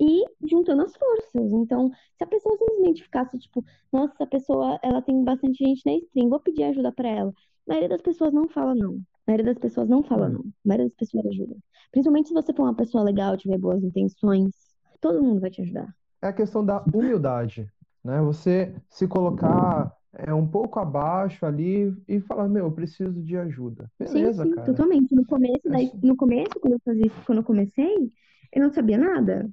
e 0.00 0.24
juntando 0.48 0.82
as 0.82 0.94
forças. 0.96 1.52
Então, 1.52 1.90
se 2.16 2.24
a 2.24 2.26
pessoa 2.26 2.56
simplesmente 2.56 3.02
ficasse 3.02 3.38
tipo, 3.38 3.64
nossa, 3.92 4.14
essa 4.14 4.26
pessoa, 4.26 4.78
ela 4.82 5.02
tem 5.02 5.24
bastante 5.24 5.64
gente 5.64 5.82
na 5.84 5.92
stream, 5.94 6.28
vou 6.28 6.40
pedir 6.40 6.64
ajuda 6.64 6.92
para 6.92 7.08
ela. 7.08 7.30
A 7.30 7.70
maioria 7.72 7.88
das 7.88 8.02
pessoas 8.02 8.32
não 8.32 8.48
fala 8.48 8.74
não. 8.74 8.94
A 8.96 9.30
maioria 9.32 9.46
das 9.46 9.58
pessoas 9.58 9.88
não 9.88 10.02
fala 10.02 10.28
Hum. 10.28 10.30
não. 10.30 10.40
A 10.40 10.44
maioria 10.64 10.86
das 10.86 10.94
pessoas 10.96 11.26
ajuda. 11.26 11.56
Principalmente 11.90 12.28
se 12.28 12.34
você 12.34 12.52
for 12.52 12.64
uma 12.64 12.76
pessoa 12.76 13.04
legal, 13.04 13.36
tiver 13.36 13.58
boas 13.58 13.82
intenções, 13.82 14.54
todo 15.00 15.22
mundo 15.22 15.40
vai 15.40 15.50
te 15.50 15.62
ajudar. 15.62 15.94
É 16.22 16.28
a 16.28 16.32
questão 16.32 16.64
da 16.64 16.88
humildade, 16.92 17.70
né? 18.04 18.20
Você 18.22 18.74
se 18.88 19.06
colocar 19.06 19.94
é 20.12 20.32
um 20.34 20.46
pouco 20.46 20.78
abaixo 20.80 21.44
ali 21.46 21.94
e 22.08 22.20
falar, 22.20 22.48
meu, 22.48 22.66
eu 22.66 22.72
preciso 22.72 23.22
de 23.22 23.36
ajuda. 23.36 23.90
Sim, 24.04 24.32
Beleza, 24.32 24.42
sim, 24.42 24.54
cara. 24.54 24.64
totalmente. 24.64 25.14
No 25.14 25.24
começo, 25.26 25.68
É 25.68 25.70
daí, 25.70 25.90
no 26.02 26.16
começo, 26.16 26.58
quando 26.60 26.74
eu 26.74 26.80
fazia 26.84 27.06
isso, 27.06 27.22
quando 27.26 27.38
eu 27.38 27.44
comecei, 27.44 28.12
eu 28.52 28.62
não 28.62 28.70
sabia 28.70 28.96
nada. 28.98 29.50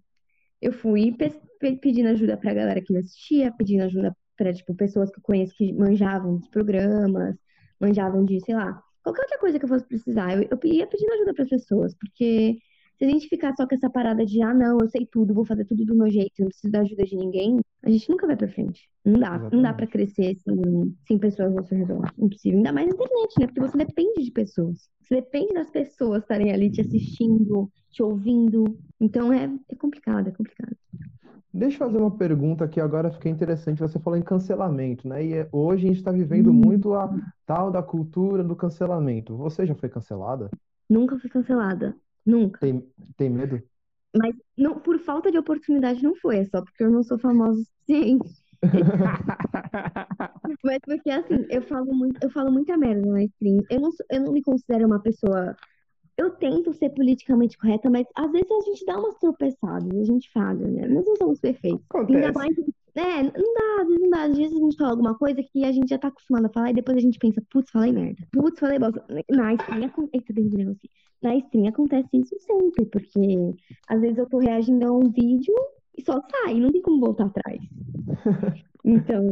Eu 0.61 0.73
fui 0.73 1.13
pe- 1.13 1.31
pe- 1.59 1.77
pedindo 1.77 2.09
ajuda 2.09 2.37
pra 2.37 2.53
galera 2.53 2.81
que 2.81 2.93
me 2.93 2.99
assistia, 2.99 3.53
pedindo 3.57 3.83
ajuda 3.85 4.15
pra, 4.37 4.53
tipo, 4.53 4.75
pessoas 4.75 5.11
que 5.11 5.19
eu 5.19 5.23
conheço 5.23 5.55
que 5.57 5.73
manjavam 5.73 6.37
dos 6.37 6.49
programas, 6.49 7.37
manjavam 7.81 8.25
de, 8.25 8.39
sei 8.41 8.55
lá, 8.55 8.81
qualquer 9.05 9.21
outra 9.21 9.39
coisa 9.39 9.59
que 9.59 9.65
eu 9.65 9.69
fosse 9.69 9.85
precisar. 9.85 10.35
Eu, 10.35 10.47
eu 10.49 10.59
ia 10.71 10.87
pedindo 10.87 11.13
ajuda 11.13 11.33
pras 11.33 11.49
pessoas, 11.49 11.93
porque 11.95 12.57
se 12.97 13.05
a 13.05 13.09
gente 13.09 13.27
ficar 13.27 13.53
só 13.55 13.67
com 13.67 13.75
essa 13.75 13.89
parada 13.89 14.25
de, 14.25 14.41
ah, 14.41 14.53
não, 14.53 14.79
eu 14.79 14.89
sei 14.89 15.05
tudo, 15.05 15.33
vou 15.33 15.45
fazer 15.45 15.65
tudo 15.65 15.85
do 15.85 15.95
meu 15.95 16.09
jeito, 16.09 16.33
não 16.39 16.47
preciso 16.47 16.71
da 16.71 16.79
ajuda 16.79 17.03
de 17.03 17.15
ninguém, 17.15 17.59
a 17.83 17.89
gente 17.89 18.09
nunca 18.09 18.25
vai 18.25 18.35
pra 18.35 18.47
frente. 18.47 18.89
Não 19.03 19.19
dá, 19.19 19.37
não 19.37 19.61
dá 19.61 19.73
pra 19.73 19.85
Exatamente. 19.85 19.91
crescer 19.91 20.35
sem, 20.37 20.97
sem 21.07 21.19
pessoas 21.19 21.55
ao 21.55 21.63
seu 21.63 21.77
redor. 21.77 22.11
Impossível. 22.17 22.57
Ainda 22.57 22.73
mais 22.73 22.87
na 22.87 22.93
internet, 22.93 23.33
né? 23.39 23.47
Porque 23.47 23.59
você 23.59 23.77
depende 23.77 24.23
de 24.23 24.31
pessoas. 24.31 24.89
Você 25.01 25.15
depende 25.15 25.53
das 25.53 25.69
pessoas 25.69 26.23
estarem 26.23 26.51
ali 26.51 26.71
te 26.71 26.81
assistindo, 26.81 27.69
te 27.91 28.01
ouvindo. 28.01 28.79
Então 28.99 29.31
é, 29.31 29.53
é 29.69 29.75
complicado, 29.75 30.29
é 30.29 30.31
complicado. 30.31 30.75
Deixa 31.55 31.75
eu 31.77 31.87
fazer 31.87 31.97
uma 31.97 32.11
pergunta 32.17 32.67
que 32.67 32.79
agora 32.81 33.11
fiquei 33.11 33.31
interessante. 33.31 33.79
Você 33.79 33.99
falou 33.99 34.17
em 34.19 34.23
cancelamento, 34.23 35.07
né? 35.07 35.25
E 35.25 35.33
é- 35.33 35.49
hoje 35.51 35.85
a 35.85 35.87
gente 35.89 35.97
está 35.97 36.11
vivendo 36.11 36.51
Hum. 36.51 36.53
muito 36.53 36.93
a 36.93 37.15
tal 37.45 37.71
da 37.71 37.81
cultura 37.81 38.43
do 38.43 38.55
cancelamento. 38.55 39.35
Você 39.37 39.65
já 39.65 39.73
foi 39.75 39.89
cancelada? 39.89 40.53
Nunca 40.89 41.19
fui 41.19 41.29
cancelada. 41.29 41.95
Nunca. 42.25 42.59
Tem, 42.59 42.81
tem 43.17 43.29
medo? 43.29 43.61
Mas 44.17 44.35
não, 44.57 44.79
por 44.79 44.99
falta 44.99 45.31
de 45.31 45.37
oportunidade 45.37 46.01
não 46.03 46.15
foi, 46.15 46.37
é 46.39 46.45
só 46.45 46.61
porque 46.63 46.83
eu 46.83 46.89
não 46.91 47.03
sou 47.03 47.19
famosa 47.19 47.61
o 47.61 47.63
suficiente. 47.65 48.29
Mas 50.63 50.79
porque 50.85 51.09
assim, 51.09 51.45
eu 51.49 51.61
falo 51.61 51.93
muito, 51.93 52.19
eu 52.23 52.29
falo 52.29 52.51
muita 52.51 52.77
merda 52.77 53.05
na 53.11 53.23
stream. 53.23 53.65
Eu 53.69 53.79
não, 53.81 53.89
eu 54.11 54.21
não 54.21 54.31
me 54.33 54.41
considero 54.43 54.85
uma 54.87 55.01
pessoa. 55.01 55.55
Eu 56.17 56.31
tento 56.31 56.73
ser 56.73 56.89
politicamente 56.91 57.57
correta, 57.57 57.89
mas 57.89 58.07
às 58.15 58.31
vezes 58.31 58.49
a 58.49 58.61
gente 58.61 58.85
dá 58.85 58.97
umas 58.97 59.15
tropeçadas, 59.15 59.91
a 59.97 60.03
gente 60.03 60.31
falha, 60.31 60.65
né? 60.67 60.87
Nós 60.87 61.05
não 61.05 61.15
somos 61.17 61.39
perfeitos. 61.39 61.85
Ainda 61.93 62.31
mais. 62.31 62.55
É, 62.95 63.23
não 63.23 63.53
dá, 63.53 63.81
às 63.81 63.87
vezes 63.87 64.01
não 64.01 64.09
dá. 64.09 64.23
Às 64.23 64.37
vezes 64.37 64.55
a 64.55 64.59
gente 64.59 64.77
fala 64.77 64.91
alguma 64.91 65.17
coisa 65.17 65.43
que 65.43 65.65
a 65.65 65.71
gente 65.71 65.89
já 65.89 65.97
tá 65.97 66.07
acostumado 66.07 66.45
a 66.45 66.49
falar 66.49 66.71
e 66.71 66.75
depois 66.75 66.97
a 66.97 67.01
gente 67.01 67.19
pensa, 67.19 67.43
putz, 67.49 67.69
falei 67.69 67.91
merda. 67.91 68.25
Putz, 68.31 68.59
falei 68.59 68.79
bosta. 68.79 69.03
Na 69.29 69.53
stream 69.53 69.83
acontece. 69.83 70.25
Aqui. 70.31 70.89
Na 71.21 71.35
stream 71.35 71.67
acontece 71.67 72.09
isso 72.13 72.35
sempre, 72.39 72.85
porque 72.85 73.53
às 73.87 73.99
vezes 73.99 74.17
eu 74.17 74.29
tô 74.29 74.37
reagindo 74.37 74.87
a 74.87 74.91
um 74.91 75.09
vídeo 75.09 75.53
e 75.97 76.01
só 76.01 76.21
sai, 76.21 76.59
não 76.59 76.71
tem 76.71 76.81
como 76.81 76.99
voltar 76.99 77.25
atrás. 77.25 77.59
Então, 78.87 79.27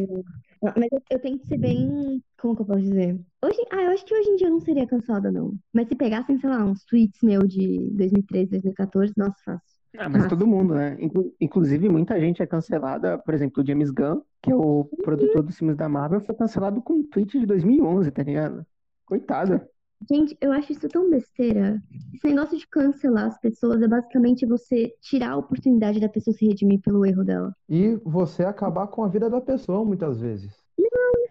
mas 0.78 0.89
eu, 1.10 1.19
tenho 1.19 1.39
que 1.39 1.47
ser 1.47 1.58
bem. 1.58 2.21
Como 2.39 2.56
que 2.56 2.62
eu 2.62 2.65
posso 2.65 2.82
dizer? 2.82 3.19
Hoje, 3.43 3.58
ah, 3.71 3.82
eu 3.84 3.91
acho 3.91 4.06
que 4.06 4.13
hoje 4.13 4.30
em 4.30 4.36
dia 4.36 4.47
eu 4.47 4.52
não 4.52 4.60
seria 4.60 4.88
cancelada, 4.88 5.32
não. 5.32 5.54
Mas 5.73 5.88
se 5.88 5.95
pegassem, 5.95 6.38
sei 6.39 6.49
lá, 6.49 6.63
uns 6.63 6.84
tweets 6.86 7.21
meu 7.21 7.45
de 7.47 7.89
2013, 7.91 8.52
2014, 8.52 9.13
nossa, 9.17 9.36
fácil. 9.43 9.73
Ah, 9.97 10.10
mas 10.10 10.26
Ah. 10.26 10.28
todo 10.30 10.47
mundo, 10.47 10.73
né? 10.73 10.97
Inclu- 10.99 11.34
Inclusive, 11.39 11.88
muita 11.89 12.19
gente 12.19 12.41
é 12.41 12.47
cancelada. 12.47 13.17
Por 13.19 13.34
exemplo, 13.34 13.62
o 13.62 13.65
James 13.65 13.91
Gunn, 13.91 14.21
que 14.41 14.52
é 14.52 14.56
o 14.56 14.86
produtor 15.04 15.43
dos 15.43 15.58
filmes 15.58 15.78
da 15.78 15.88
Marvel, 15.88 16.21
foi 16.21 16.34
cancelado 16.36 16.82
com 16.82 16.93
um 16.93 17.04
tweet 17.04 17.39
de 17.39 17.45
2011, 17.45 18.10
tá 18.12 18.23
ligado? 18.23 18.65
Coitado. 19.06 19.62
Gente, 20.10 20.38
eu 20.42 20.52
acho 20.52 20.72
isso 20.72 20.88
tão 20.89 21.10
besteira. 21.10 21.82
Esse 22.13 22.28
negócio 22.28 22.58
de 22.58 22.68
cancelar 22.68 23.26
as 23.26 23.39
pessoas 23.39 23.82
é 23.82 23.88
basicamente 23.88 24.46
você 24.46 24.94
tirar 25.02 25.32
a 25.32 25.38
oportunidade 25.38 26.00
da 26.00 26.10
pessoa 26.10 26.36
se 26.36 26.46
redimir 26.46 26.82
pelo 26.82 27.06
erro 27.06 27.24
dela. 27.24 27.56
E 27.70 27.96
você 28.04 28.44
acabar 28.44 28.88
com 28.88 29.04
a 29.04 29.08
vida 29.08 29.30
da 29.30 29.39
pessoa 29.39 29.86
muitas 29.86 30.20
vezes. 30.20 30.52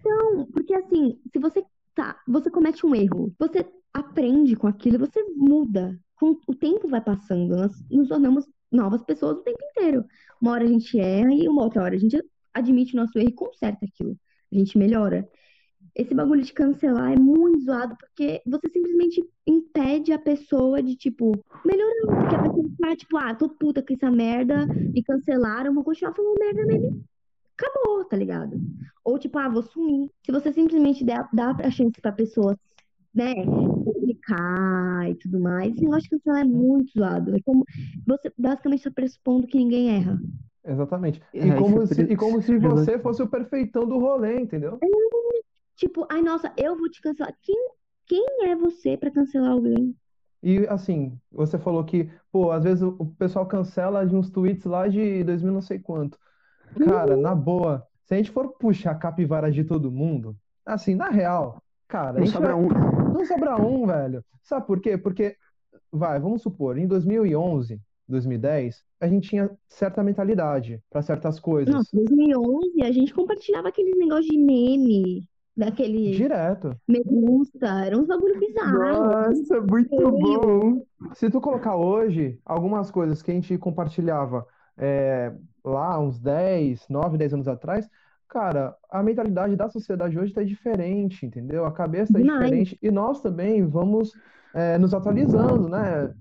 Não, 0.04 0.46
porque 0.46 0.74
assim, 0.74 1.18
se 1.32 1.38
você 1.38 1.64
tá, 1.94 2.18
você 2.26 2.50
comete 2.50 2.86
um 2.86 2.94
erro, 2.94 3.32
você 3.38 3.66
aprende 3.92 4.56
com 4.56 4.66
aquilo, 4.66 4.98
você 4.98 5.22
muda. 5.36 5.98
Com 6.16 6.36
o 6.46 6.54
tempo 6.54 6.88
vai 6.88 7.00
passando, 7.00 7.56
nós 7.56 7.72
nos 7.90 8.08
tornamos 8.08 8.46
novas 8.70 9.02
pessoas 9.02 9.38
o 9.38 9.42
tempo 9.42 9.58
inteiro. 9.70 10.04
Uma 10.40 10.52
hora 10.52 10.64
a 10.64 10.68
gente 10.68 10.98
erra 10.98 11.32
e 11.34 11.48
uma 11.48 11.64
outra 11.64 11.82
hora 11.82 11.94
a 11.94 11.98
gente 11.98 12.22
admite 12.54 12.94
o 12.94 13.00
nosso 13.00 13.18
erro 13.18 13.28
e 13.28 13.34
conserta 13.34 13.84
aquilo. 13.84 14.16
A 14.52 14.56
gente 14.56 14.78
melhora. 14.78 15.28
Esse 15.94 16.14
bagulho 16.14 16.42
de 16.42 16.52
cancelar 16.52 17.12
é 17.12 17.16
muito 17.16 17.60
zoado 17.64 17.94
porque 17.98 18.40
você 18.46 18.68
simplesmente 18.68 19.22
impede 19.46 20.12
a 20.12 20.18
pessoa 20.18 20.82
de, 20.82 20.96
tipo, 20.96 21.38
melhorar. 21.64 22.20
Porque 22.20 22.34
a 22.34 22.42
pessoa 22.42 22.70
fala, 22.80 22.96
tipo, 22.96 23.16
ah, 23.18 23.34
tô 23.34 23.48
puta 23.50 23.82
com 23.82 23.92
essa 23.92 24.10
merda, 24.10 24.66
me 24.66 25.02
cancelaram, 25.02 25.74
vou 25.74 25.84
continuar 25.84 26.14
falando 26.14 26.38
merda 26.38 26.64
mesmo. 26.64 27.04
Acabou, 27.58 28.04
tá 28.06 28.16
ligado? 28.16 28.58
Ou 29.04 29.18
tipo, 29.18 29.38
ah, 29.38 29.48
vou 29.48 29.62
sumir. 29.62 30.08
Se 30.24 30.32
você 30.32 30.52
simplesmente 30.52 31.04
der, 31.04 31.28
dá 31.32 31.50
a 31.50 31.70
chance 31.70 32.00
pra 32.00 32.10
pessoa, 32.10 32.58
né, 33.14 33.34
publicar 33.84 35.10
e 35.10 35.14
tudo 35.16 35.38
mais, 35.38 35.72
esse 35.72 35.82
negócio 35.82 36.04
de 36.04 36.10
cancelar 36.10 36.40
é 36.40 36.44
muito 36.44 36.92
zoado. 36.92 37.36
É 37.36 37.40
como, 37.44 37.64
você 38.06 38.32
basicamente 38.38 38.84
tá 38.84 38.90
pressupondo 38.90 39.46
que 39.46 39.58
ninguém 39.58 39.90
erra. 39.96 40.18
Exatamente. 40.64 41.20
E 41.34 41.40
É, 41.40 41.54
como 41.54 41.82
é 41.82 41.86
se, 41.86 42.02
e 42.02 42.16
como 42.16 42.40
se 42.40 42.56
você 42.58 42.98
fosse 42.98 43.22
o 43.22 43.28
perfeitão 43.28 43.86
do 43.86 43.98
rolê, 43.98 44.40
entendeu? 44.40 44.78
Tipo, 45.76 46.06
ai, 46.10 46.22
nossa, 46.22 46.52
eu 46.56 46.76
vou 46.76 46.88
te 46.90 47.00
cancelar. 47.00 47.34
Quem, 47.42 47.56
quem 48.06 48.26
é 48.44 48.56
você 48.56 48.96
pra 48.96 49.10
cancelar 49.10 49.52
alguém? 49.52 49.94
E 50.42 50.66
assim, 50.68 51.18
você 51.30 51.58
falou 51.58 51.84
que, 51.84 52.10
pô, 52.30 52.50
às 52.50 52.64
vezes 52.64 52.82
o 52.82 53.06
pessoal 53.18 53.46
cancela 53.46 54.04
de 54.06 54.14
uns 54.14 54.28
tweets 54.30 54.64
lá 54.64 54.88
de 54.88 55.22
2000 55.22 55.52
não 55.52 55.60
sei 55.62 55.78
quanto. 55.78 56.18
Cara, 56.84 57.16
na 57.16 57.34
boa, 57.34 57.86
se 58.04 58.14
a 58.14 58.16
gente 58.16 58.30
for 58.30 58.48
puxar 58.58 58.92
a 58.92 58.96
capivara 58.96 59.50
de 59.52 59.62
todo 59.62 59.90
mundo, 59.90 60.36
assim, 60.66 60.94
na 60.94 61.08
real, 61.10 61.62
cara, 61.86 62.18
Não 62.18 62.26
sobra 62.26 62.54
vai- 62.56 62.64
um. 62.64 62.68
não 63.14 63.24
sobra 63.26 63.56
um, 63.56 63.86
velho. 63.86 64.24
Sabe 64.42 64.66
por 64.66 64.80
quê? 64.80 64.98
Porque, 64.98 65.36
vai, 65.92 66.18
vamos 66.18 66.42
supor, 66.42 66.76
em 66.76 66.86
2011, 66.88 67.80
2010, 68.08 68.82
a 69.00 69.06
gente 69.06 69.28
tinha 69.28 69.50
certa 69.68 70.02
mentalidade 70.02 70.82
para 70.90 71.02
certas 71.02 71.38
coisas. 71.38 71.72
Nossa, 71.72 71.90
2011 71.92 72.82
a 72.82 72.90
gente 72.90 73.14
compartilhava 73.14 73.68
aqueles 73.68 73.96
negócios 73.96 74.26
de 74.26 74.38
meme, 74.38 75.28
daquele 75.56 76.12
Direto. 76.16 76.74
medusa, 76.88 77.84
era 77.84 77.98
uns 77.98 78.06
bagulho 78.06 78.38
bizarro. 78.38 78.78
Nossa, 78.78 79.60
muito 79.60 80.10
bom. 80.10 80.84
Se 81.14 81.28
tu 81.30 81.40
colocar 81.40 81.76
hoje 81.76 82.38
algumas 82.44 82.90
coisas 82.90 83.22
que 83.22 83.30
a 83.30 83.34
gente 83.34 83.56
compartilhava 83.58 84.46
é, 84.78 85.32
lá 85.64 85.98
uns 85.98 86.18
10, 86.18 86.86
9, 86.88 87.18
10 87.18 87.34
anos 87.34 87.48
atrás, 87.48 87.88
cara, 88.28 88.74
a 88.90 89.02
mentalidade 89.02 89.54
da 89.56 89.68
sociedade 89.68 90.18
hoje 90.18 90.28
está 90.30 90.42
diferente, 90.42 91.26
entendeu? 91.26 91.66
A 91.66 91.72
cabeça 91.72 92.04
está 92.12 92.18
Demais. 92.18 92.40
diferente 92.44 92.78
e 92.80 92.90
nós 92.90 93.20
também 93.20 93.62
vamos 93.66 94.12
é, 94.54 94.78
nos 94.78 94.94
atualizando, 94.94 95.68
né? 95.68 96.14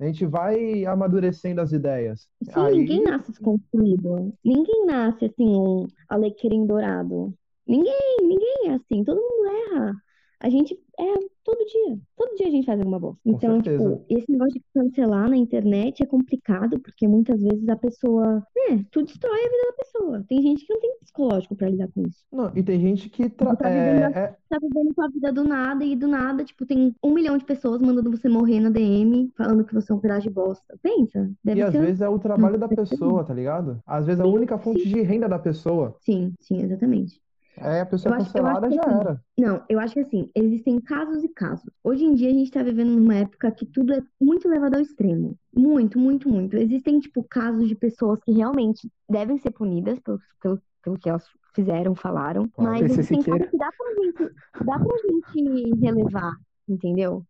A 0.00 0.04
gente 0.06 0.26
vai 0.26 0.84
amadurecendo 0.84 1.60
as 1.60 1.70
ideias. 1.72 2.26
Sim, 2.42 2.50
Aí- 2.56 2.78
ninguém 2.78 3.04
nasce 3.04 3.30
desconstruído. 3.30 4.32
Ninguém 4.44 4.84
nasce 4.86 5.26
assim, 5.26 5.46
um 5.56 5.86
alecrim 6.08 6.66
dourado. 6.66 7.32
Ninguém, 7.66 8.16
ninguém 8.22 8.68
é 8.70 8.74
assim. 8.74 9.04
Todo 9.04 9.20
mundo 9.20 9.46
erra. 9.74 9.92
A 10.40 10.50
gente 10.50 10.76
erra 10.98 11.18
todo 11.44 11.64
dia. 11.64 12.00
Todo 12.16 12.34
dia 12.36 12.48
a 12.48 12.50
gente 12.50 12.66
faz 12.66 12.78
alguma 12.80 12.98
bosta. 12.98 13.20
Com 13.24 13.30
Então, 13.30 13.54
certeza. 13.62 13.96
tipo, 13.96 14.04
esse 14.08 14.30
negócio 14.30 14.54
de 14.54 14.64
cancelar 14.74 15.30
na 15.30 15.36
internet 15.36 16.02
é 16.02 16.06
complicado, 16.06 16.80
porque 16.80 17.06
muitas 17.06 17.40
vezes 17.40 17.68
a 17.68 17.76
pessoa, 17.76 18.44
né, 18.56 18.84
tu 18.90 19.02
destrói 19.04 19.38
a 19.38 19.48
vida 19.48 19.66
da 19.68 19.72
pessoa. 19.84 20.24
Tem 20.28 20.42
gente 20.42 20.66
que 20.66 20.72
não 20.74 20.80
tem 20.80 20.98
psicológico 21.00 21.54
pra 21.54 21.68
lidar 21.70 21.88
com 21.92 22.02
isso. 22.06 22.24
Não, 22.32 22.50
e 22.56 22.62
tem 22.62 22.80
gente 22.80 23.08
que 23.08 23.28
tra- 23.28 23.54
Tá 23.54 23.68
é, 23.70 23.94
vivendo 24.00 24.16
é- 24.16 24.36
Tá 24.48 24.58
vivendo 24.60 24.94
sua 24.94 25.08
vida 25.08 25.32
do 25.32 25.44
nada 25.44 25.84
e 25.84 25.94
do 25.96 26.08
nada, 26.08 26.44
tipo, 26.44 26.66
tem 26.66 26.94
um 27.02 27.14
milhão 27.14 27.38
de 27.38 27.44
pessoas 27.44 27.80
mandando 27.80 28.10
você 28.10 28.28
morrer 28.28 28.58
na 28.60 28.70
DM, 28.70 29.32
falando 29.36 29.64
que 29.64 29.72
você 29.74 29.92
é 29.92 29.94
um 29.94 30.00
pedaço 30.00 30.22
de 30.22 30.30
bosta. 30.30 30.76
Pensa, 30.82 31.30
deve 31.42 31.60
e 31.60 31.62
às 31.62 31.72
ser. 31.72 31.80
vezes 31.80 32.00
é 32.00 32.08
o 32.08 32.18
trabalho 32.18 32.58
da 32.58 32.68
pessoa, 32.68 33.24
tá 33.24 33.32
ligado? 33.32 33.80
Às 33.86 34.06
vezes 34.06 34.20
é 34.20 34.24
a 34.24 34.26
única 34.26 34.58
fonte 34.58 34.82
sim. 34.82 34.88
de 34.88 35.02
renda 35.02 35.28
da 35.28 35.38
pessoa. 35.38 35.96
Sim, 36.00 36.34
sim, 36.40 36.62
exatamente. 36.62 37.20
Aí 37.58 37.80
a 37.80 37.86
pessoa 37.86 38.16
acho- 38.16 38.24
cancelada 38.26 38.70
já 38.70 38.80
assim, 38.80 38.90
era. 39.00 39.24
Não, 39.38 39.64
eu 39.68 39.78
acho 39.78 39.94
que 39.94 40.00
assim, 40.00 40.30
existem 40.34 40.80
casos 40.80 41.22
e 41.22 41.28
casos. 41.28 41.68
Hoje 41.84 42.04
em 42.04 42.14
dia 42.14 42.28
a 42.30 42.32
gente 42.32 42.50
tá 42.50 42.62
vivendo 42.62 42.90
numa 42.90 43.14
época 43.16 43.50
que 43.52 43.66
tudo 43.66 43.92
é 43.92 44.02
muito 44.20 44.48
levado 44.48 44.74
ao 44.74 44.80
extremo. 44.80 45.36
Muito, 45.54 45.98
muito, 45.98 46.28
muito. 46.28 46.56
Existem, 46.56 46.98
tipo, 46.98 47.22
casos 47.24 47.68
de 47.68 47.74
pessoas 47.74 48.18
que 48.24 48.32
realmente 48.32 48.90
devem 49.08 49.38
ser 49.38 49.50
punidas 49.50 49.98
pelo, 50.00 50.18
pelo, 50.40 50.62
pelo 50.82 50.98
que 50.98 51.08
elas 51.08 51.24
fizeram, 51.54 51.94
falaram. 51.94 52.48
Claro. 52.48 52.70
Mas 52.72 52.90
existem 52.90 53.22
casos 53.22 53.46
que 53.48 53.58
dá 53.58 53.68
pra 53.76 53.94
gente, 54.02 54.34
dá 54.64 54.78
pra 54.78 54.96
gente 55.08 55.74
relevar, 55.80 56.32
entendeu? 56.66 57.24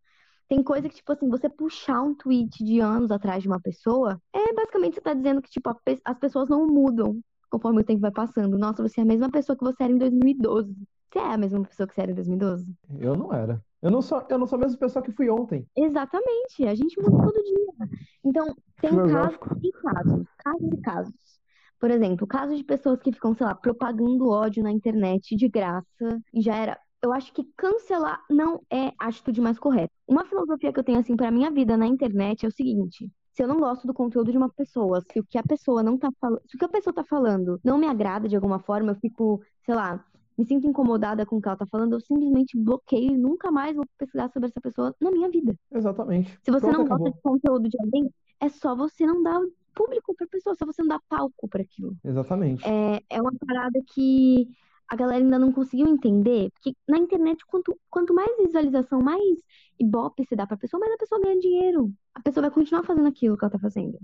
Tem 0.49 0.63
coisa 0.63 0.89
que, 0.89 0.97
tipo 0.97 1.11
assim, 1.13 1.29
você 1.29 1.49
puxar 1.49 2.03
um 2.03 2.15
tweet 2.15 2.63
de 2.63 2.79
anos 2.79 3.11
atrás 3.11 3.43
de 3.43 3.49
uma 3.49 3.61
pessoa, 3.61 4.21
é 4.35 4.53
basicamente 4.55 4.95
você 4.95 5.01
tá 5.01 5.15
dizendo 5.15 5.41
que, 5.43 5.51
tipo, 5.51 5.75
pe- 5.85 6.01
as 6.05 6.19
pessoas 6.19 6.49
não 6.49 6.67
mudam 6.67 7.19
conforme 7.53 7.83
o 7.83 7.85
tempo 7.85 8.01
vai 8.01 8.11
passando. 8.11 8.57
Nossa, 8.57 8.83
você 8.83 9.01
é 9.01 9.03
a 9.03 9.07
mesma 9.07 9.31
pessoa 9.31 9.55
que 9.55 9.63
você 9.63 9.83
era 9.83 9.93
em 9.93 9.99
2012. 9.99 10.75
Você 11.13 11.19
é 11.19 11.35
a 11.35 11.37
mesma 11.37 11.63
pessoa 11.63 11.87
que 11.87 11.95
você 11.95 12.01
era 12.01 12.11
em 12.11 12.15
2012? 12.15 12.75
Eu 12.99 13.15
não 13.15 13.31
era. 13.31 13.63
Eu 13.83 13.91
não 13.91 14.01
sou, 14.01 14.25
eu 14.31 14.39
não 14.39 14.47
sou 14.47 14.57
a 14.57 14.61
mesma 14.61 14.79
pessoa 14.79 15.03
que 15.03 15.13
fui 15.13 15.29
ontem. 15.29 15.67
Exatamente, 15.77 16.67
a 16.67 16.75
gente 16.75 16.99
muda 16.99 17.11
todo 17.11 17.45
dia. 17.45 17.89
Então, 18.25 18.47
tem 18.81 18.91
casos 18.97 19.39
e 19.63 19.73
casos, 19.73 20.27
casos 20.39 20.73
e 20.73 20.77
casos. 20.79 21.41
Por 21.79 21.91
exemplo, 21.91 22.27
casos 22.27 22.57
de 22.57 22.65
pessoas 22.65 23.03
que 23.03 23.13
ficam, 23.13 23.35
sei 23.35 23.45
lá, 23.45 23.55
propagando 23.55 24.31
ódio 24.31 24.63
na 24.63 24.73
internet 24.73 25.37
de 25.37 25.49
graça 25.49 26.23
e 26.33 26.41
já 26.41 26.57
era. 26.57 26.79
Eu 27.03 27.13
acho 27.13 27.33
que 27.35 27.45
cancelar 27.57 28.25
não 28.31 28.63
é 28.73 28.93
a 28.99 29.09
atitude 29.09 29.41
mais 29.41 29.59
correta. 29.59 29.93
Uma 30.09 30.25
filosofia 30.25 30.73
que 30.73 30.79
eu 30.79 30.85
tenho 30.85 31.01
assim 31.01 31.17
para 31.17 31.31
minha 31.31 31.51
vida 31.51 31.77
na 31.77 31.87
internet 31.87 32.47
é 32.47 32.49
o 32.49 32.53
seguinte: 32.53 33.11
se 33.33 33.43
eu 33.43 33.49
não 33.49 33.59
gosto 33.59 33.87
do 33.87 33.95
conteúdo 33.95 34.31
de 34.31 34.39
uma 34.39 34.49
pessoa, 34.49 35.01
se 35.01 35.19
o 35.21 35.25
que 35.25 35.39
a 35.39 35.43
pessoa 35.43 35.83
não 35.83 35.97
tá 35.97 36.11
falando, 36.21 36.43
se 36.47 36.57
o 36.57 36.59
que 36.59 36.65
a 36.65 36.69
pessoa 36.69 36.95
tá 36.95 37.05
falando 37.05 37.59
não 37.65 37.79
me 37.79 37.87
agrada 37.87 38.29
de 38.29 38.37
alguma 38.37 38.59
forma, 38.59 38.93
eu 38.93 38.97
fico, 38.97 39.43
sei 39.65 39.75
lá, 39.75 40.05
me 40.37 40.45
sinto 40.45 40.67
incomodada 40.67 41.25
com 41.27 41.37
o 41.37 41.43
que 41.43 41.49
ela 41.49 41.57
tá 41.57 41.67
falando, 41.67 41.95
eu 41.95 42.01
simplesmente 42.01 42.59
bloqueio 42.59 43.15
e 43.15 43.19
nunca 43.19 43.51
mais 43.51 43.77
vou 43.77 43.87
pesquisar 43.99 44.31
sobre 44.31 44.49
essa 44.49 44.61
pessoa 44.61 44.95
na 45.01 45.11
minha 45.11 45.31
vida. 45.31 45.57
Exatamente. 45.71 46.39
Se 46.43 46.51
você 46.51 46.67
Pronto, 46.67 46.79
não 46.79 46.85
acabou. 46.87 47.05
gosta 47.05 47.17
de 47.17 47.23
conteúdo 47.23 47.69
de 47.69 47.79
alguém, 47.81 48.11
é 48.41 48.49
só 48.49 48.75
você 48.75 49.07
não 49.07 49.23
dar 49.23 49.41
público 49.75 50.15
pra 50.15 50.27
pessoa, 50.27 50.55
só 50.55 50.67
você 50.67 50.83
não 50.83 50.89
dar 50.89 51.01
palco 51.09 51.49
pra 51.49 51.63
aquilo. 51.63 51.97
Exatamente. 52.05 52.65
É, 52.67 53.01
é 53.09 53.21
uma 53.21 53.33
parada 53.47 53.81
que 53.95 54.49
a 54.89 54.97
galera 54.97 55.23
ainda 55.25 55.39
não 55.39 55.53
conseguiu 55.53 55.87
entender, 55.89 56.51
porque 56.53 56.77
na 56.89 56.99
internet, 56.99 57.45
quanto, 57.47 57.79
quanto 57.91 58.15
mais 58.15 58.37
visualização, 58.39 59.01
mais 59.01 59.39
ibope 59.79 60.25
se 60.27 60.37
dá 60.37 60.47
pra 60.47 60.57
pessoa, 60.57 60.81
mais 60.81 60.93
a 60.93 60.99
pessoa 60.99 61.21
ganha 61.21 61.39
dinheiro. 61.41 61.93
A 62.15 62.21
pessoa 62.21 62.43
vai 62.43 62.51
continuar 62.51 62.85
fazendo 62.85 63.09
aquilo 63.09 63.37
que 63.37 63.45
ela 63.45 63.53
tá 63.53 63.59
fazendo. 63.59 63.99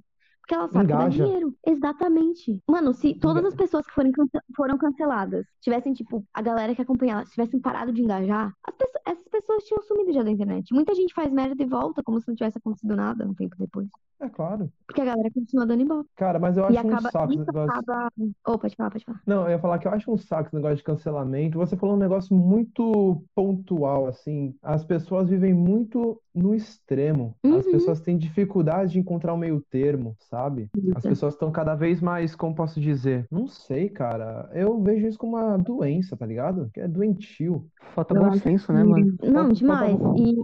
Porque 0.48 0.54
ela 0.54 0.68
sabe 0.68 0.86
que 0.86 0.92
dá 0.94 1.00
Engaja. 1.02 1.24
dinheiro. 1.26 1.54
Exatamente. 1.66 2.62
Mano, 2.66 2.94
se 2.94 3.14
todas 3.14 3.44
as 3.44 3.54
pessoas 3.54 3.86
que 3.86 3.92
forem 3.92 4.10
foram 4.56 4.78
canceladas 4.78 5.46
tivessem, 5.60 5.92
tipo, 5.92 6.24
a 6.32 6.40
galera 6.40 6.74
que 6.74 6.80
acompanha 6.80 7.12
elas 7.12 7.28
tivessem 7.28 7.60
parado 7.60 7.92
de 7.92 8.00
engajar, 8.00 8.54
pessoas- 8.78 9.02
essas 9.04 9.28
pessoas 9.28 9.64
tinham 9.64 9.82
sumido 9.82 10.10
já 10.12 10.22
da 10.22 10.30
internet. 10.30 10.72
Muita 10.72 10.94
gente 10.94 11.12
faz 11.12 11.30
merda 11.30 11.62
e 11.62 11.66
volta 11.66 12.02
como 12.02 12.18
se 12.18 12.28
não 12.28 12.34
tivesse 12.34 12.56
acontecido 12.56 12.96
nada 12.96 13.26
um 13.26 13.34
tempo 13.34 13.56
depois. 13.58 13.88
É 14.20 14.28
claro. 14.28 14.72
Porque 14.86 15.00
a 15.00 15.04
galera 15.04 15.30
continua 15.32 15.66
dando 15.66 15.82
ibope. 15.82 16.08
Cara, 16.16 16.38
mas 16.38 16.56
eu 16.56 16.64
E 16.70 16.76
acho 16.78 16.86
um 16.88 16.90
acaba, 16.92 17.10
saco 17.10 17.32
esse 17.32 17.38
negócio. 17.46 17.70
acaba. 17.70 18.12
Oh, 18.46 18.58
pode 18.58 18.74
falar, 18.74 18.90
pode 18.90 19.04
falar. 19.04 19.20
Não, 19.26 19.44
eu 19.44 19.50
ia 19.50 19.58
falar 19.58 19.78
que 19.78 19.86
eu 19.86 19.92
acho 19.92 20.10
um 20.10 20.16
saco 20.16 20.48
esse 20.48 20.56
negócio 20.56 20.76
de 20.78 20.82
cancelamento. 20.82 21.58
Você 21.58 21.76
falou 21.76 21.94
um 21.94 21.98
negócio 21.98 22.34
muito 22.34 23.22
pontual, 23.34 24.06
assim. 24.06 24.54
As 24.62 24.82
pessoas 24.84 25.28
vivem 25.28 25.52
muito 25.54 26.20
no 26.38 26.54
extremo. 26.54 27.34
As 27.44 27.66
Uhum. 27.66 27.72
pessoas 27.72 28.00
têm 28.00 28.16
dificuldade 28.16 28.92
de 28.92 28.98
encontrar 29.00 29.34
um 29.34 29.38
meio 29.38 29.60
termo, 29.70 30.16
sabe? 30.30 30.68
As 30.94 31.02
pessoas 31.02 31.34
estão 31.34 31.50
cada 31.50 31.74
vez 31.74 32.00
mais, 32.00 32.34
como 32.36 32.54
posso 32.54 32.80
dizer? 32.80 33.26
Não 33.30 33.46
sei, 33.46 33.88
cara. 33.88 34.48
Eu 34.54 34.80
vejo 34.82 35.06
isso 35.06 35.18
como 35.18 35.36
uma 35.36 35.56
doença, 35.58 36.16
tá 36.16 36.24
ligado? 36.24 36.70
Que 36.72 36.80
é 36.80 36.88
doentio. 36.88 37.66
Falta 37.94 38.14
Eu 38.14 38.20
bom 38.20 38.26
acho 38.28 38.38
senso, 38.40 38.72
né, 38.72 38.82
mano? 38.84 39.16
Não, 39.22 39.32
Falta- 39.34 39.54
demais. 39.54 39.98
falta- 40.00 40.18
E 40.20 40.36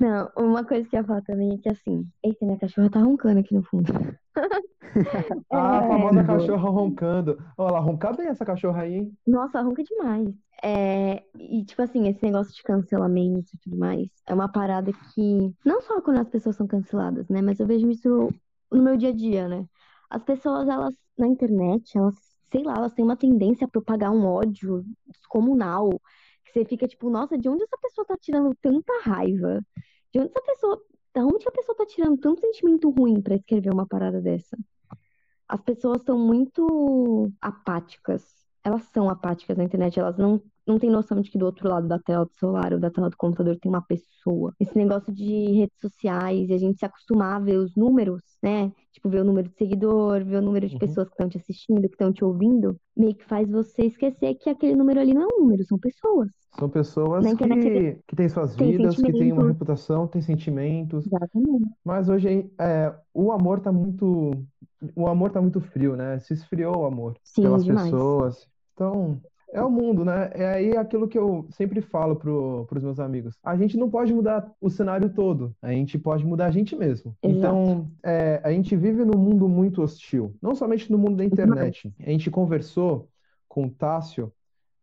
não, 0.00 0.28
uma 0.36 0.64
coisa 0.64 0.88
que 0.88 0.96
eu 0.96 1.00
ia 1.00 1.06
falar 1.06 1.22
também 1.22 1.54
é 1.54 1.58
que 1.58 1.68
assim, 1.68 2.06
eita, 2.24 2.44
minha 2.44 2.58
cachorra 2.58 2.90
tá 2.90 3.00
roncando 3.00 3.40
aqui 3.40 3.54
no 3.54 3.62
fundo. 3.62 3.92
Ah, 5.50 5.78
a 5.78 5.82
É, 5.82 5.86
famosa 5.86 6.22
cachorra 6.24 6.68
roncando. 6.70 7.38
Olha, 7.56 7.70
ela 7.70 7.80
ronca 7.80 8.12
bem 8.12 8.28
essa 8.28 8.44
cachorra 8.44 8.82
aí, 8.82 8.94
hein? 8.94 9.18
Nossa, 9.26 9.60
ronca 9.60 9.82
demais. 9.84 10.28
É, 10.62 11.24
e 11.38 11.64
tipo 11.64 11.80
assim, 11.82 12.08
esse 12.08 12.22
negócio 12.22 12.54
de 12.54 12.62
cancelamento 12.62 13.54
e 13.54 13.58
tudo 13.58 13.76
mais, 13.78 14.08
é 14.26 14.34
uma 14.34 14.50
parada 14.50 14.92
que 14.92 15.54
não 15.64 15.80
só 15.82 16.00
quando 16.02 16.18
as 16.20 16.28
pessoas 16.28 16.56
são 16.56 16.66
canceladas, 16.66 17.28
né, 17.28 17.40
mas 17.40 17.60
eu 17.60 17.66
vejo 17.66 17.88
isso 17.90 18.28
no 18.70 18.82
meu 18.82 18.96
dia 18.96 19.10
a 19.10 19.12
dia, 19.14 19.48
né? 19.48 19.66
As 20.10 20.22
pessoas, 20.24 20.68
elas 20.68 20.94
na 21.16 21.26
internet, 21.26 21.96
elas, 21.96 22.14
sei 22.50 22.62
lá, 22.62 22.76
elas 22.76 22.92
têm 22.94 23.04
uma 23.04 23.16
tendência 23.16 23.66
a 23.66 23.70
propagar 23.70 24.10
um 24.12 24.26
ódio 24.26 24.84
descomunal, 25.06 25.90
que 26.44 26.52
você 26.52 26.64
fica 26.64 26.86
tipo, 26.88 27.08
nossa, 27.10 27.38
de 27.38 27.48
onde 27.48 27.62
essa 27.62 27.78
pessoa 27.78 28.06
tá 28.06 28.16
tirando 28.20 28.54
tanta 28.60 28.92
raiva? 29.02 29.60
De 30.12 30.20
onde 30.20 30.30
essa 30.30 30.42
pessoa, 30.42 30.82
da 31.14 31.24
onde 31.24 31.46
a 31.48 31.52
pessoa 31.52 31.76
tá 31.76 31.86
tirando 31.86 32.18
tanto 32.18 32.40
sentimento 32.40 32.90
ruim 32.90 33.20
pra 33.22 33.34
escrever 33.36 33.72
uma 33.72 33.86
parada 33.86 34.20
dessa? 34.20 34.56
As 35.50 35.60
pessoas 35.62 36.02
são 36.02 36.16
muito 36.18 37.32
apáticas. 37.40 38.22
Elas 38.64 38.84
são 38.92 39.10
apáticas 39.10 39.56
na 39.56 39.64
internet, 39.64 39.98
elas 39.98 40.16
não, 40.16 40.40
não 40.70 40.78
têm 40.78 40.90
noção 40.90 41.20
de 41.20 41.30
que 41.30 41.38
do 41.38 41.46
outro 41.46 41.68
lado 41.68 41.86
da 41.88 41.98
tela 41.98 42.24
do 42.24 42.32
celular 42.34 42.72
ou 42.72 42.80
da 42.80 42.90
tela 42.90 43.10
do 43.10 43.16
computador 43.16 43.58
tem 43.58 43.70
uma 43.70 43.82
pessoa. 43.82 44.54
Esse 44.60 44.76
negócio 44.76 45.12
de 45.12 45.24
redes 45.52 45.78
sociais 45.80 46.48
e 46.48 46.54
a 46.54 46.58
gente 46.58 46.78
se 46.78 46.84
acostumar 46.84 47.36
a 47.36 47.44
ver 47.44 47.58
os 47.58 47.74
números, 47.76 48.22
né? 48.42 48.72
Tipo, 48.92 49.08
ver 49.08 49.20
o 49.20 49.24
número 49.24 49.48
de 49.48 49.56
seguidor, 49.56 50.24
ver 50.24 50.36
o 50.36 50.42
número 50.42 50.66
de 50.68 50.74
Uhum. 50.74 50.78
pessoas 50.78 51.08
que 51.08 51.14
estão 51.14 51.28
te 51.28 51.38
assistindo, 51.38 51.80
que 51.82 51.94
estão 51.94 52.12
te 52.12 52.24
ouvindo, 52.24 52.76
meio 52.96 53.14
que 53.14 53.24
faz 53.24 53.48
você 53.50 53.82
esquecer 53.86 54.34
que 54.36 54.50
aquele 54.50 54.74
número 54.76 55.00
ali 55.00 55.14
não 55.14 55.22
é 55.22 55.26
um 55.26 55.40
número, 55.40 55.64
são 55.64 55.78
pessoas. 55.78 56.28
São 56.58 56.68
pessoas 56.68 57.32
internet 57.32 57.60
que, 57.64 57.94
que 58.06 58.16
têm 58.16 58.28
suas 58.28 58.56
tem 58.56 58.72
vidas, 58.72 59.02
que 59.02 59.12
têm 59.14 59.32
uma 59.32 59.44
reputação, 59.46 60.06
têm 60.08 60.20
sentimentos. 60.20 61.06
Exatamente. 61.06 61.76
Mas 61.84 62.08
hoje 62.08 62.50
é, 62.60 62.94
o 63.14 63.32
amor 63.32 63.60
tá 63.60 63.72
muito, 63.72 64.46
o 64.96 65.08
amor 65.08 65.30
tá 65.32 65.40
muito 65.40 65.60
frio, 65.60 65.96
né? 65.96 66.18
Se 66.20 66.34
esfriou 66.34 66.78
o 66.82 66.86
amor 66.86 67.18
Sim, 67.24 67.42
pelas 67.42 67.64
demais. 67.64 67.94
pessoas. 67.94 68.48
Então, 68.74 69.22
é 69.52 69.62
o 69.62 69.70
mundo, 69.70 70.04
né? 70.04 70.30
É 70.34 70.46
aí 70.46 70.76
aquilo 70.76 71.08
que 71.08 71.18
eu 71.18 71.46
sempre 71.50 71.80
falo 71.80 72.16
pro, 72.16 72.66
pros 72.68 72.82
meus 72.82 73.00
amigos. 73.00 73.38
A 73.42 73.56
gente 73.56 73.76
não 73.76 73.90
pode 73.90 74.12
mudar 74.12 74.50
o 74.60 74.70
cenário 74.70 75.10
todo. 75.10 75.54
A 75.60 75.70
gente 75.72 75.98
pode 75.98 76.24
mudar 76.24 76.46
a 76.46 76.50
gente 76.50 76.76
mesmo. 76.76 77.16
Exato. 77.22 77.38
Então, 77.38 77.90
é, 78.02 78.40
a 78.42 78.50
gente 78.52 78.76
vive 78.76 79.04
num 79.04 79.18
mundo 79.18 79.48
muito 79.48 79.82
hostil. 79.82 80.34
Não 80.40 80.54
somente 80.54 80.90
no 80.90 80.98
mundo 80.98 81.16
da 81.16 81.24
internet. 81.24 81.92
A 81.98 82.10
gente 82.10 82.30
conversou 82.30 83.08
com 83.48 83.64
o 83.66 83.70
Tássio, 83.70 84.32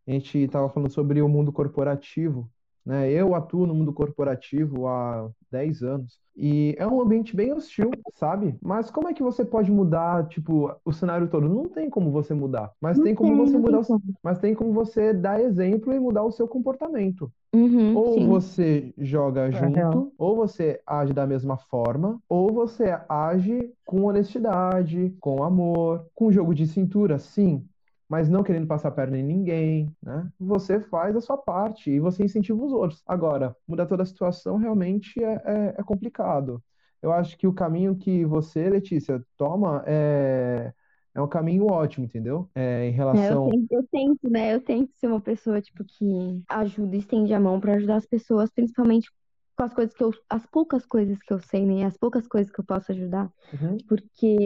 a 0.06 0.10
gente 0.10 0.38
estava 0.38 0.68
falando 0.68 0.90
sobre 0.90 1.22
o 1.22 1.28
mundo 1.28 1.52
corporativo, 1.52 2.50
né? 2.88 3.10
Eu 3.12 3.34
atuo 3.36 3.66
no 3.66 3.74
mundo 3.74 3.92
corporativo 3.94 4.88
há 4.88 5.30
10 5.50 5.82
anos 5.82 6.18
e 6.36 6.74
é 6.78 6.86
um 6.88 7.00
ambiente 7.02 7.36
bem 7.36 7.52
hostil, 7.52 7.90
sabe? 8.14 8.56
Mas 8.62 8.90
como 8.90 9.08
é 9.08 9.14
que 9.14 9.22
você 9.22 9.44
pode 9.44 9.70
mudar, 9.72 10.28
tipo, 10.28 10.74
o 10.84 10.92
cenário 10.92 11.28
todo? 11.30 11.48
Não 11.48 11.64
tem 11.64 11.90
como 11.90 12.10
você 12.12 12.34
mudar, 12.34 12.72
mas 12.80 12.98
Não 12.98 13.00
tem 13.00 13.14
como 13.14 13.36
tem, 13.36 13.36
você 13.36 13.58
mudar, 13.58 13.80
o- 13.80 14.02
mas 14.22 14.40
tem 14.40 14.54
como 14.54 14.72
você 14.72 15.12
dar 15.14 15.40
exemplo 15.40 15.92
e 15.94 16.00
mudar 16.00 16.24
o 16.24 16.32
seu 16.32 16.48
comportamento. 16.48 17.32
Uhum, 17.54 18.04
Ou 18.04 18.24
sim. 18.24 18.26
você 18.26 18.92
joga 18.98 19.50
real. 19.52 20.06
junto, 20.06 20.12
ou 20.18 20.36
você 20.36 20.80
age 20.86 21.12
da 21.12 21.26
mesma 21.26 21.56
forma, 21.58 22.20
ou 22.28 22.52
você 22.52 22.84
age 23.08 23.72
com 23.84 24.04
honestidade, 24.04 25.10
com 25.20 25.42
amor, 25.42 26.06
com 26.14 26.30
jogo 26.32 26.54
de 26.54 26.66
cintura, 26.66 27.18
sim, 27.18 27.66
mas 28.08 28.28
não 28.28 28.42
querendo 28.42 28.66
passar 28.66 28.88
a 28.88 28.90
perna 28.92 29.18
em 29.18 29.22
ninguém, 29.22 29.94
né? 30.02 30.30
Você 30.38 30.80
faz 30.80 31.14
a 31.16 31.20
sua 31.20 31.36
parte 31.38 31.90
e 31.90 32.00
você 32.00 32.24
incentiva 32.24 32.62
os 32.64 32.72
outros. 32.72 33.02
Agora, 33.06 33.54
mudar 33.66 33.86
toda 33.86 34.02
a 34.02 34.06
situação 34.06 34.56
realmente 34.56 35.22
é, 35.22 35.34
é, 35.44 35.74
é 35.78 35.82
complicado. 35.84 36.62
Eu 37.02 37.12
acho 37.12 37.36
que 37.38 37.46
o 37.46 37.52
caminho 37.54 37.96
que 37.96 38.24
você, 38.24 38.68
Letícia, 38.70 39.22
toma 39.36 39.84
é, 39.86 40.72
é 41.14 41.20
um 41.22 41.28
caminho 41.28 41.66
ótimo, 41.66 42.04
entendeu? 42.06 42.50
É, 42.54 42.86
em 42.86 42.92
É, 43.12 43.30
eu 43.30 43.38
relação. 43.38 43.40
tento, 43.40 43.66
eu 43.72 43.86
tento, 43.90 44.28
né? 44.30 44.54
Eu 44.54 44.60
tento 44.60 44.92
ser 44.96 45.06
uma 45.06 45.20
pessoa, 45.20 45.60
tipo, 45.62 45.82
que 45.84 46.42
ajuda 46.48 46.96
estende 46.96 47.32
a 47.32 47.40
mão 47.40 47.58
pra 47.60 47.74
ajudar 47.74 47.96
as 47.96 48.06
pessoas, 48.06 48.50
principalmente 48.50 49.10
com 49.56 49.64
as 49.64 49.72
coisas 49.74 49.94
que 49.94 50.02
eu, 50.04 50.10
as 50.28 50.46
poucas 50.46 50.84
coisas 50.86 51.18
que 51.22 51.32
eu 51.32 51.40
sei, 51.40 51.64
né? 51.66 51.84
As 51.86 51.96
poucas 51.96 52.26
coisas 52.28 52.52
que 52.52 52.60
eu 52.60 52.64
posso 52.64 52.92
ajudar, 52.92 53.30
Uhum. 53.52 53.88
porque 53.88 54.36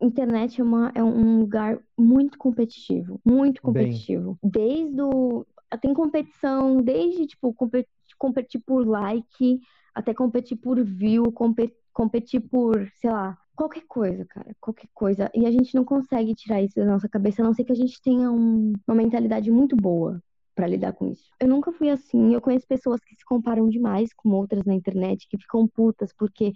internet 0.00 0.60
é 0.60 0.64
uma, 0.64 0.92
é 0.94 1.02
um 1.02 1.40
lugar 1.40 1.78
muito 1.98 2.38
competitivo, 2.38 3.20
muito 3.24 3.60
Bem. 3.72 3.84
competitivo. 3.84 4.38
Desde 4.42 5.00
o, 5.02 5.44
tem 5.80 5.92
competição, 5.94 6.78
desde, 6.82 7.26
tipo, 7.26 7.52
compe- 7.54 7.86
competir 8.18 8.62
por 8.66 8.86
like, 8.86 9.60
até 9.94 10.14
competir 10.14 10.56
por 10.56 10.82
view, 10.82 11.30
compe- 11.32 11.74
competir 11.92 12.40
por, 12.40 12.88
sei 12.96 13.10
lá, 13.10 13.36
qualquer 13.54 13.82
coisa, 13.86 14.24
cara, 14.24 14.54
qualquer 14.60 14.88
coisa. 14.94 15.30
E 15.34 15.44
a 15.46 15.50
gente 15.50 15.74
não 15.74 15.84
consegue 15.84 16.34
tirar 16.34 16.62
isso 16.62 16.74
da 16.76 16.86
nossa 16.86 17.08
cabeça, 17.08 17.42
a 17.42 17.44
não 17.44 17.52
ser 17.54 17.64
que 17.64 17.72
a 17.72 17.76
gente 17.76 18.00
tenha 18.02 18.30
um- 18.30 18.72
uma 18.86 18.94
mentalidade 18.96 19.50
muito 19.50 19.76
boa 19.76 20.22
pra 20.54 20.66
lidar 20.66 20.92
com 20.94 21.08
isso. 21.12 21.24
Eu 21.38 21.48
nunca 21.48 21.72
fui 21.72 21.90
assim. 21.90 22.32
Eu 22.34 22.40
conheço 22.40 22.66
pessoas 22.66 23.00
que 23.04 23.14
se 23.14 23.24
comparam 23.24 23.68
demais 23.68 24.12
com 24.14 24.30
outras 24.30 24.64
na 24.64 24.74
internet, 24.74 25.26
que 25.28 25.38
ficam 25.38 25.66
putas 25.68 26.12
porque, 26.12 26.52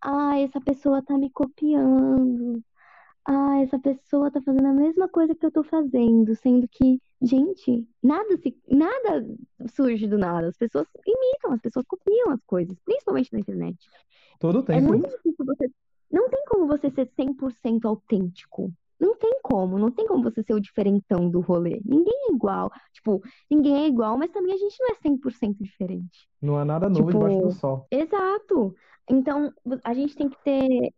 ah, 0.00 0.38
essa 0.40 0.60
pessoa 0.60 1.02
tá 1.02 1.16
me 1.18 1.30
copiando. 1.30 2.62
Ah, 3.24 3.60
essa 3.62 3.78
pessoa 3.78 4.30
tá 4.32 4.40
fazendo 4.42 4.66
a 4.66 4.72
mesma 4.72 5.08
coisa 5.08 5.34
que 5.34 5.46
eu 5.46 5.52
tô 5.52 5.62
fazendo, 5.62 6.34
sendo 6.34 6.66
que, 6.68 7.00
gente, 7.20 7.86
nada 8.02 8.36
se, 8.38 8.56
nada 8.68 9.24
surge 9.74 10.08
do 10.08 10.18
nada. 10.18 10.48
As 10.48 10.56
pessoas 10.56 10.88
imitam, 11.06 11.52
as 11.52 11.60
pessoas 11.60 11.86
copiam 11.86 12.30
as 12.30 12.42
coisas, 12.44 12.76
principalmente 12.84 13.32
na 13.32 13.38
internet. 13.40 13.78
Todo 14.38 14.64
É 14.72 14.80
tempo. 14.80 14.88
muito 14.88 15.06
difícil 15.08 15.44
você. 15.46 15.70
Não 16.10 16.28
tem 16.28 16.44
como 16.46 16.66
você 16.66 16.90
ser 16.90 17.06
100% 17.16 17.86
autêntico. 17.86 18.72
Não 18.98 19.16
tem 19.16 19.38
como. 19.42 19.78
Não 19.78 19.90
tem 19.90 20.06
como 20.06 20.22
você 20.22 20.42
ser 20.42 20.54
o 20.54 20.60
diferentão 20.60 21.30
do 21.30 21.40
rolê. 21.40 21.80
Ninguém 21.84 22.14
é 22.28 22.32
igual. 22.32 22.70
Tipo, 22.92 23.22
ninguém 23.50 23.84
é 23.84 23.88
igual, 23.88 24.18
mas 24.18 24.30
também 24.30 24.52
a 24.54 24.58
gente 24.58 24.76
não 24.80 24.90
é 24.90 24.94
100% 24.94 25.62
diferente. 25.62 26.28
Não 26.40 26.56
há 26.58 26.64
nada 26.64 26.88
novo 26.88 27.06
Tipo, 27.06 27.18
debaixo 27.18 27.40
do 27.40 27.52
sol. 27.52 27.86
Exato. 27.90 28.74
Então, 29.10 29.52
a 29.84 29.94
gente 29.94 30.14
tem 30.16 30.28
que 30.28 30.36
ter 30.44 30.92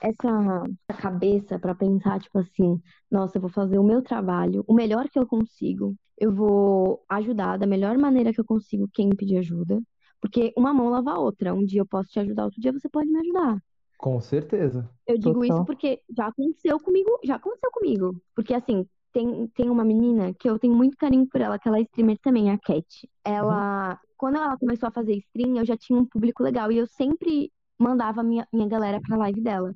essa, 0.00 0.64
cabeça 0.98 1.58
pra 1.58 1.74
pensar, 1.74 2.20
tipo 2.20 2.38
assim, 2.38 2.80
nossa, 3.10 3.38
eu 3.38 3.42
vou 3.42 3.50
fazer 3.50 3.78
o 3.78 3.84
meu 3.84 4.02
trabalho, 4.02 4.64
o 4.66 4.74
melhor 4.74 5.08
que 5.08 5.18
eu 5.18 5.26
consigo. 5.26 5.94
Eu 6.16 6.32
vou 6.32 7.04
ajudar 7.08 7.58
da 7.58 7.66
melhor 7.66 7.96
maneira 7.96 8.32
que 8.32 8.40
eu 8.40 8.44
consigo 8.44 8.88
quem 8.92 9.10
pedir 9.10 9.38
ajuda. 9.38 9.80
Porque 10.20 10.52
uma 10.56 10.74
mão 10.74 10.88
lava 10.88 11.12
a 11.12 11.18
outra. 11.18 11.54
Um 11.54 11.64
dia 11.64 11.80
eu 11.80 11.86
posso 11.86 12.10
te 12.10 12.18
ajudar, 12.18 12.44
outro 12.44 12.60
dia 12.60 12.72
você 12.72 12.88
pode 12.88 13.08
me 13.08 13.20
ajudar. 13.20 13.58
Com 13.98 14.20
certeza. 14.20 14.88
Eu 15.06 15.18
digo 15.18 15.44
isso 15.44 15.52
Total. 15.52 15.64
porque 15.64 16.00
já 16.16 16.26
aconteceu 16.26 16.78
comigo, 16.80 17.18
já 17.24 17.36
aconteceu 17.36 17.70
comigo. 17.70 18.20
Porque 18.34 18.54
assim, 18.54 18.86
tem, 19.12 19.48
tem 19.48 19.70
uma 19.70 19.84
menina 19.84 20.32
que 20.34 20.48
eu 20.48 20.58
tenho 20.58 20.74
muito 20.74 20.96
carinho 20.96 21.26
por 21.28 21.40
ela, 21.40 21.58
que 21.58 21.68
ela 21.68 21.78
é 21.78 21.82
streamer 21.82 22.18
também, 22.22 22.50
a 22.50 22.58
Cat. 22.58 23.08
Ela, 23.24 23.98
quando 24.16 24.36
ela 24.36 24.56
começou 24.56 24.88
a 24.88 24.92
fazer 24.92 25.14
stream, 25.16 25.56
eu 25.56 25.64
já 25.64 25.76
tinha 25.76 25.98
um 25.98 26.04
público 26.04 26.42
legal 26.42 26.70
e 26.70 26.78
eu 26.78 26.86
sempre 26.86 27.52
mandava 27.78 28.22
minha, 28.22 28.46
minha 28.52 28.68
galera 28.68 29.00
pra 29.00 29.16
live 29.16 29.40
dela. 29.40 29.74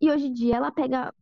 E 0.00 0.10
hoje 0.10 0.26
em 0.26 0.32
dia 0.32 0.56
ela 0.56 0.70
pega 0.72 1.12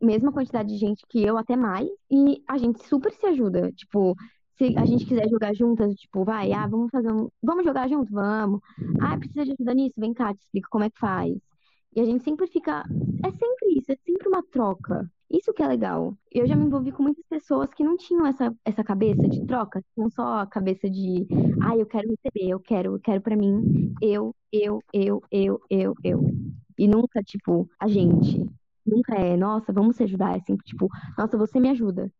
mesma 0.00 0.32
quantidade 0.32 0.68
de 0.68 0.78
gente 0.78 1.04
que 1.08 1.22
eu, 1.22 1.36
até 1.36 1.56
mais, 1.56 1.88
e 2.10 2.42
a 2.48 2.56
gente 2.58 2.82
super 2.84 3.12
se 3.12 3.26
ajuda. 3.26 3.70
Tipo, 3.72 4.14
se 4.56 4.74
a 4.76 4.84
gente 4.86 5.06
quiser 5.06 5.28
jogar 5.28 5.54
juntas, 5.54 5.94
tipo, 5.94 6.24
vai, 6.24 6.52
ah, 6.52 6.66
vamos 6.66 6.90
fazer 6.90 7.12
um. 7.12 7.28
Vamos 7.42 7.64
jogar 7.64 7.88
junto? 7.88 8.12
Vamos. 8.12 8.60
Ah, 9.00 9.16
precisa 9.18 9.44
de 9.44 9.52
ajuda 9.52 9.74
nisso? 9.74 9.94
Vem 9.98 10.14
cá, 10.14 10.34
te 10.34 10.40
explico 10.40 10.68
como 10.70 10.84
é 10.84 10.90
que 10.90 10.98
faz. 10.98 11.36
E 11.94 12.00
a 12.00 12.04
gente 12.04 12.24
sempre 12.24 12.46
fica. 12.46 12.84
É 13.24 13.30
sempre 13.30 13.78
isso, 13.78 13.92
é 13.92 13.96
sempre 13.96 14.28
uma 14.28 14.42
troca. 14.42 15.10
Isso 15.30 15.52
que 15.52 15.62
é 15.62 15.68
legal. 15.68 16.16
Eu 16.32 16.46
já 16.46 16.56
me 16.56 16.64
envolvi 16.64 16.90
com 16.90 17.02
muitas 17.02 17.24
pessoas 17.28 17.72
que 17.74 17.84
não 17.84 17.96
tinham 17.96 18.26
essa, 18.26 18.54
essa 18.64 18.82
cabeça 18.82 19.28
de 19.28 19.44
troca, 19.46 19.84
não 19.96 20.08
só 20.08 20.40
a 20.40 20.46
cabeça 20.46 20.88
de, 20.88 21.26
ah, 21.62 21.76
eu 21.76 21.84
quero 21.86 22.08
receber, 22.08 22.50
eu 22.50 22.58
quero, 22.60 22.94
eu 22.94 23.00
quero 23.00 23.20
pra 23.20 23.36
mim, 23.36 23.92
eu, 24.00 24.34
eu, 24.50 24.82
eu, 24.92 25.22
eu, 25.30 25.60
eu, 25.70 25.94
eu. 26.02 26.20
E 26.78 26.86
nunca, 26.86 27.22
tipo, 27.22 27.68
a 27.78 27.88
gente. 27.88 28.46
Nunca 28.86 29.14
é, 29.16 29.36
nossa, 29.36 29.72
vamos 29.72 29.96
se 29.96 30.04
ajudar. 30.04 30.36
É 30.36 30.40
sempre, 30.40 30.64
tipo, 30.64 30.88
nossa, 31.16 31.36
você 31.36 31.58
me 31.60 31.68
ajuda. 31.68 32.10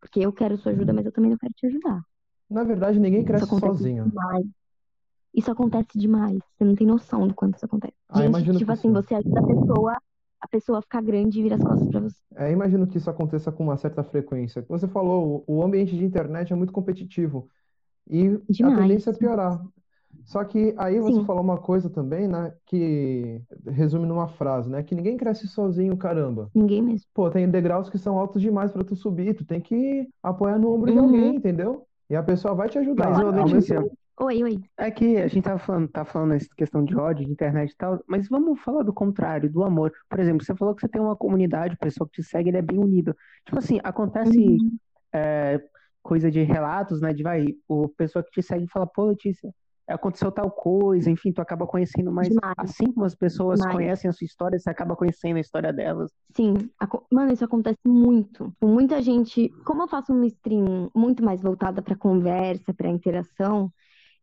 Porque 0.00 0.20
eu 0.20 0.32
quero 0.32 0.56
sua 0.56 0.72
ajuda, 0.72 0.92
mas 0.92 1.06
eu 1.06 1.12
também 1.12 1.30
não 1.30 1.38
quero 1.38 1.52
te 1.54 1.66
ajudar. 1.66 2.00
Na 2.48 2.64
verdade, 2.64 2.98
ninguém 2.98 3.24
cresce 3.24 3.46
sozinho. 3.46 4.04
demais. 4.08 4.46
Isso 5.34 5.50
acontece 5.50 5.98
demais. 5.98 6.38
Você 6.56 6.64
não 6.64 6.74
tem 6.74 6.86
noção 6.86 7.28
do 7.28 7.34
quanto 7.34 7.56
isso 7.56 7.66
acontece. 7.66 7.94
Ah, 8.08 8.22
Gente, 8.22 8.58
tipo 8.58 8.72
assim, 8.72 8.88
sim. 8.88 8.94
você 8.94 9.14
ajuda 9.14 9.40
a 9.40 9.46
pessoa, 9.46 9.96
a 10.40 10.48
pessoa 10.48 10.82
ficar 10.82 11.02
grande 11.02 11.38
e 11.38 11.42
vira 11.42 11.56
as 11.56 11.62
costas 11.62 11.88
pra 11.88 12.00
você. 12.00 12.16
É, 12.36 12.50
imagino 12.50 12.86
que 12.86 12.96
isso 12.96 13.10
aconteça 13.10 13.52
com 13.52 13.64
uma 13.64 13.76
certa 13.76 14.02
frequência. 14.02 14.64
Você 14.68 14.88
falou, 14.88 15.44
o 15.46 15.62
ambiente 15.62 15.96
de 15.96 16.04
internet 16.04 16.52
é 16.52 16.56
muito 16.56 16.72
competitivo 16.72 17.48
e 18.08 18.28
a 18.28 18.40
Demais. 18.48 18.78
tendência 18.78 19.10
é 19.10 19.14
piorar. 19.14 19.62
Só 20.24 20.44
que 20.44 20.74
aí 20.76 21.00
você 21.00 21.20
Sim. 21.20 21.24
falou 21.24 21.42
uma 21.42 21.58
coisa 21.58 21.88
também, 21.88 22.28
né, 22.28 22.52
que 22.66 23.40
resume 23.66 24.06
numa 24.06 24.28
frase, 24.28 24.68
né, 24.68 24.82
que 24.82 24.94
ninguém 24.94 25.16
cresce 25.16 25.48
sozinho, 25.48 25.96
caramba. 25.96 26.50
Ninguém 26.54 26.82
mesmo. 26.82 27.06
Pô, 27.14 27.30
tem 27.30 27.48
degraus 27.48 27.88
que 27.88 27.98
são 27.98 28.18
altos 28.18 28.42
demais 28.42 28.70
pra 28.70 28.84
tu 28.84 28.94
subir, 28.94 29.34
tu 29.34 29.44
tem 29.44 29.60
que 29.60 30.08
apoiar 30.22 30.58
no 30.58 30.72
ombro 30.72 30.90
de 30.92 30.98
Uhum. 30.98 31.04
alguém, 31.04 31.36
entendeu? 31.36 31.86
E 32.10 32.16
a 32.16 32.22
pessoa 32.22 32.54
vai 32.54 32.68
te 32.68 32.78
ajudar. 32.78 33.10
Mas, 33.10 33.52
Letícia, 33.52 33.84
Oi, 34.20 34.42
oi. 34.42 34.56
É 34.76 34.90
que 34.90 35.16
a 35.16 35.28
gente 35.28 35.44
tava 35.44 35.58
falando, 35.58 35.88
tá 35.88 36.04
falando 36.04 36.34
essa 36.34 36.48
questão 36.56 36.84
de 36.84 36.96
ódio, 36.96 37.24
de 37.24 37.30
internet 37.32 37.70
e 37.70 37.76
tal, 37.76 38.02
mas 38.08 38.28
vamos 38.28 38.60
falar 38.60 38.82
do 38.82 38.92
contrário, 38.92 39.50
do 39.50 39.62
amor. 39.62 39.92
Por 40.08 40.18
exemplo, 40.18 40.44
você 40.44 40.54
falou 40.56 40.74
que 40.74 40.80
você 40.80 40.88
tem 40.88 41.00
uma 41.00 41.16
comunidade, 41.16 41.74
o 41.74 41.78
pessoal 41.78 42.08
que 42.08 42.20
te 42.20 42.28
segue, 42.28 42.50
ele 42.50 42.58
é 42.58 42.62
bem 42.62 42.78
unido. 42.78 43.14
Tipo 43.44 43.58
assim, 43.58 43.78
acontece 43.84 44.38
Uhum. 44.40 44.76
é, 45.12 45.60
coisa 46.02 46.30
de 46.30 46.42
relatos, 46.42 47.00
né? 47.00 47.12
De 47.12 47.22
vai, 47.22 47.46
o 47.68 47.88
pessoa 47.88 48.22
que 48.24 48.30
te 48.30 48.42
segue 48.42 48.66
fala, 48.68 48.86
pô, 48.86 49.04
Letícia, 49.06 49.52
aconteceu 49.88 50.30
tal 50.30 50.50
coisa, 50.50 51.10
enfim, 51.10 51.32
tu 51.32 51.40
acaba 51.40 51.66
conhecendo 51.66 52.12
mais. 52.12 52.28
Demais. 52.28 52.54
Assim 52.58 52.92
como 52.92 53.06
as 53.06 53.14
pessoas 53.14 53.58
Demais. 53.58 53.76
conhecem 53.76 54.08
a 54.08 54.12
sua 54.12 54.24
história, 54.24 54.58
você 54.58 54.68
acaba 54.70 54.94
conhecendo 54.94 55.36
a 55.36 55.40
história 55.40 55.72
delas. 55.72 56.12
Sim, 56.36 56.54
mano, 57.10 57.32
isso 57.32 57.44
acontece 57.44 57.80
muito. 57.86 58.52
Com 58.60 58.68
Muita 58.68 59.00
gente, 59.00 59.48
como 59.64 59.82
eu 59.82 59.88
faço 59.88 60.12
uma 60.12 60.26
stream 60.26 60.90
muito 60.94 61.24
mais 61.24 61.40
voltada 61.40 61.80
pra 61.82 61.96
conversa, 61.96 62.72
pra 62.74 62.88
interação, 62.88 63.72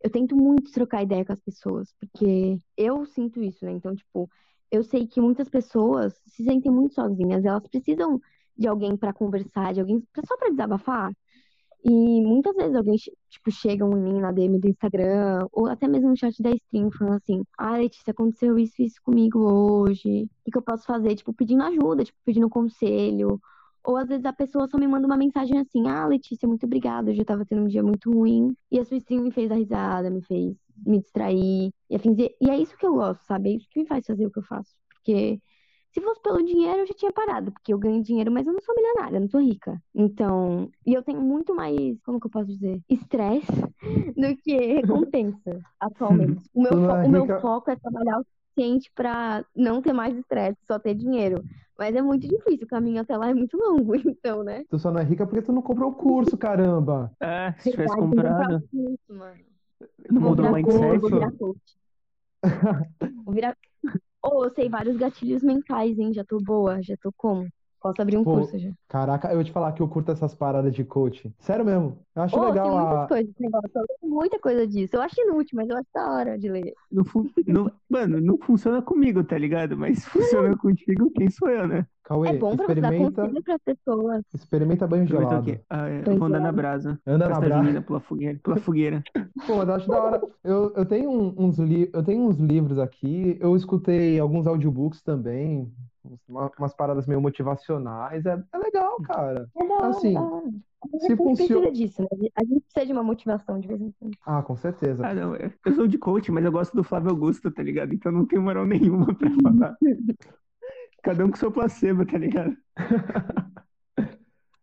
eu 0.03 0.09
tento 0.09 0.35
muito 0.35 0.71
trocar 0.71 1.03
ideia 1.03 1.25
com 1.25 1.33
as 1.33 1.41
pessoas, 1.41 1.93
porque 1.99 2.59
eu 2.77 3.05
sinto 3.05 3.41
isso, 3.41 3.65
né? 3.65 3.71
Então, 3.71 3.95
tipo, 3.95 4.29
eu 4.71 4.83
sei 4.83 5.07
que 5.07 5.19
muitas 5.19 5.49
pessoas 5.49 6.13
se 6.27 6.43
sentem 6.43 6.71
muito 6.71 6.93
sozinhas, 6.93 7.43
elas 7.43 7.67
precisam 7.67 8.19
de 8.57 8.67
alguém 8.67 8.95
pra 8.95 9.13
conversar, 9.13 9.73
de 9.73 9.81
alguém 9.81 10.01
só 10.25 10.37
pra 10.37 10.49
desabafar. 10.49 11.11
E 11.87 12.21
muitas 12.23 12.55
vezes 12.55 12.75
alguém, 12.75 12.95
tipo, 13.29 13.51
chega 13.51 13.85
em 13.85 13.95
mim 13.95 14.19
na 14.19 14.31
DM 14.31 14.59
do 14.59 14.67
Instagram, 14.67 15.47
ou 15.51 15.67
até 15.67 15.87
mesmo 15.87 16.09
no 16.09 16.17
chat 16.17 16.41
da 16.41 16.49
stream, 16.49 16.89
falando 16.91 17.17
assim, 17.17 17.43
ah, 17.59 17.77
Letícia, 17.77 18.09
aconteceu 18.11 18.57
isso 18.57 18.81
e 18.81 18.85
isso 18.85 18.99
comigo 19.03 19.39
hoje. 19.39 20.23
O 20.47 20.51
que 20.51 20.57
eu 20.57 20.63
posso 20.63 20.85
fazer? 20.85 21.15
Tipo, 21.15 21.31
pedindo 21.33 21.61
ajuda, 21.63 22.03
tipo, 22.03 22.17
pedindo 22.25 22.49
conselho. 22.49 23.39
Ou 23.83 23.97
às 23.97 24.07
vezes 24.07 24.25
a 24.25 24.33
pessoa 24.33 24.67
só 24.67 24.77
me 24.79 24.87
manda 24.87 25.05
uma 25.05 25.15
mensagem 25.17 25.59
assim, 25.59 25.87
ah, 25.87 26.07
Letícia, 26.07 26.47
muito 26.47 26.65
obrigada, 26.65 27.13
eu 27.13 27.25
tava 27.25 27.45
tendo 27.45 27.61
um 27.63 27.67
dia 27.67 27.83
muito 27.83 28.11
ruim. 28.11 28.55
E 28.71 28.79
a 28.79 28.83
sua 28.85 28.97
stream 28.97 29.21
me 29.23 29.31
fez 29.31 29.49
dar 29.49 29.55
risada, 29.55 30.09
me 30.09 30.21
fez 30.23 30.55
me 30.85 30.99
distrair. 30.99 31.71
E. 31.89 31.95
E 31.95 32.35
e 32.41 32.49
é 32.49 32.57
isso 32.57 32.75
que 32.77 32.85
eu 32.85 32.95
gosto, 32.95 33.23
sabe? 33.25 33.51
É 33.51 33.55
isso 33.57 33.67
que 33.69 33.79
me 33.79 33.87
faz 33.87 34.05
fazer 34.05 34.25
o 34.25 34.31
que 34.31 34.39
eu 34.39 34.43
faço. 34.43 34.75
Porque 34.89 35.39
se 35.95 36.01
fosse 36.01 36.21
pelo 36.21 36.43
dinheiro, 36.43 36.79
eu 36.81 36.85
já 36.87 36.93
tinha 36.93 37.11
parado, 37.13 37.51
porque 37.53 37.73
eu 37.73 37.79
ganho 37.79 38.03
dinheiro, 38.03 38.29
mas 38.31 38.45
eu 38.45 38.51
não 38.53 38.61
sou 38.61 38.75
milionária, 38.75 39.15
eu 39.17 39.21
não 39.21 39.29
sou 39.29 39.41
rica. 39.41 39.81
Então, 39.95 40.69
e 40.85 40.93
eu 40.93 41.01
tenho 41.01 41.21
muito 41.21 41.55
mais, 41.55 41.97
como 42.03 42.19
que 42.19 42.27
eu 42.27 42.31
posso 42.31 42.47
dizer? 42.47 42.81
Estresse 42.89 43.47
do 44.15 44.35
que 44.43 44.57
recompensa 44.57 45.61
atualmente. 45.79 46.43
O 46.53 46.61
meu, 46.61 46.73
não 46.73 46.83
fo- 46.85 46.97
é 46.97 47.05
o 47.05 47.09
meu 47.09 47.27
foco 47.39 47.71
é 47.71 47.77
trabalhar 47.77 48.19
o 48.19 48.25
suficiente 48.25 48.91
pra 48.93 49.45
não 49.55 49.81
ter 49.81 49.93
mais 49.93 50.17
estresse, 50.17 50.57
só 50.67 50.77
ter 50.77 50.95
dinheiro. 50.95 51.43
Mas 51.77 51.95
é 51.95 52.01
muito 52.01 52.27
difícil, 52.27 52.65
o 52.65 52.69
caminho 52.69 53.01
até 53.01 53.17
lá 53.17 53.29
é 53.29 53.33
muito 53.33 53.57
longo, 53.57 53.95
então, 53.95 54.43
né? 54.43 54.63
Tu 54.69 54.77
só 54.79 54.91
não 54.91 54.99
é 54.99 55.03
rica 55.03 55.25
porque 55.25 55.41
tu 55.41 55.53
não 55.53 55.61
comprou 55.61 55.91
o 55.91 55.95
curso, 55.95 56.37
caramba. 56.37 57.11
É, 57.21 57.53
se 57.59 57.71
tivesse 57.71 57.95
Verdade, 57.95 58.09
comprado, 58.09 58.59
comprar 58.59 58.69
curso, 58.69 59.13
mano. 59.13 59.39
não 60.11 60.21
mudou 60.21 60.45
o 60.45 60.51
mindset. 60.53 60.99
vou 60.99 61.09
virar 61.09 61.31
coach. 61.37 61.75
Vou 63.25 63.33
virar. 63.33 63.57
Ou 64.25 64.43
eu 64.43 64.53
sei 64.53 64.67
vários 64.69 64.97
gatilhos 64.97 65.41
mentais, 65.41 65.97
hein? 65.97 66.13
Já 66.13 66.25
tô 66.25 66.37
boa, 66.41 66.81
já 66.83 66.97
tô 66.97 67.13
como? 67.13 67.49
Posso 67.85 68.01
abrir 68.01 68.17
um 68.17 68.23
Pô, 68.23 68.35
curso 68.37 68.57
já. 68.57 68.71
Caraca, 68.87 69.29
eu 69.29 69.35
vou 69.35 69.43
te 69.43 69.51
falar 69.51 69.71
que 69.73 69.81
eu 69.81 69.87
curto 69.87 70.11
essas 70.11 70.33
paradas 70.33 70.73
de 70.73 70.83
coaching. 70.83 71.31
Sério 71.39 71.63
mesmo. 71.63 71.99
Eu 72.15 72.23
acho 72.23 72.35
tem 72.39 72.49
legal 72.49 72.69
muitas 72.71 73.03
a. 73.03 73.07
coisas, 73.07 73.29
esse 73.29 73.41
negócio, 73.41 73.69
eu 73.75 73.81
leio 74.01 74.13
muita 74.15 74.39
coisa 74.39 74.65
disso. 74.65 74.95
Eu 74.95 75.01
acho 75.01 75.21
inútil, 75.21 75.55
mas 75.55 75.69
eu 75.69 75.77
acho 75.77 75.87
da 75.93 76.11
hora 76.11 76.37
de 76.39 76.49
ler. 76.49 76.73
Não 76.91 77.03
fun- 77.05 77.29
não- 77.45 77.71
mano, 77.89 78.19
não 78.19 78.37
funciona 78.39 78.81
comigo, 78.81 79.23
tá 79.23 79.37
ligado? 79.37 79.77
Mas 79.77 80.03
funciona 80.05 80.57
contigo, 80.57 81.11
quem 81.11 81.29
sou 81.29 81.49
eu, 81.49 81.67
né? 81.67 81.85
Cauê, 82.03 82.29
É 82.29 82.33
bom 82.39 82.55
pra 82.55 82.65
você 82.67 82.75
dar 82.81 82.87
experimenta, 82.87 83.21
conselho 83.21 83.43
pras 83.43 83.59
pessoas. 83.63 84.23
experimenta 84.33 84.87
banho 84.87 85.05
gelado. 85.07 85.51
aqui. 85.51 85.59
Ah, 85.69 85.87
é, 85.87 86.01
Banho 86.01 86.17
vou 86.19 86.27
andar 86.27 86.39
na 86.39 86.51
brasa. 86.51 86.99
Anda 87.05 87.29
na 87.29 87.39
brasa. 87.41 87.81
pela 87.81 87.99
fogueira. 87.99 88.39
Pela 88.43 88.57
fogueira. 88.57 89.03
Pô, 89.45 89.57
mas 89.57 89.67
eu 89.67 89.73
acho 89.75 89.87
da 89.89 90.03
hora. 90.03 90.21
Eu, 90.43 90.73
eu 90.75 90.85
tenho 90.85 91.09
uns 91.11 91.57
li... 91.59 91.89
eu 91.93 92.03
tenho 92.03 92.23
uns 92.23 92.37
livros 92.37 92.77
aqui, 92.79 93.37
eu 93.39 93.55
escutei 93.55 94.19
alguns 94.19 94.47
audiobooks 94.47 95.01
também, 95.01 95.71
uma- 96.27 96.51
umas 96.57 96.73
paradas 96.73 97.05
meio 97.07 97.21
motivacionais. 97.21 98.25
É, 98.25 98.43
é 98.53 98.57
legal, 98.57 98.97
cara. 99.01 99.49
É 99.55 99.67
da 99.67 99.73
hora, 99.75 99.87
Assim, 99.89 100.13
da 100.13 100.21
hora. 100.21 100.49
A 100.93 100.99
se 100.99 101.07
gente 101.07 101.17
funciona. 101.17 101.61
precisa 101.67 101.71
disso, 101.71 102.01
né? 102.03 102.07
A 102.35 102.43
gente 102.45 102.61
precisa 102.61 102.85
de 102.85 102.91
uma 102.93 103.03
motivação 103.03 103.59
de 103.59 103.67
vez 103.67 103.81
em 103.81 103.91
quando. 103.99 104.15
Ah, 104.25 104.43
com 104.43 104.55
certeza. 104.55 105.05
Ah, 105.07 105.13
não. 105.15 105.35
é- 105.35 105.51
Eu 105.65 105.73
sou 105.73 105.87
de 105.87 105.97
coach, 105.97 106.31
mas 106.31 106.45
eu 106.45 106.51
gosto 106.51 106.75
do 106.75 106.83
Flávio 106.83 107.09
Augusto, 107.09 107.49
tá 107.51 107.63
ligado? 107.63 107.93
Então 107.93 108.11
não 108.11 108.25
tenho 108.25 108.41
moral 108.41 108.65
nenhuma 108.65 109.07
pra 109.15 109.29
falar. 109.41 109.77
Cada 111.01 111.25
um 111.25 111.29
com 111.31 111.37
seu 111.37 111.51
placebo, 111.51 112.05
tá 112.05 112.17
ligado? 112.17 112.55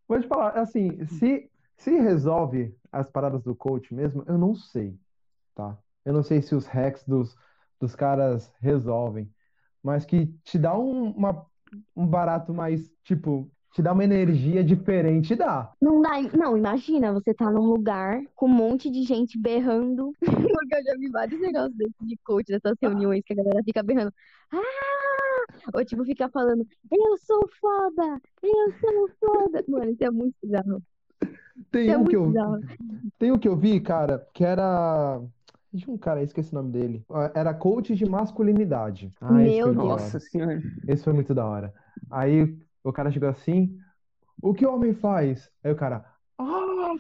Vou 0.09 0.21
te 0.21 0.27
falar, 0.29 0.51
assim, 0.59 1.05
se, 1.07 1.51
se 1.77 1.91
resolve 1.99 2.75
as 2.91 3.09
paradas 3.11 3.43
do 3.43 3.55
coach 3.55 3.95
mesmo, 3.95 4.23
eu 4.27 4.37
não 4.37 4.55
sei, 4.55 4.95
tá? 5.55 5.79
Eu 6.05 6.13
não 6.13 6.23
sei 6.23 6.43
se 6.43 6.55
os 6.55 6.67
hacks 6.67 7.05
dos, 7.07 7.35
dos 7.81 7.95
caras 7.97 8.53
resolvem, 8.61 9.31
mas 9.83 10.05
que 10.05 10.27
te 10.45 10.59
dá 10.59 10.77
um, 10.79 11.11
uma, 11.11 11.47
um 11.97 12.07
barato 12.07 12.53
mais, 12.55 12.91
tipo, 13.05 13.51
te 13.73 13.83
dá 13.83 13.93
uma 13.93 14.05
energia 14.05 14.63
diferente, 14.63 15.35
dá. 15.35 15.73
Não 15.81 16.01
dá, 16.01 16.21
não, 16.37 16.57
imagina, 16.57 17.13
você 17.13 17.35
tá 17.35 17.51
num 17.51 17.65
lugar 17.65 18.23
com 18.35 18.47
um 18.47 18.49
monte 18.55 18.91
de 18.91 19.03
gente 19.03 19.39
berrando, 19.39 20.13
porque 20.21 20.75
eu 20.77 20.85
já 20.85 20.97
vi 20.99 21.09
vários 21.11 21.41
negócios 21.41 21.75
desses 21.77 21.95
de 22.07 22.17
coach, 22.25 22.47
dessas 22.47 22.77
reuniões 22.81 23.23
que 23.25 23.33
a 23.33 23.37
galera 23.37 23.63
fica 23.65 23.83
berrando. 23.83 24.13
Ah! 24.53 24.61
Ou 25.75 25.85
tipo, 25.85 26.05
fica 26.05 26.29
falando, 26.31 26.67
eu 26.91 27.19
sou 27.19 27.49
foda, 27.61 28.21
eu 28.43 28.73
sou 28.81 29.09
foda. 29.21 29.65
Mano, 29.69 29.91
isso 29.93 30.05
é 30.05 30.11
muito 30.11 30.35
bizarro. 30.43 30.83
Tem 31.71 31.89
Isso 31.89 31.93
é 31.93 31.99
um 31.99 32.07
que 32.07 32.17
muito 32.17 32.17
eu, 32.17 32.33
bizarro. 32.33 32.61
tem 33.19 33.33
um 33.33 33.39
que 33.39 33.49
eu 33.49 33.57
vi, 33.57 33.81
cara, 33.81 34.29
que 34.35 34.45
era. 34.45 35.21
De 35.73 35.91
um 35.91 35.97
cara, 35.97 36.23
esqueci 36.23 36.53
o 36.53 36.55
nome 36.57 36.71
dele. 36.71 37.05
Era 37.35 37.55
coach 37.55 37.95
de 37.95 38.05
masculinidade. 38.05 39.11
Ah, 39.21 39.33
Meu. 39.33 39.73
Nossa 39.73 40.21
senhora. 40.21 40.61
Esse 40.87 41.03
foi 41.05 41.13
muito 41.15 41.35
da 41.35 41.47
hora. 41.47 41.73
Aí 42.11 42.59
o 42.85 42.93
cara 42.93 43.11
chegou 43.11 43.29
assim: 43.29 43.79
O 44.43 44.53
que 44.53 44.67
o 44.67 44.75
homem 44.75 44.93
faz? 44.93 45.51
Aí 45.65 45.73
o 45.73 45.77
cara. 45.77 46.05
Ah! 46.39 46.95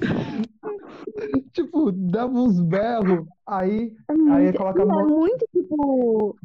Tipo, 1.52 1.90
dava 1.92 2.32
uns 2.32 2.60
berros. 2.60 3.26
Aí, 3.46 3.96
É 4.08 4.12
aí 4.12 4.44
muito, 4.44 4.58
coloca 4.58 4.80
a 4.80 4.84
é 4.84 4.86
mão. 4.86 5.06
muito 5.08 5.46
tipo 5.52 6.36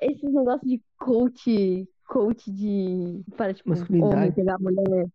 esses 0.00 0.32
negócios 0.32 0.68
de 0.70 0.82
coach, 0.98 1.88
coach 2.08 2.50
de 2.50 3.22
para 3.36 3.52
tipo 3.54 3.70
homem 3.70 3.80
Masculinidade. 3.80 4.34
pegar 4.34 4.58
mulher. 4.58 5.06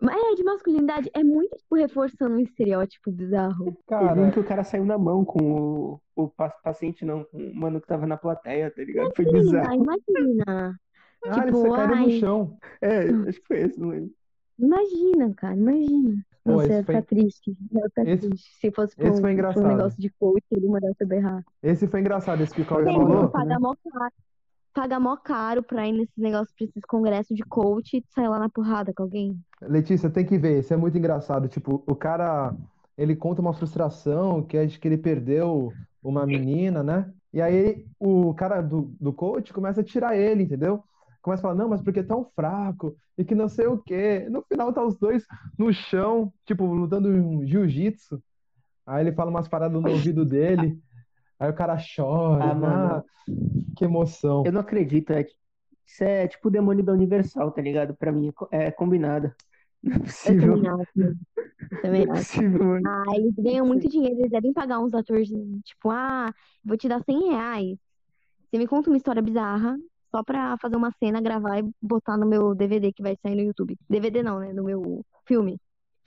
Mas 0.00 0.14
é 0.16 0.34
de 0.34 0.44
masculinidade, 0.44 1.10
é 1.14 1.24
muito, 1.24 1.56
tipo, 1.56 1.74
reforçando 1.74 2.34
um 2.36 2.40
estereótipo 2.40 3.10
bizarro. 3.10 3.76
Cara, 3.86 4.30
que 4.30 4.38
o 4.40 4.44
cara 4.44 4.62
saiu 4.62 4.84
na 4.84 4.98
mão 4.98 5.24
com 5.24 5.38
o, 5.94 6.00
o 6.14 6.28
pa- 6.28 6.50
paciente, 6.50 7.04
não, 7.04 7.24
com 7.24 7.38
o 7.38 7.54
mano 7.54 7.80
que 7.80 7.86
tava 7.86 8.06
na 8.06 8.16
plateia, 8.16 8.70
tá 8.70 8.82
ligado? 8.82 9.14
Foi 9.16 9.24
Imagina, 9.24 9.52
bizarro. 9.52 9.74
imagina. 9.74 10.80
ah, 11.24 11.42
eles 11.42 11.44
Tipo, 11.46 11.66
no 11.68 11.74
ai, 11.74 12.10
chão. 12.10 12.58
É, 12.80 13.08
acho 13.28 13.40
que 13.40 13.46
foi 13.46 13.60
esse, 13.62 13.80
não 13.80 13.88
lembro. 13.88 14.14
imagina, 14.58 15.34
cara, 15.34 15.56
imagina. 15.56 16.24
Pô, 16.44 16.52
Nossa, 16.52 16.66
esse 16.66 16.72
ia 16.74 16.84
ficar 16.84 17.02
foi, 17.02 17.02
triste. 17.02 17.56
Ia 17.72 17.82
ficar 17.88 18.04
esse, 18.04 18.28
triste. 18.28 18.54
Se 18.60 18.70
fosse 18.70 18.96
pra 18.96 19.08
esse 19.08 19.18
um, 19.18 19.20
foi 19.20 19.30
pra 19.30 19.30
um 19.32 19.34
engraçado. 19.34 19.66
negócio 19.66 20.00
de 20.00 20.10
coach, 20.10 20.44
ele 20.50 20.68
mandasse 20.68 20.96
eu 21.00 21.06
berrar. 21.08 21.44
Esse 21.62 21.86
foi 21.88 22.00
engraçado, 22.00 22.42
esse 22.42 22.54
que 22.54 22.60
o 22.62 22.64
Tem 22.64 22.84
que 22.84 22.84
falou. 22.84 23.28
pagar 23.28 23.58
mó 23.60 23.74
caro, 23.92 24.12
pagar 24.76 25.00
mó 25.00 25.16
caro 25.16 25.62
pra 25.62 25.88
ir 25.88 25.92
nesses 25.92 26.18
negócios, 26.18 26.54
pra 26.54 26.66
esses 26.66 26.84
congressos 26.84 27.34
de 27.34 27.42
coach 27.42 27.96
e 27.96 28.04
sair 28.14 28.28
lá 28.28 28.38
na 28.38 28.50
porrada 28.50 28.92
com 28.92 29.04
alguém. 29.04 29.34
Letícia, 29.62 30.10
tem 30.10 30.26
que 30.26 30.36
ver, 30.36 30.58
esse 30.58 30.74
é 30.74 30.76
muito 30.76 30.98
engraçado. 30.98 31.48
Tipo, 31.48 31.82
o 31.86 31.96
cara, 31.96 32.54
ele 32.96 33.16
conta 33.16 33.40
uma 33.40 33.54
frustração 33.54 34.42
que 34.42 34.54
é 34.54 34.66
de 34.66 34.78
que 34.78 34.86
ele 34.86 34.98
perdeu 34.98 35.72
uma 36.02 36.26
menina, 36.26 36.82
né? 36.82 37.10
E 37.32 37.40
aí 37.40 37.86
o 37.98 38.34
cara 38.34 38.60
do, 38.60 38.94
do 39.00 39.14
coach 39.14 39.50
começa 39.50 39.80
a 39.80 39.84
tirar 39.84 40.14
ele, 40.14 40.42
entendeu? 40.42 40.84
Começa 41.22 41.40
a 41.40 41.48
falar, 41.48 41.54
não, 41.54 41.70
mas 41.70 41.80
porque 41.80 42.02
tão 42.02 42.26
fraco 42.36 42.94
e 43.16 43.24
que 43.24 43.34
não 43.34 43.48
sei 43.48 43.66
o 43.66 43.78
quê. 43.78 44.28
No 44.30 44.42
final 44.42 44.74
tá 44.74 44.84
os 44.84 44.98
dois 44.98 45.24
no 45.58 45.72
chão, 45.72 46.30
tipo, 46.44 46.66
lutando 46.66 47.08
um 47.08 47.46
jiu-jitsu. 47.46 48.22
Aí 48.86 49.02
ele 49.02 49.12
fala 49.12 49.30
umas 49.30 49.48
paradas 49.48 49.80
no 49.80 49.90
ouvido 49.90 50.24
dele. 50.24 50.78
Aí 51.38 51.50
o 51.50 51.54
cara 51.54 51.76
chora. 51.76 52.44
Ah, 52.44 52.54
mano, 52.54 52.88
Ah, 52.96 53.04
que 53.76 53.84
emoção. 53.84 54.42
eu 54.46 54.52
não 54.52 54.60
acredito. 54.60 55.12
É, 55.12 55.26
isso 55.86 56.02
é 56.04 56.26
tipo 56.28 56.48
o 56.48 56.50
demônio 56.50 56.84
da 56.84 56.92
Universal, 56.92 57.50
tá 57.52 57.62
ligado? 57.62 57.94
Pra 57.96 58.10
mim, 58.12 58.32
é 58.50 58.64
é 58.66 58.70
combinado. 58.70 59.32
Não 59.82 59.92
é 59.94 59.96
Eu 59.96 60.02
possível. 60.02 60.54
também 60.56 60.70
acho. 60.70 61.16
Não 61.84 61.94
é 61.94 62.06
possível, 62.06 62.64
mano. 62.64 62.88
Ah, 62.88 63.16
eles 63.16 63.34
ganham 63.36 63.66
muito 63.66 63.88
dinheiro, 63.88 64.18
eles 64.20 64.30
devem 64.30 64.52
pagar 64.52 64.80
uns 64.80 64.94
atores, 64.94 65.28
tipo, 65.64 65.90
ah, 65.90 66.32
vou 66.64 66.76
te 66.76 66.88
dar 66.88 67.02
100 67.04 67.30
reais. 67.30 67.78
Você 68.50 68.58
me 68.58 68.66
conta 68.66 68.90
uma 68.90 68.96
história 68.96 69.22
bizarra, 69.22 69.76
só 70.10 70.22
pra 70.22 70.56
fazer 70.58 70.76
uma 70.76 70.90
cena, 70.92 71.20
gravar 71.20 71.58
e 71.58 71.70
botar 71.82 72.16
no 72.16 72.26
meu 72.26 72.54
DVD 72.54 72.92
que 72.92 73.02
vai 73.02 73.16
sair 73.22 73.34
no 73.34 73.42
YouTube. 73.42 73.76
DVD 73.88 74.22
não, 74.22 74.38
né? 74.40 74.52
No 74.52 74.64
meu 74.64 75.04
filme. 75.26 75.58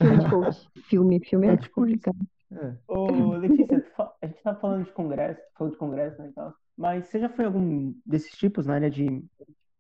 Filme 0.02 0.18
de 0.18 0.30
coach. 0.30 0.68
Filme, 0.90 1.20
filme 1.26 1.48
É 1.48 1.52
é 1.54 1.58
tipo 1.58 1.86
isso. 1.86 2.10
É. 2.52 2.78
Ô, 2.88 3.34
Letícia, 3.38 3.86
a 4.22 4.28
gente 4.28 4.42
tava 4.42 4.60
falando 4.60 4.86
de 4.86 4.92
congresso, 4.94 5.42
falou 5.58 5.72
de 5.72 5.78
congresso, 5.80 6.22
né, 6.22 6.30
e 6.30 6.34
tal. 6.34 6.54
Mas 6.76 7.08
você 7.08 7.20
já 7.20 7.30
foi 7.30 7.44
em 7.46 7.48
algum 7.48 7.94
desses 8.06 8.32
tipos 8.38 8.66
na 8.66 8.76
área 8.76 8.90
de, 8.90 9.06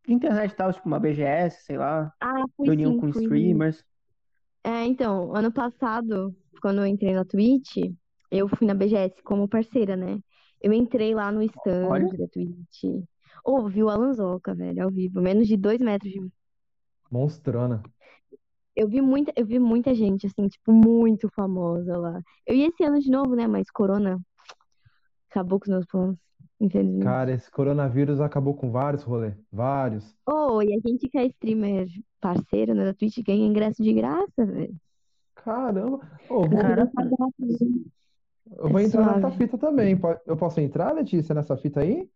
de 0.06 0.14
internet 0.14 0.52
e 0.54 0.56
tal, 0.56 0.74
tipo 0.74 0.88
uma 0.88 1.00
BGS, 1.00 1.64
sei 1.66 1.78
lá, 1.78 2.14
Ah, 2.22 2.44
reunião 2.64 2.94
sim, 2.94 2.96
com 2.96 3.10
fui. 3.12 3.28
streamers? 3.28 3.86
É, 4.64 4.86
então, 4.86 5.34
ano 5.36 5.52
passado, 5.54 6.36
quando 6.62 6.80
eu 6.82 6.86
entrei 6.86 7.14
na 7.14 7.26
Twitch, 7.26 7.78
eu 8.32 8.48
fui 8.50 8.68
na 8.68 8.74
BGS 8.74 9.24
como 9.24 9.48
parceira, 9.48 9.96
né? 9.96 10.20
Eu 10.62 10.74
entrei 10.74 11.16
lá 11.16 11.32
no 11.32 11.42
stand 11.44 11.90
Olha, 11.90 12.08
da 12.18 12.28
Twitch. 12.28 12.84
Ô, 13.44 13.68
vi 13.70 13.84
o 13.84 13.90
Alan 13.90 14.14
Zoca, 14.14 14.54
velho, 14.56 14.84
ao 14.84 14.92
vivo, 14.92 15.22
menos 15.22 15.48
de 15.48 15.56
dois 15.58 15.80
metros 15.80 16.12
de 16.12 16.20
mim. 16.22 16.32
Monstrona. 17.12 17.84
Eu 18.80 18.88
vi 18.88 19.02
muita, 19.02 19.34
eu 19.36 19.46
vi 19.46 19.60
muita 19.60 19.94
gente, 19.94 20.26
assim, 20.26 20.48
tipo, 20.48 20.72
muito 20.72 21.28
famosa 21.36 21.98
lá. 21.98 22.22
Eu 22.48 22.56
ia 22.56 22.68
esse 22.68 22.82
ano 22.82 22.98
de 22.98 23.12
novo, 23.12 23.36
né? 23.36 23.46
Mas 23.46 23.70
Corona 23.70 24.18
acabou 25.30 25.60
com 25.60 25.66
os 25.66 25.70
meus 25.70 25.86
planos, 25.86 26.18
infelizmente. 26.62 27.04
Cara, 27.04 27.34
esse 27.34 27.52
coronavírus 27.52 28.22
acabou 28.22 28.54
com 28.54 28.72
vários 28.72 29.04
rolês. 29.04 29.36
Vários. 29.52 30.16
Oh, 30.26 30.62
e 30.62 30.74
a 30.74 30.80
gente 30.80 31.10
que 31.10 31.18
é 31.18 31.26
streamer 31.26 31.90
parceiro, 32.22 32.74
né, 32.74 32.86
da 32.86 32.94
Twitch 32.94 33.20
ganha 33.22 33.46
ingresso 33.46 33.84
de 33.84 33.92
graça, 33.92 34.46
velho. 34.46 34.74
Caramba. 35.36 36.00
Ô, 36.30 36.48
vou, 36.48 36.50
também. 36.50 37.86
eu 38.60 38.70
vou 38.70 38.80
entrar 38.80 39.14
nessa 39.14 39.32
fita 39.32 39.58
também. 39.58 40.00
Eu 40.26 40.38
posso 40.38 40.62
entrar, 40.62 40.94
Letícia, 40.94 41.36
nessa 41.36 41.58
fita 41.58 41.82
aí? 41.82 42.10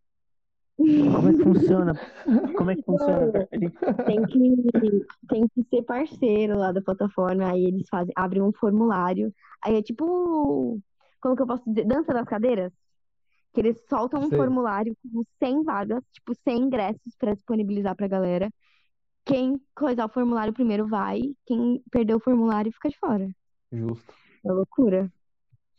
Como 0.76 1.28
é 1.28 1.32
que 1.32 1.42
funciona? 1.44 1.94
Como 2.56 2.70
é 2.70 2.76
que 2.76 2.82
funciona? 2.82 3.46
Tem 4.06 4.26
que, 4.26 5.06
tem 5.28 5.48
que 5.48 5.62
ser 5.70 5.82
parceiro 5.82 6.58
lá 6.58 6.72
da 6.72 6.82
plataforma. 6.82 7.50
Aí 7.52 7.64
eles 7.64 7.86
fazem, 7.88 8.12
abrem 8.16 8.42
um 8.42 8.52
formulário. 8.52 9.32
Aí 9.62 9.76
é 9.76 9.82
tipo, 9.82 10.80
como 11.20 11.36
que 11.36 11.42
eu 11.42 11.46
posso 11.46 11.62
dizer? 11.66 11.86
Dança 11.86 12.12
das 12.12 12.26
cadeiras? 12.26 12.72
Que 13.52 13.60
eles 13.60 13.80
soltam 13.88 14.20
um 14.20 14.28
Sei. 14.28 14.36
formulário 14.36 14.96
com 15.12 15.22
100 15.38 15.62
vagas, 15.62 16.02
tipo 16.12 16.34
100 16.42 16.62
ingressos 16.62 17.14
pra 17.16 17.34
disponibilizar 17.34 17.94
pra 17.94 18.08
galera. 18.08 18.50
Quem 19.24 19.60
coisar 19.76 20.06
o 20.06 20.12
formulário 20.12 20.52
primeiro 20.52 20.88
vai, 20.88 21.20
quem 21.46 21.80
perder 21.90 22.14
o 22.16 22.20
formulário 22.20 22.72
fica 22.72 22.88
de 22.90 22.98
fora. 22.98 23.30
Justo, 23.72 24.12
É 24.44 24.52
loucura. 24.52 25.02
justo. 25.04 25.14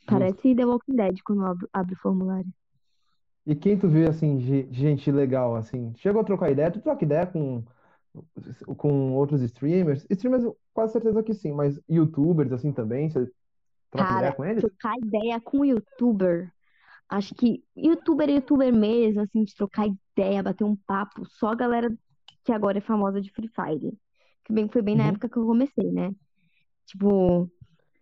Parece 0.08 0.56
The 0.56 0.66
Walking 0.66 0.96
Dead 0.96 1.18
quando 1.26 1.46
abre, 1.46 1.68
abre 1.74 1.94
o 1.96 2.00
formulário. 2.00 2.50
E 3.46 3.56
quem 3.56 3.78
tu 3.78 3.88
vê, 3.90 4.08
assim, 4.08 4.38
de 4.38 4.72
gente 4.74 5.12
legal, 5.12 5.56
assim? 5.56 5.94
Chegou 5.98 6.22
a 6.22 6.24
trocar 6.26 6.52
ideia? 6.52 6.72
Tu 6.72 6.82
troca 6.82 7.04
ideia 7.06 7.28
com, 7.28 7.64
com 8.78 9.14
outros 9.14 9.42
streamers? 9.42 10.06
Streamers, 10.10 10.44
quase 10.74 10.94
certeza 10.94 11.24
que 11.24 11.34
sim, 11.34 11.52
mas 11.54 11.80
YouTubers, 11.90 12.52
assim, 12.52 12.72
também? 12.74 13.10
Você 13.10 13.32
troca 13.92 14.14
ideia 14.14 14.32
Cara, 14.32 14.34
com 14.34 14.46
eles? 14.46 14.66
trocar 14.68 14.96
ideia 15.00 15.40
com 15.42 15.64
youtuber. 15.66 16.52
Acho 17.10 17.36
que 17.36 17.64
youtuber 17.76 18.30
é 18.30 18.34
youtuber 18.36 18.74
mesmo, 18.74 19.22
assim, 19.22 19.44
de 19.46 19.56
trocar 19.56 19.88
ideia, 19.88 20.44
bater 20.44 20.64
um 20.66 20.76
papo. 20.76 21.26
Só 21.26 21.50
a 21.50 21.56
galera 21.56 21.90
que 22.46 22.52
agora 22.54 22.80
é 22.80 22.82
famosa 22.82 23.22
de 23.22 23.32
Free 23.34 23.50
Fire. 23.50 23.98
Que 24.46 24.54
bem, 24.54 24.70
foi 24.70 24.82
bem 24.82 24.96
na 24.96 25.06
Uhum. 25.06 25.10
época 25.10 25.30
que 25.30 25.38
eu 25.38 25.46
comecei, 25.46 25.92
né? 25.92 26.12
Tipo, 26.88 27.52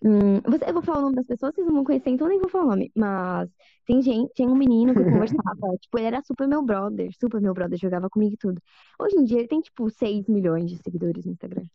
hum, 0.04 0.42
você, 0.46 0.70
eu 0.70 0.74
vou 0.74 0.84
falar 0.84 1.00
o 1.00 1.02
nome 1.04 1.16
das 1.16 1.26
pessoas, 1.28 1.54
vocês 1.56 1.66
não 1.68 1.76
vão 1.76 1.84
conhecer, 1.84 2.10
então 2.10 2.28
nem 2.28 2.40
vou 2.40 2.50
falar 2.50 2.66
o 2.66 2.70
nome. 2.70 2.92
Mas 2.96 3.50
tem 3.86 4.02
gente, 4.02 4.34
tem 4.34 4.48
um 4.48 4.56
menino 4.56 4.96
que 4.96 5.02
eu 5.02 5.08
conversava, 5.08 5.44
tipo, 5.82 5.98
ele 5.98 6.08
era 6.08 6.22
super 6.24 6.48
meu 6.48 6.64
brother, 6.64 7.12
super 7.20 7.42
meu 7.42 7.54
brother, 7.54 7.78
jogava 7.80 8.10
comigo 8.10 8.34
e 8.36 8.38
tudo. 8.38 8.62
Hoje 9.00 9.16
em 9.18 9.24
dia 9.26 9.40
ele 9.40 9.48
tem, 9.48 9.62
tipo, 9.62 9.90
6 9.90 10.28
milhões 10.28 10.70
de 10.72 10.78
seguidores 10.78 11.26
no 11.26 11.32
Instagram. 11.34 11.66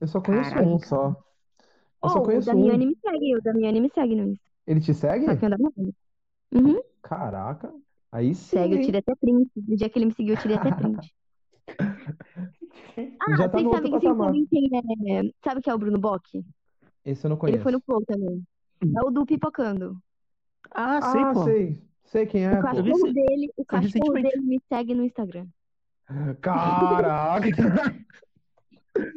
Eu 0.00 0.06
só 0.06 0.20
conheço 0.20 0.50
Caraca. 0.50 0.62
um 0.62 0.78
só. 0.78 1.16
Eu 2.02 2.10
só 2.10 2.20
Oh, 2.20 2.22
o 2.22 2.22
conheço 2.22 2.56
um. 2.56 2.78
Damiani 2.78 2.86
me 2.86 2.96
segue, 2.96 3.36
o 3.36 3.42
Damiani 3.42 3.80
me 3.80 3.90
segue 3.90 4.14
no 4.14 4.24
Insta. 4.28 4.50
Ele 4.66 4.80
te 4.80 4.92
segue? 4.94 5.26
O 5.42 5.48
Damiani? 5.48 5.94
Uhum. 6.52 6.82
Caraca, 7.02 7.72
aí 8.10 8.34
sim, 8.34 8.56
Segue, 8.56 8.74
eu 8.76 8.80
tirei 8.80 9.00
até 9.00 9.14
print. 9.16 9.50
No 9.56 9.76
dia 9.76 9.90
que 9.90 9.98
ele 9.98 10.06
me 10.06 10.14
seguiu, 10.14 10.34
eu 10.34 10.40
tirei 10.40 10.56
até 10.56 10.72
print. 10.72 11.14
Ah, 13.20 13.34
Já 13.34 13.48
tá 13.48 13.58
vocês 13.58 13.68
sabem, 13.68 13.92
vocês 13.92 14.14
patamar. 14.14 14.16
sabem 14.16 14.46
quem 14.46 14.68
é. 15.18 15.22
Sabe 15.42 15.60
quem 15.62 15.70
é 15.72 15.74
o 15.74 15.78
Bruno 15.78 15.98
Bock? 15.98 16.22
Esse 17.04 17.26
eu 17.26 17.30
não 17.30 17.38
Ele 17.48 17.58
foi 17.58 17.72
no 17.72 17.80
conheço. 17.80 17.84
Flow 17.84 18.04
também. 18.06 18.42
É 18.96 19.06
o 19.06 19.10
do 19.10 19.26
Pipocando. 19.26 19.96
Ah, 20.70 21.00
sei, 21.02 21.22
Ah, 21.22 21.32
pô. 21.32 21.44
sei. 21.44 21.82
Sei 22.04 22.26
quem 22.26 22.46
O 22.46 22.50
é, 22.50 22.56
vi 22.56 22.62
cachorro 22.62 23.12
dele, 23.12 23.52
o 23.56 23.64
cachorro 23.64 24.12
dele 24.12 24.40
me 24.40 24.60
segue 24.68 24.94
no 24.94 25.04
Instagram. 25.04 25.46
Caraca! 26.40 27.48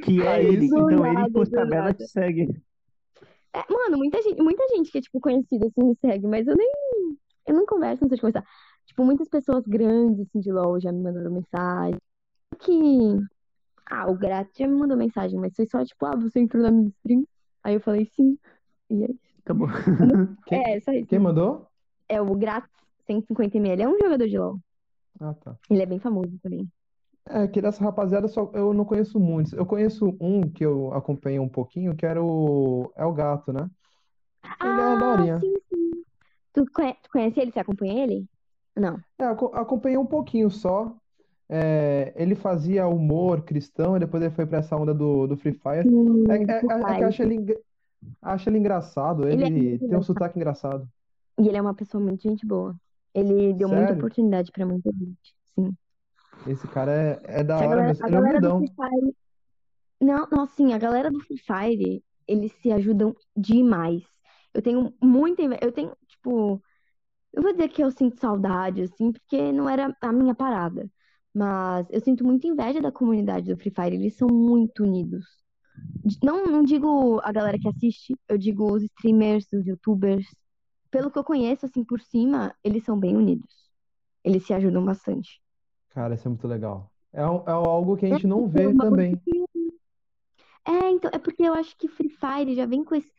Que 0.04 0.24
é 0.24 0.28
Aí 0.28 0.46
ele. 0.48 0.66
Então 0.66 1.06
ele 1.06 1.32
por 1.32 1.48
tabela 1.48 1.94
te 1.94 2.08
segue. 2.08 2.50
É, 3.54 3.72
mano, 3.72 3.98
muita 3.98 4.22
gente, 4.22 4.42
muita 4.42 4.68
gente 4.70 4.92
que 4.92 4.98
é, 4.98 5.02
tipo, 5.02 5.20
conhecida, 5.20 5.68
assim, 5.68 5.84
me 5.84 5.96
segue, 6.02 6.28
mas 6.28 6.48
eu 6.48 6.56
nem... 6.56 6.72
Eu 7.46 7.56
não 7.56 7.66
converso, 7.66 8.04
não 8.04 8.10
sei 8.10 8.16
de 8.16 8.22
conversar. 8.22 8.44
Tipo, 8.86 9.06
muitas 9.06 9.30
pessoas 9.30 9.64
grandes, 9.66 10.28
assim, 10.28 10.40
de 10.40 10.52
LoL 10.52 10.80
já 10.80 10.92
me 10.92 11.02
mandaram 11.02 11.32
mensagem. 11.32 12.00
Que... 12.60 12.74
Ah, 13.90 14.10
o 14.10 14.16
Grat 14.16 14.50
já 14.58 14.68
me 14.68 14.76
mandou 14.76 14.98
mensagem, 14.98 15.40
mas 15.40 15.56
foi 15.56 15.66
só, 15.68 15.84
tipo, 15.86 16.06
ah, 16.06 16.16
você 16.16 16.40
entrou 16.40 16.62
na 16.62 16.72
minha 16.72 16.90
stream? 16.90 17.24
Aí 17.64 17.76
eu 17.76 17.82
falei, 17.82 18.06
sim. 18.16 18.38
E 18.90 19.04
aí? 19.06 19.20
Acabou. 19.40 19.68
Quem, 20.46 20.62
É, 20.64 20.80
só 20.82 20.92
isso. 20.92 21.08
quem 21.10 21.20
mandou? 21.20 21.68
É 22.10 22.22
o 22.22 22.36
Grat 22.36 22.66
150ml, 23.08 23.82
é 23.82 23.88
um 23.90 23.98
jogador 24.00 24.28
de 24.28 24.38
LoL. 24.38 24.60
Ah, 25.20 25.34
tá. 25.34 25.58
Ele 25.70 25.82
é 25.82 25.86
bem 25.86 26.00
famoso 26.00 26.38
também. 26.40 26.70
É, 27.30 27.46
que 27.48 27.62
dessa 27.62 27.84
rapaziada 27.84 28.28
só, 28.28 28.50
eu 28.54 28.74
não 28.74 28.86
conheço 28.86 29.20
muitos. 29.20 29.52
Eu 29.54 29.66
conheço 29.66 30.16
um 30.20 30.50
que 30.50 30.64
eu 30.66 30.94
acompanhei 30.94 31.40
um 31.40 31.50
pouquinho, 31.50 31.96
que 31.96 32.06
era 32.06 32.24
o. 32.24 32.92
É 32.96 33.06
o 33.06 33.14
gato, 33.14 33.52
né? 33.52 33.70
Ele 34.64 34.82
é 34.82 34.96
Ah, 34.96 34.98
daorinha. 34.98 35.40
sim, 35.40 35.54
sim. 35.70 36.04
Tu, 36.54 36.66
conhe- 36.74 36.96
tu 37.04 37.10
conhece 37.12 37.40
ele? 37.40 37.52
Você 37.52 37.60
acompanha 37.60 38.04
ele? 38.04 38.28
Não. 38.76 39.02
É, 39.20 39.26
acompanhei 39.26 39.98
um 39.98 40.06
pouquinho 40.06 40.50
só. 40.50 40.96
É, 41.50 42.14
ele 42.16 42.36
fazia 42.36 42.88
humor 42.88 43.42
cristão 43.44 43.96
e 43.96 44.00
depois 44.00 44.22
ele 44.22 44.34
foi 44.36 44.46
pra 44.46 44.60
essa 44.60 44.76
onda 44.76 44.94
do, 44.94 45.28
do 45.28 45.38
Free 45.38 45.54
Fire. 45.54 45.88
Sim, 45.88 46.26
É, 46.30 46.36
é, 46.36 46.38
é- 46.38 46.42
é 46.42 46.96
que 46.98 47.04
eu 47.04 47.08
acho 47.08 47.22
ele, 47.24 47.58
acho 48.22 48.50
ele 48.50 48.58
engraçado. 48.58 49.28
Ele 49.28 49.44
é 49.44 49.48
Ele 49.48 49.80
tem 49.80 49.98
um 49.98 50.02
sotaque 50.02 50.38
engraçado. 50.38 50.88
E 51.40 51.48
ele 51.48 51.58
é 51.58 51.62
uma 51.62 51.74
pessoa 51.76 52.04
muito 52.04 52.22
gente 52.22 52.46
boa. 52.46 52.76
Ele 53.14 53.54
deu 53.54 53.68
muita 53.70 53.88
Sério? 53.88 53.98
oportunidade 54.00 54.52
pra 54.52 54.66
muita 54.66 54.92
gente. 54.92 55.36
Sim. 55.56 55.76
Esse 56.48 56.68
cara 56.68 56.92
é, 56.92 57.40
é 57.40 57.44
da 57.44 57.58
hora 57.58 57.68
galera, 57.68 57.92
a 57.92 58.08
Ele 58.08 58.16
é 58.16 58.20
galera 58.20 58.42
do 58.42 58.48
humildão. 58.48 58.58
Free 58.60 58.76
Fire. 58.76 59.16
Não, 60.02 60.28
não, 60.32 60.44
assim, 60.44 60.74
a 60.74 60.78
galera 60.78 61.10
do 61.12 61.20
Free 61.22 61.38
Fire, 61.40 62.04
eles 62.28 62.52
se 62.62 62.72
ajudam 62.72 63.16
demais. 63.36 64.04
Eu 64.54 64.62
tenho 64.62 64.94
muita. 65.02 65.42
Eu 65.62 65.72
tenho, 65.72 65.96
tipo. 66.08 66.62
Eu 67.34 67.44
vou 67.44 67.52
dizer 67.52 67.70
que 67.70 67.84
eu 67.84 67.92
sinto 67.92 68.20
saudade, 68.20 68.82
assim, 68.84 69.12
porque 69.12 69.52
não 69.52 69.70
era 69.70 69.96
a 70.02 70.12
minha 70.12 70.34
parada. 70.36 70.90
Mas 71.38 71.86
eu 71.92 72.02
sinto 72.02 72.24
muita 72.26 72.48
inveja 72.48 72.82
da 72.82 72.92
comunidade 72.92 73.54
do 73.54 73.58
Free 73.60 73.70
Fire. 73.70 73.96
Eles 73.96 74.16
são 74.18 74.28
muito 74.28 74.82
unidos. 74.84 75.24
Não, 76.24 76.48
não 76.48 76.64
digo 76.64 77.20
a 77.24 77.32
galera 77.32 77.60
que 77.60 77.68
assiste, 77.68 78.16
eu 78.28 78.40
digo 78.40 78.72
os 78.74 78.82
streamers, 78.82 79.46
os 79.54 79.68
youtubers. 79.68 80.26
Pelo 80.90 81.12
que 81.12 81.20
eu 81.20 81.24
conheço, 81.24 81.68
assim, 81.68 81.84
por 81.84 82.02
cima, 82.02 82.56
eles 82.64 82.84
são 82.84 83.00
bem 83.00 83.16
unidos. 83.16 83.70
Eles 84.24 84.46
se 84.48 84.54
ajudam 84.54 84.84
bastante. 84.84 85.40
Cara, 85.90 86.16
isso 86.16 86.28
é 86.28 86.30
muito 86.30 86.48
legal. 86.48 86.92
É, 87.14 87.22
é 87.22 87.52
algo 87.52 87.96
que 87.96 88.08
a 88.08 88.10
gente 88.10 88.26
não 88.26 88.48
vê 88.48 88.74
também. 88.74 89.22
É, 90.66 90.90
então, 90.90 91.12
é 91.14 91.20
porque 91.20 91.44
eu 91.44 91.54
acho 91.54 91.78
que 91.78 91.88
Free 91.88 92.10
Fire 92.10 92.56
já 92.56 92.66
vem 92.66 92.84
com 92.84 92.96
esse. 92.96 93.12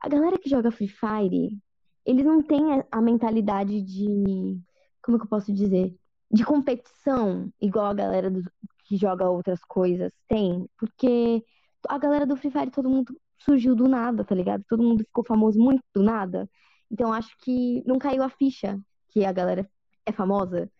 A 0.00 0.08
galera 0.08 0.38
que 0.38 0.48
joga 0.48 0.70
Free 0.70 0.88
Fire, 0.88 1.58
eles 2.04 2.24
não 2.24 2.42
têm 2.42 2.62
a- 2.90 3.02
mentalidade 3.02 3.82
de. 3.82 4.58
Como 5.02 5.18
que 5.18 5.24
eu 5.24 5.28
posso 5.28 5.52
dizer? 5.52 5.94
De 6.30 6.44
competição, 6.44 7.50
igual 7.60 7.86
a 7.86 7.94
galera 7.94 8.30
do- 8.30 8.42
que 8.84 8.96
joga 8.96 9.28
outras 9.28 9.60
coisas 9.64 10.12
tem. 10.28 10.68
Porque 10.78 11.44
a 11.88 11.98
galera 11.98 12.26
do 12.26 12.36
Free 12.36 12.50
Fire, 12.50 12.70
todo 12.70 12.90
mundo 12.90 13.16
surgiu 13.38 13.74
do 13.74 13.88
nada, 13.88 14.24
tá 14.24 14.34
ligado? 14.34 14.64
Todo 14.68 14.82
mundo 14.82 15.04
ficou 15.04 15.24
famoso 15.24 15.58
muito 15.58 15.82
do 15.94 16.02
nada. 16.02 16.48
Então 16.90 17.12
acho 17.12 17.36
que 17.38 17.82
não 17.86 17.98
caiu 17.98 18.22
a 18.22 18.28
ficha 18.28 18.78
que 19.08 19.24
a 19.24 19.32
galera 19.32 19.68
é 20.04 20.12
famosa 20.12 20.70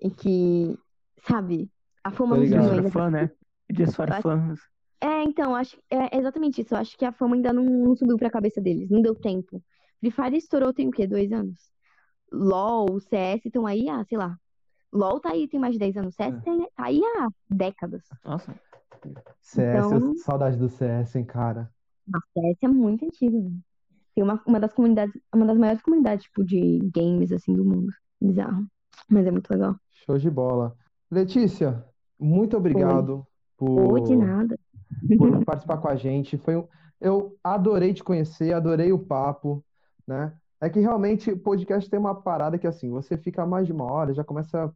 e 0.00 0.10
que, 0.10 0.76
sabe, 1.26 1.70
a 2.02 2.10
fama 2.10 2.36
Tô 2.36 2.42
não 2.42 2.48
for 2.62 2.72
ainda. 2.72 2.90
fun, 2.90 3.10
né? 3.10 3.30
Just 3.72 3.94
for 3.94 4.10
Acho- 4.12 4.22
fun. 4.22 4.54
É, 5.00 5.22
então, 5.24 5.54
acho 5.56 5.76
é 5.90 6.16
exatamente 6.16 6.60
isso. 6.60 6.74
Eu 6.74 6.78
acho 6.78 6.96
que 6.96 7.04
a 7.04 7.12
fama 7.12 7.34
ainda 7.34 7.52
não, 7.52 7.64
não 7.64 7.96
subiu 7.96 8.16
pra 8.16 8.30
cabeça 8.30 8.60
deles, 8.60 8.88
não 8.90 9.02
deu 9.02 9.14
tempo. 9.14 9.62
Free 10.00 10.10
Fire 10.12 10.36
estourou 10.36 10.72
tem 10.72 10.88
o 10.88 10.90
quê? 10.92 11.06
Dois 11.06 11.30
anos? 11.32 11.58
LOL, 12.32 13.00
CS 13.00 13.46
estão 13.46 13.66
aí 13.66 13.88
há, 13.88 14.04
sei 14.04 14.18
lá. 14.18 14.36
LOL 14.92 15.20
tá 15.20 15.30
aí 15.30 15.48
tem 15.48 15.58
mais 15.58 15.72
de 15.74 15.78
10 15.78 15.96
anos. 15.96 16.14
CS 16.14 16.34
É. 16.34 16.40
tem, 16.40 16.58
tá 16.76 16.84
aí 16.84 17.00
há 17.02 17.28
décadas. 17.50 18.02
Nossa. 18.24 18.54
CS, 19.40 19.86
Então- 19.86 20.16
saudade 20.16 20.56
do 20.56 20.68
CS, 20.68 21.16
hein, 21.16 21.24
cara. 21.24 21.70
A 22.14 22.18
CS 22.32 22.58
é 22.62 22.68
muito 22.68 23.04
antigo, 23.04 23.42
velho. 23.42 23.56
Tem 24.14 24.22
uma, 24.22 24.40
uma 24.46 24.60
das 24.60 24.72
comunidades, 24.72 25.18
uma 25.34 25.46
das 25.46 25.56
maiores 25.56 25.82
comunidades, 25.82 26.24
tipo, 26.26 26.44
de 26.44 26.78
games, 26.94 27.32
assim, 27.32 27.54
do 27.54 27.64
mundo. 27.64 27.90
Bizarro. 28.20 28.66
Mas 29.08 29.26
é 29.26 29.30
muito 29.30 29.50
legal. 29.50 29.74
Show 30.04 30.18
de 30.18 30.30
bola. 30.30 30.76
Letícia, 31.10 31.84
muito 32.18 32.56
obrigado 32.56 33.26
Ou 33.58 33.88
por, 33.88 34.00
de 34.02 34.14
nada. 34.14 34.58
por 35.16 35.44
participar 35.46 35.78
com 35.78 35.88
a 35.88 35.96
gente. 35.96 36.36
Foi 36.36 36.56
um... 36.56 36.68
Eu 37.00 37.36
adorei 37.42 37.92
te 37.94 38.04
conhecer, 38.04 38.52
adorei 38.52 38.92
o 38.92 38.98
papo, 38.98 39.64
né? 40.06 40.32
É 40.60 40.68
que 40.70 40.78
realmente 40.78 41.32
o 41.32 41.38
podcast 41.38 41.90
tem 41.90 41.98
uma 41.98 42.14
parada 42.14 42.56
que 42.58 42.66
assim, 42.66 42.88
você 42.90 43.16
fica 43.16 43.44
mais 43.44 43.66
de 43.66 43.72
uma 43.72 43.90
hora, 43.90 44.14
já 44.14 44.22
começa 44.22 44.72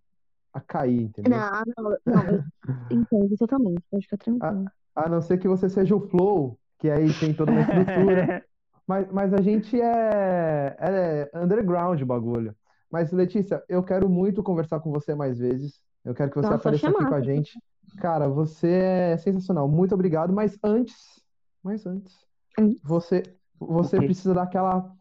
a 0.57 0.61
cair, 0.61 1.03
entendeu? 1.03 1.39
Não, 1.39 1.63
não, 1.77 1.97
não, 2.07 2.31
eu 2.31 2.45
entendo 2.91 3.37
totalmente. 3.37 3.83
Pode 3.91 4.05
ficar 4.05 4.17
tranquilo. 4.17 4.65
A 4.95 5.09
não 5.09 5.21
ser 5.21 5.39
que 5.39 5.47
você 5.47 5.69
seja 5.69 5.95
o 5.95 6.01
Flow, 6.09 6.59
que 6.79 6.89
aí 6.89 7.13
tem 7.21 7.35
toda 7.35 7.53
uma 7.53 7.61
estrutura. 7.61 8.45
Mas, 8.89 9.11
mas 9.11 9.35
a 9.35 9.41
gente 9.43 9.81
é, 9.81 10.77
é 10.79 11.31
underground 11.35 12.01
o 12.01 12.07
bagulho. 12.07 12.55
Mas, 12.89 13.11
Letícia, 13.11 13.61
eu 13.69 13.83
quero 13.83 14.09
muito 14.09 14.45
conversar 14.45 14.79
com 14.79 14.93
você 14.93 15.13
mais 15.13 15.41
vezes. 15.41 15.83
Eu 16.05 16.15
quero 16.15 16.31
que 16.31 16.37
você 16.37 16.47
Nossa, 16.51 16.61
apareça 16.61 16.89
aqui 16.89 16.97
chamar. 16.97 17.09
com 17.09 17.15
a 17.17 17.21
gente. 17.21 17.59
Cara, 17.99 18.29
você 18.29 18.71
é 18.71 19.17
sensacional. 19.19 19.69
Muito 19.69 19.93
obrigado. 19.93 20.33
Mas 20.33 20.57
antes, 20.63 21.21
mas 21.65 21.85
antes, 21.85 22.17
Antes. 22.57 22.81
você, 22.81 23.25
você 23.59 23.97
Ok. 23.97 24.07
precisa 24.07 24.33
dar 24.33 24.45
aquela 24.45 24.95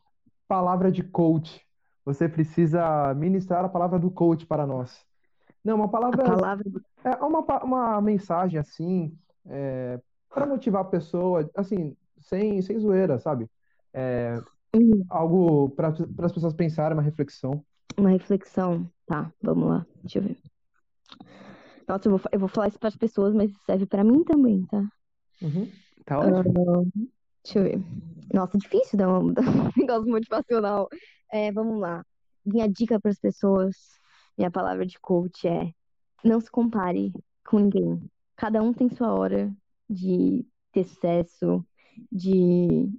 palavra 0.47 0.91
de 0.91 1.03
coach. 1.03 1.61
Você 2.03 2.27
precisa 2.27 3.13
ministrar 3.13 3.63
a 3.63 3.69
palavra 3.69 3.99
do 3.99 4.09
coach 4.09 4.47
para 4.47 4.65
nós. 4.65 5.05
Não, 5.65 5.75
uma 5.75 5.85
A 5.85 5.89
palavra 5.89 6.23
palavra 6.23 6.63
é 7.03 7.09
uma, 7.23 7.39
uma 7.63 8.01
mensagem 8.01 8.59
assim, 8.59 9.17
é, 9.47 9.99
para 10.29 10.45
motivar 10.45 10.81
a 10.81 10.85
pessoa, 10.85 11.49
assim, 11.55 11.95
sem, 12.19 12.61
sem 12.61 12.79
zoeira, 12.79 13.19
sabe? 13.19 13.49
É, 13.93 14.37
Uhum. 14.75 15.05
algo 15.09 15.69
para 15.69 15.89
as 15.89 16.31
pessoas 16.33 16.53
pensarem, 16.53 16.97
uma 16.97 17.03
reflexão. 17.03 17.63
Uma 17.97 18.09
reflexão. 18.09 18.89
Tá, 19.05 19.31
vamos 19.41 19.69
lá. 19.69 19.85
Deixa 20.03 20.19
eu 20.19 20.23
ver. 20.23 20.37
Nossa, 21.87 22.07
eu 22.07 22.17
vou, 22.17 22.21
eu 22.31 22.39
vou 22.39 22.49
falar 22.49 22.67
isso 22.67 22.79
para 22.79 22.89
as 22.89 22.97
pessoas, 22.97 23.33
mas 23.33 23.51
serve 23.65 23.85
para 23.85 24.03
mim 24.03 24.23
também, 24.23 24.65
tá? 24.65 24.83
Uhum. 25.41 25.71
Tá 26.05 26.19
ótimo. 26.19 26.91
Deixa 27.43 27.59
eu 27.59 27.63
ver. 27.63 27.79
Nossa, 28.33 28.57
difícil 28.57 28.97
dar 28.97 29.09
um, 29.19 29.33
dar 29.33 29.43
um 29.47 29.69
negócio 29.77 30.09
motivacional. 30.09 30.87
É, 31.31 31.51
vamos 31.51 31.79
lá. 31.79 32.03
Minha 32.45 32.67
dica 32.67 32.99
para 32.99 33.11
as 33.11 33.19
pessoas, 33.19 33.75
minha 34.37 34.51
palavra 34.51 34.85
de 34.85 34.99
coach 34.99 35.47
é: 35.47 35.73
não 36.23 36.39
se 36.39 36.49
compare 36.49 37.13
com 37.45 37.59
ninguém. 37.59 38.09
Cada 38.35 38.61
um 38.61 38.73
tem 38.73 38.89
sua 38.89 39.13
hora 39.13 39.55
de 39.89 40.45
ter 40.71 40.83
sucesso, 40.83 41.65
de, 42.11 42.89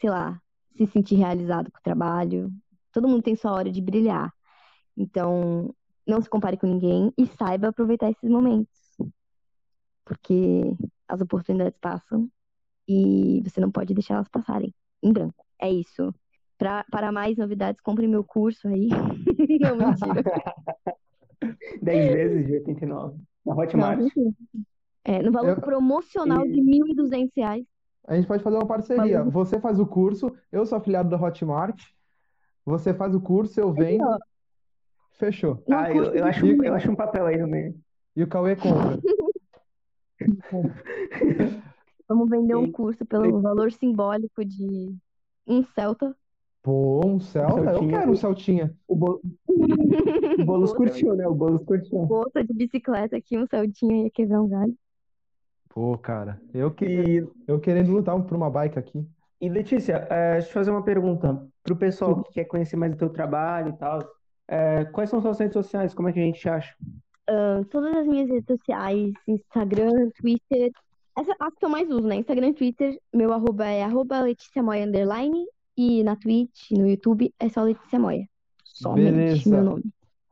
sei 0.00 0.10
lá, 0.10 0.40
se 0.76 0.86
sentir 0.86 1.16
realizado 1.16 1.70
com 1.70 1.78
o 1.78 1.82
trabalho. 1.82 2.52
Todo 2.92 3.08
mundo 3.08 3.22
tem 3.22 3.36
sua 3.36 3.52
hora 3.52 3.70
de 3.70 3.82
brilhar. 3.82 4.32
Então, 4.96 5.74
não 6.06 6.20
se 6.22 6.30
compare 6.30 6.56
com 6.56 6.66
ninguém 6.66 7.12
e 7.18 7.26
saiba 7.26 7.68
aproveitar 7.68 8.10
esses 8.10 8.30
momentos. 8.30 8.70
Porque 10.04 10.62
as 11.08 11.20
oportunidades 11.20 11.78
passam 11.78 12.30
e 12.88 13.42
você 13.44 13.60
não 13.60 13.70
pode 13.70 13.92
deixar 13.92 14.14
elas 14.14 14.28
passarem 14.28 14.72
em 15.02 15.12
branco. 15.12 15.44
É 15.60 15.70
isso. 15.70 16.14
Pra, 16.58 16.84
para 16.90 17.12
mais 17.12 17.36
novidades, 17.36 17.80
compre 17.82 18.06
meu 18.08 18.24
curso 18.24 18.66
aí. 18.68 18.88
Não, 19.60 19.76
mentira. 19.76 20.22
10 21.82 22.12
vezes 22.14 22.46
de 22.46 22.52
89. 22.54 23.18
Na 23.44 23.54
Não, 23.54 23.62
Hotmart. 23.62 23.98
mentira. 23.98 24.30
É, 25.04 25.22
no 25.22 25.30
valor 25.30 25.50
Eu- 25.50 25.60
promocional 25.60 26.46
E- 26.46 26.50
de 26.52 26.60
R$ 26.60 26.94
1.200. 26.94 27.66
A 28.08 28.14
gente 28.16 28.26
pode 28.26 28.42
fazer 28.42 28.56
uma 28.56 28.66
parceria. 28.66 29.18
Valeu. 29.18 29.30
Você 29.30 29.60
faz 29.60 29.78
o 29.78 29.86
curso, 29.86 30.32
eu 30.50 30.64
sou 30.64 30.78
afiliado 30.78 31.10
da 31.10 31.16
Hotmart. 31.20 31.80
Você 32.64 32.94
faz 32.94 33.14
o 33.14 33.20
curso, 33.20 33.60
eu 33.60 33.72
vendo. 33.72 34.04
Fechou. 35.18 35.62
Não, 35.68 35.78
Ah, 35.78 35.92
eu, 35.94 36.04
eu, 36.14 36.24
acho, 36.24 36.46
eu 36.46 36.74
acho 36.74 36.90
um 36.90 36.96
papel 36.96 37.26
aí 37.26 37.36
no 37.36 37.46
meio. 37.48 37.74
E 38.14 38.22
o 38.22 38.26
Cauê 38.28 38.56
compra. 38.56 38.98
Vamos 42.08 42.30
vender 42.30 42.54
um 42.54 42.70
curso 42.70 43.04
pelo 43.04 43.40
valor 43.40 43.70
simbólico 43.72 44.44
de 44.44 44.94
um 45.46 45.62
Celta. 45.74 46.16
Pô, 46.66 47.00
um 47.06 47.20
Celta? 47.20 47.60
Eu 47.60 47.64
Celtinha. 47.64 47.98
quero 48.00 48.10
um 48.10 48.16
Celtinha. 48.16 48.74
O, 48.88 48.96
Bo... 48.96 49.20
o 49.46 50.44
Boulos 50.44 50.72
curtiu, 50.72 51.14
né? 51.14 51.24
O 51.28 51.32
Boulos 51.32 51.62
curtiu. 51.62 52.06
Bolsa 52.06 52.42
de 52.42 52.52
bicicleta 52.52 53.16
aqui, 53.16 53.38
um 53.38 53.46
Celtinha 53.46 54.02
ia 54.02 54.10
quebrar 54.10 54.42
um 54.42 54.48
galho. 54.48 54.74
Pô, 55.68 55.96
cara, 55.96 56.40
eu, 56.52 56.72
que... 56.72 56.84
E, 56.84 57.28
eu 57.46 57.60
querendo 57.60 57.92
lutar 57.92 58.20
por 58.20 58.36
uma 58.36 58.50
bike 58.50 58.80
aqui. 58.80 59.06
e 59.40 59.48
Letícia, 59.48 60.08
é, 60.10 60.32
deixa 60.32 60.46
eu 60.46 60.48
te 60.48 60.54
fazer 60.54 60.70
uma 60.72 60.82
pergunta. 60.82 61.40
Pro 61.62 61.76
pessoal 61.76 62.24
que 62.24 62.32
quer 62.32 62.46
conhecer 62.46 62.74
mais 62.74 62.94
o 62.94 62.98
teu 62.98 63.10
trabalho 63.10 63.68
e 63.68 63.76
tal, 63.76 64.00
é, 64.48 64.86
quais 64.86 65.08
são 65.08 65.22
suas 65.22 65.38
redes 65.38 65.54
sociais? 65.54 65.94
Como 65.94 66.08
é 66.08 66.12
que 66.12 66.18
a 66.18 66.24
gente 66.24 66.40
te 66.40 66.48
acha? 66.48 66.74
Ah, 67.28 67.60
todas 67.70 67.94
as 67.94 68.08
minhas 68.08 68.28
redes 68.28 68.46
sociais, 68.46 69.12
Instagram, 69.28 70.10
Twitter, 70.20 70.72
essa, 71.16 71.32
as 71.38 71.54
que 71.54 71.64
eu 71.64 71.68
mais 71.68 71.88
uso, 71.88 72.08
né? 72.08 72.16
Instagram 72.16 72.48
e 72.48 72.54
Twitter, 72.54 73.00
meu 73.14 73.32
arroba 73.32 73.66
é 73.66 73.84
arroba 73.84 74.20
Letícia 74.20 74.62
underline 74.62 75.46
e 75.76 76.02
na 76.02 76.16
Twitch, 76.16 76.70
no 76.72 76.86
YouTube, 76.88 77.34
é 77.38 77.48
só 77.48 77.62
Letícia 77.62 77.98
Moia. 77.98 78.28
Somente 78.64 79.12
Beleza. 79.12 79.50
meu 79.50 79.64
nome. 79.64 79.84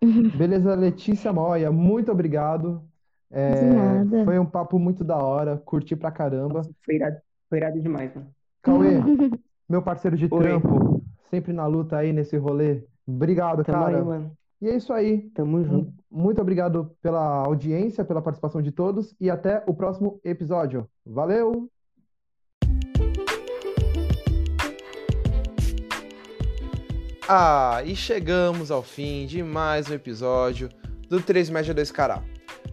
Beleza, 0.37 0.75
Letícia 0.75 1.33
Moia, 1.33 1.71
muito 1.71 2.11
obrigado. 2.13 2.83
É, 3.31 3.55
De 3.55 3.65
nada. 3.75 4.25
foi 4.25 4.39
um 4.39 4.47
papo 4.47 4.79
muito 4.79 5.03
da 5.03 5.17
hora, 5.17 5.57
curti 5.57 5.97
pra 5.97 6.11
caramba. 6.11 6.63
Foi 6.85 6.95
irado, 6.95 7.17
foi 7.49 7.59
irado 7.59 7.81
demais, 7.81 8.15
mano. 8.15 8.29
Cauê, 8.63 9.01
meu 9.69 9.83
parceiro 9.83 10.17
de 10.17 10.29
Oi. 10.31 10.43
trampo, 10.43 11.03
sempre 11.31 11.53
na 11.53 11.67
luta 11.67 11.97
aí 11.97 12.13
nesse 12.13 12.37
rolê. 12.37 12.85
Obrigado, 13.07 13.65
Tamo 13.65 13.79
cara. 13.85 13.99
aí, 13.99 14.05
mano. 14.05 14.33
E 14.61 14.69
é 14.69 14.77
isso 14.77 14.93
aí. 14.93 15.29
Tamo 15.35 15.63
junto. 15.65 15.93
Muito 16.11 16.41
obrigado 16.41 16.97
pela 17.03 17.45
audiência, 17.45 18.05
pela 18.05 18.23
participação 18.23 18.63
de 18.63 18.73
todos 18.73 19.15
e 19.21 19.29
até 19.29 19.63
o 19.67 19.75
próximo 19.75 20.21
episódio. 20.25 20.89
Valeu! 21.05 21.69
Ah, 27.27 27.83
e 27.83 27.97
chegamos 27.97 28.71
ao 28.71 28.83
fim 28.83 29.25
de 29.25 29.43
mais 29.43 29.89
um 29.89 29.95
episódio 29.95 30.69
do 31.09 31.23
3 31.23 31.49
Média 31.49 31.73
2 31.73 31.91
Cará. 31.91 32.23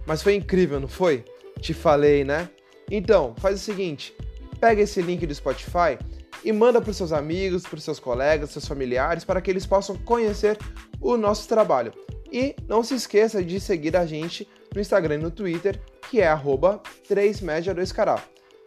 Mas 0.05 0.21
foi 0.21 0.35
incrível, 0.35 0.77
não 0.77 0.89
foi? 0.89 1.23
Te 1.61 1.73
falei, 1.73 2.25
né? 2.25 2.49
Então, 2.89 3.33
faz 3.37 3.55
o 3.55 3.63
seguinte, 3.63 4.13
pega 4.59 4.81
esse 4.81 5.01
link 5.01 5.25
do 5.25 5.33
Spotify 5.33 5.97
e 6.43 6.51
manda 6.51 6.81
para 6.81 6.91
os 6.91 6.97
seus 6.97 7.13
amigos, 7.13 7.63
para 7.63 7.77
os 7.77 7.83
seus 7.85 7.97
colegas, 7.97 8.49
seus 8.49 8.67
familiares, 8.67 9.23
para 9.23 9.39
que 9.39 9.49
eles 9.49 9.65
possam 9.65 9.95
conhecer 9.95 10.57
o 10.99 11.15
nosso 11.15 11.47
trabalho. 11.47 11.93
E 12.29 12.53
não 12.67 12.83
se 12.83 12.93
esqueça 12.93 13.41
de 13.41 13.57
seguir 13.57 13.95
a 13.95 14.05
gente 14.05 14.45
no 14.75 14.81
Instagram 14.81 15.15
e 15.15 15.19
no 15.19 15.31
Twitter, 15.31 15.79
que 16.09 16.19
é 16.19 16.27
arroba 16.27 16.81
3média2cará. 17.09 18.21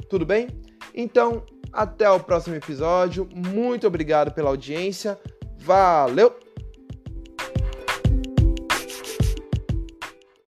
Tudo 0.08 0.24
bem? 0.24 0.48
Então, 0.94 1.44
até 1.74 2.08
o 2.08 2.20
próximo 2.20 2.54
episódio. 2.54 3.28
Muito 3.34 3.86
obrigado 3.86 4.32
pela 4.32 4.48
audiência. 4.48 5.18
Valeu! 5.64 6.30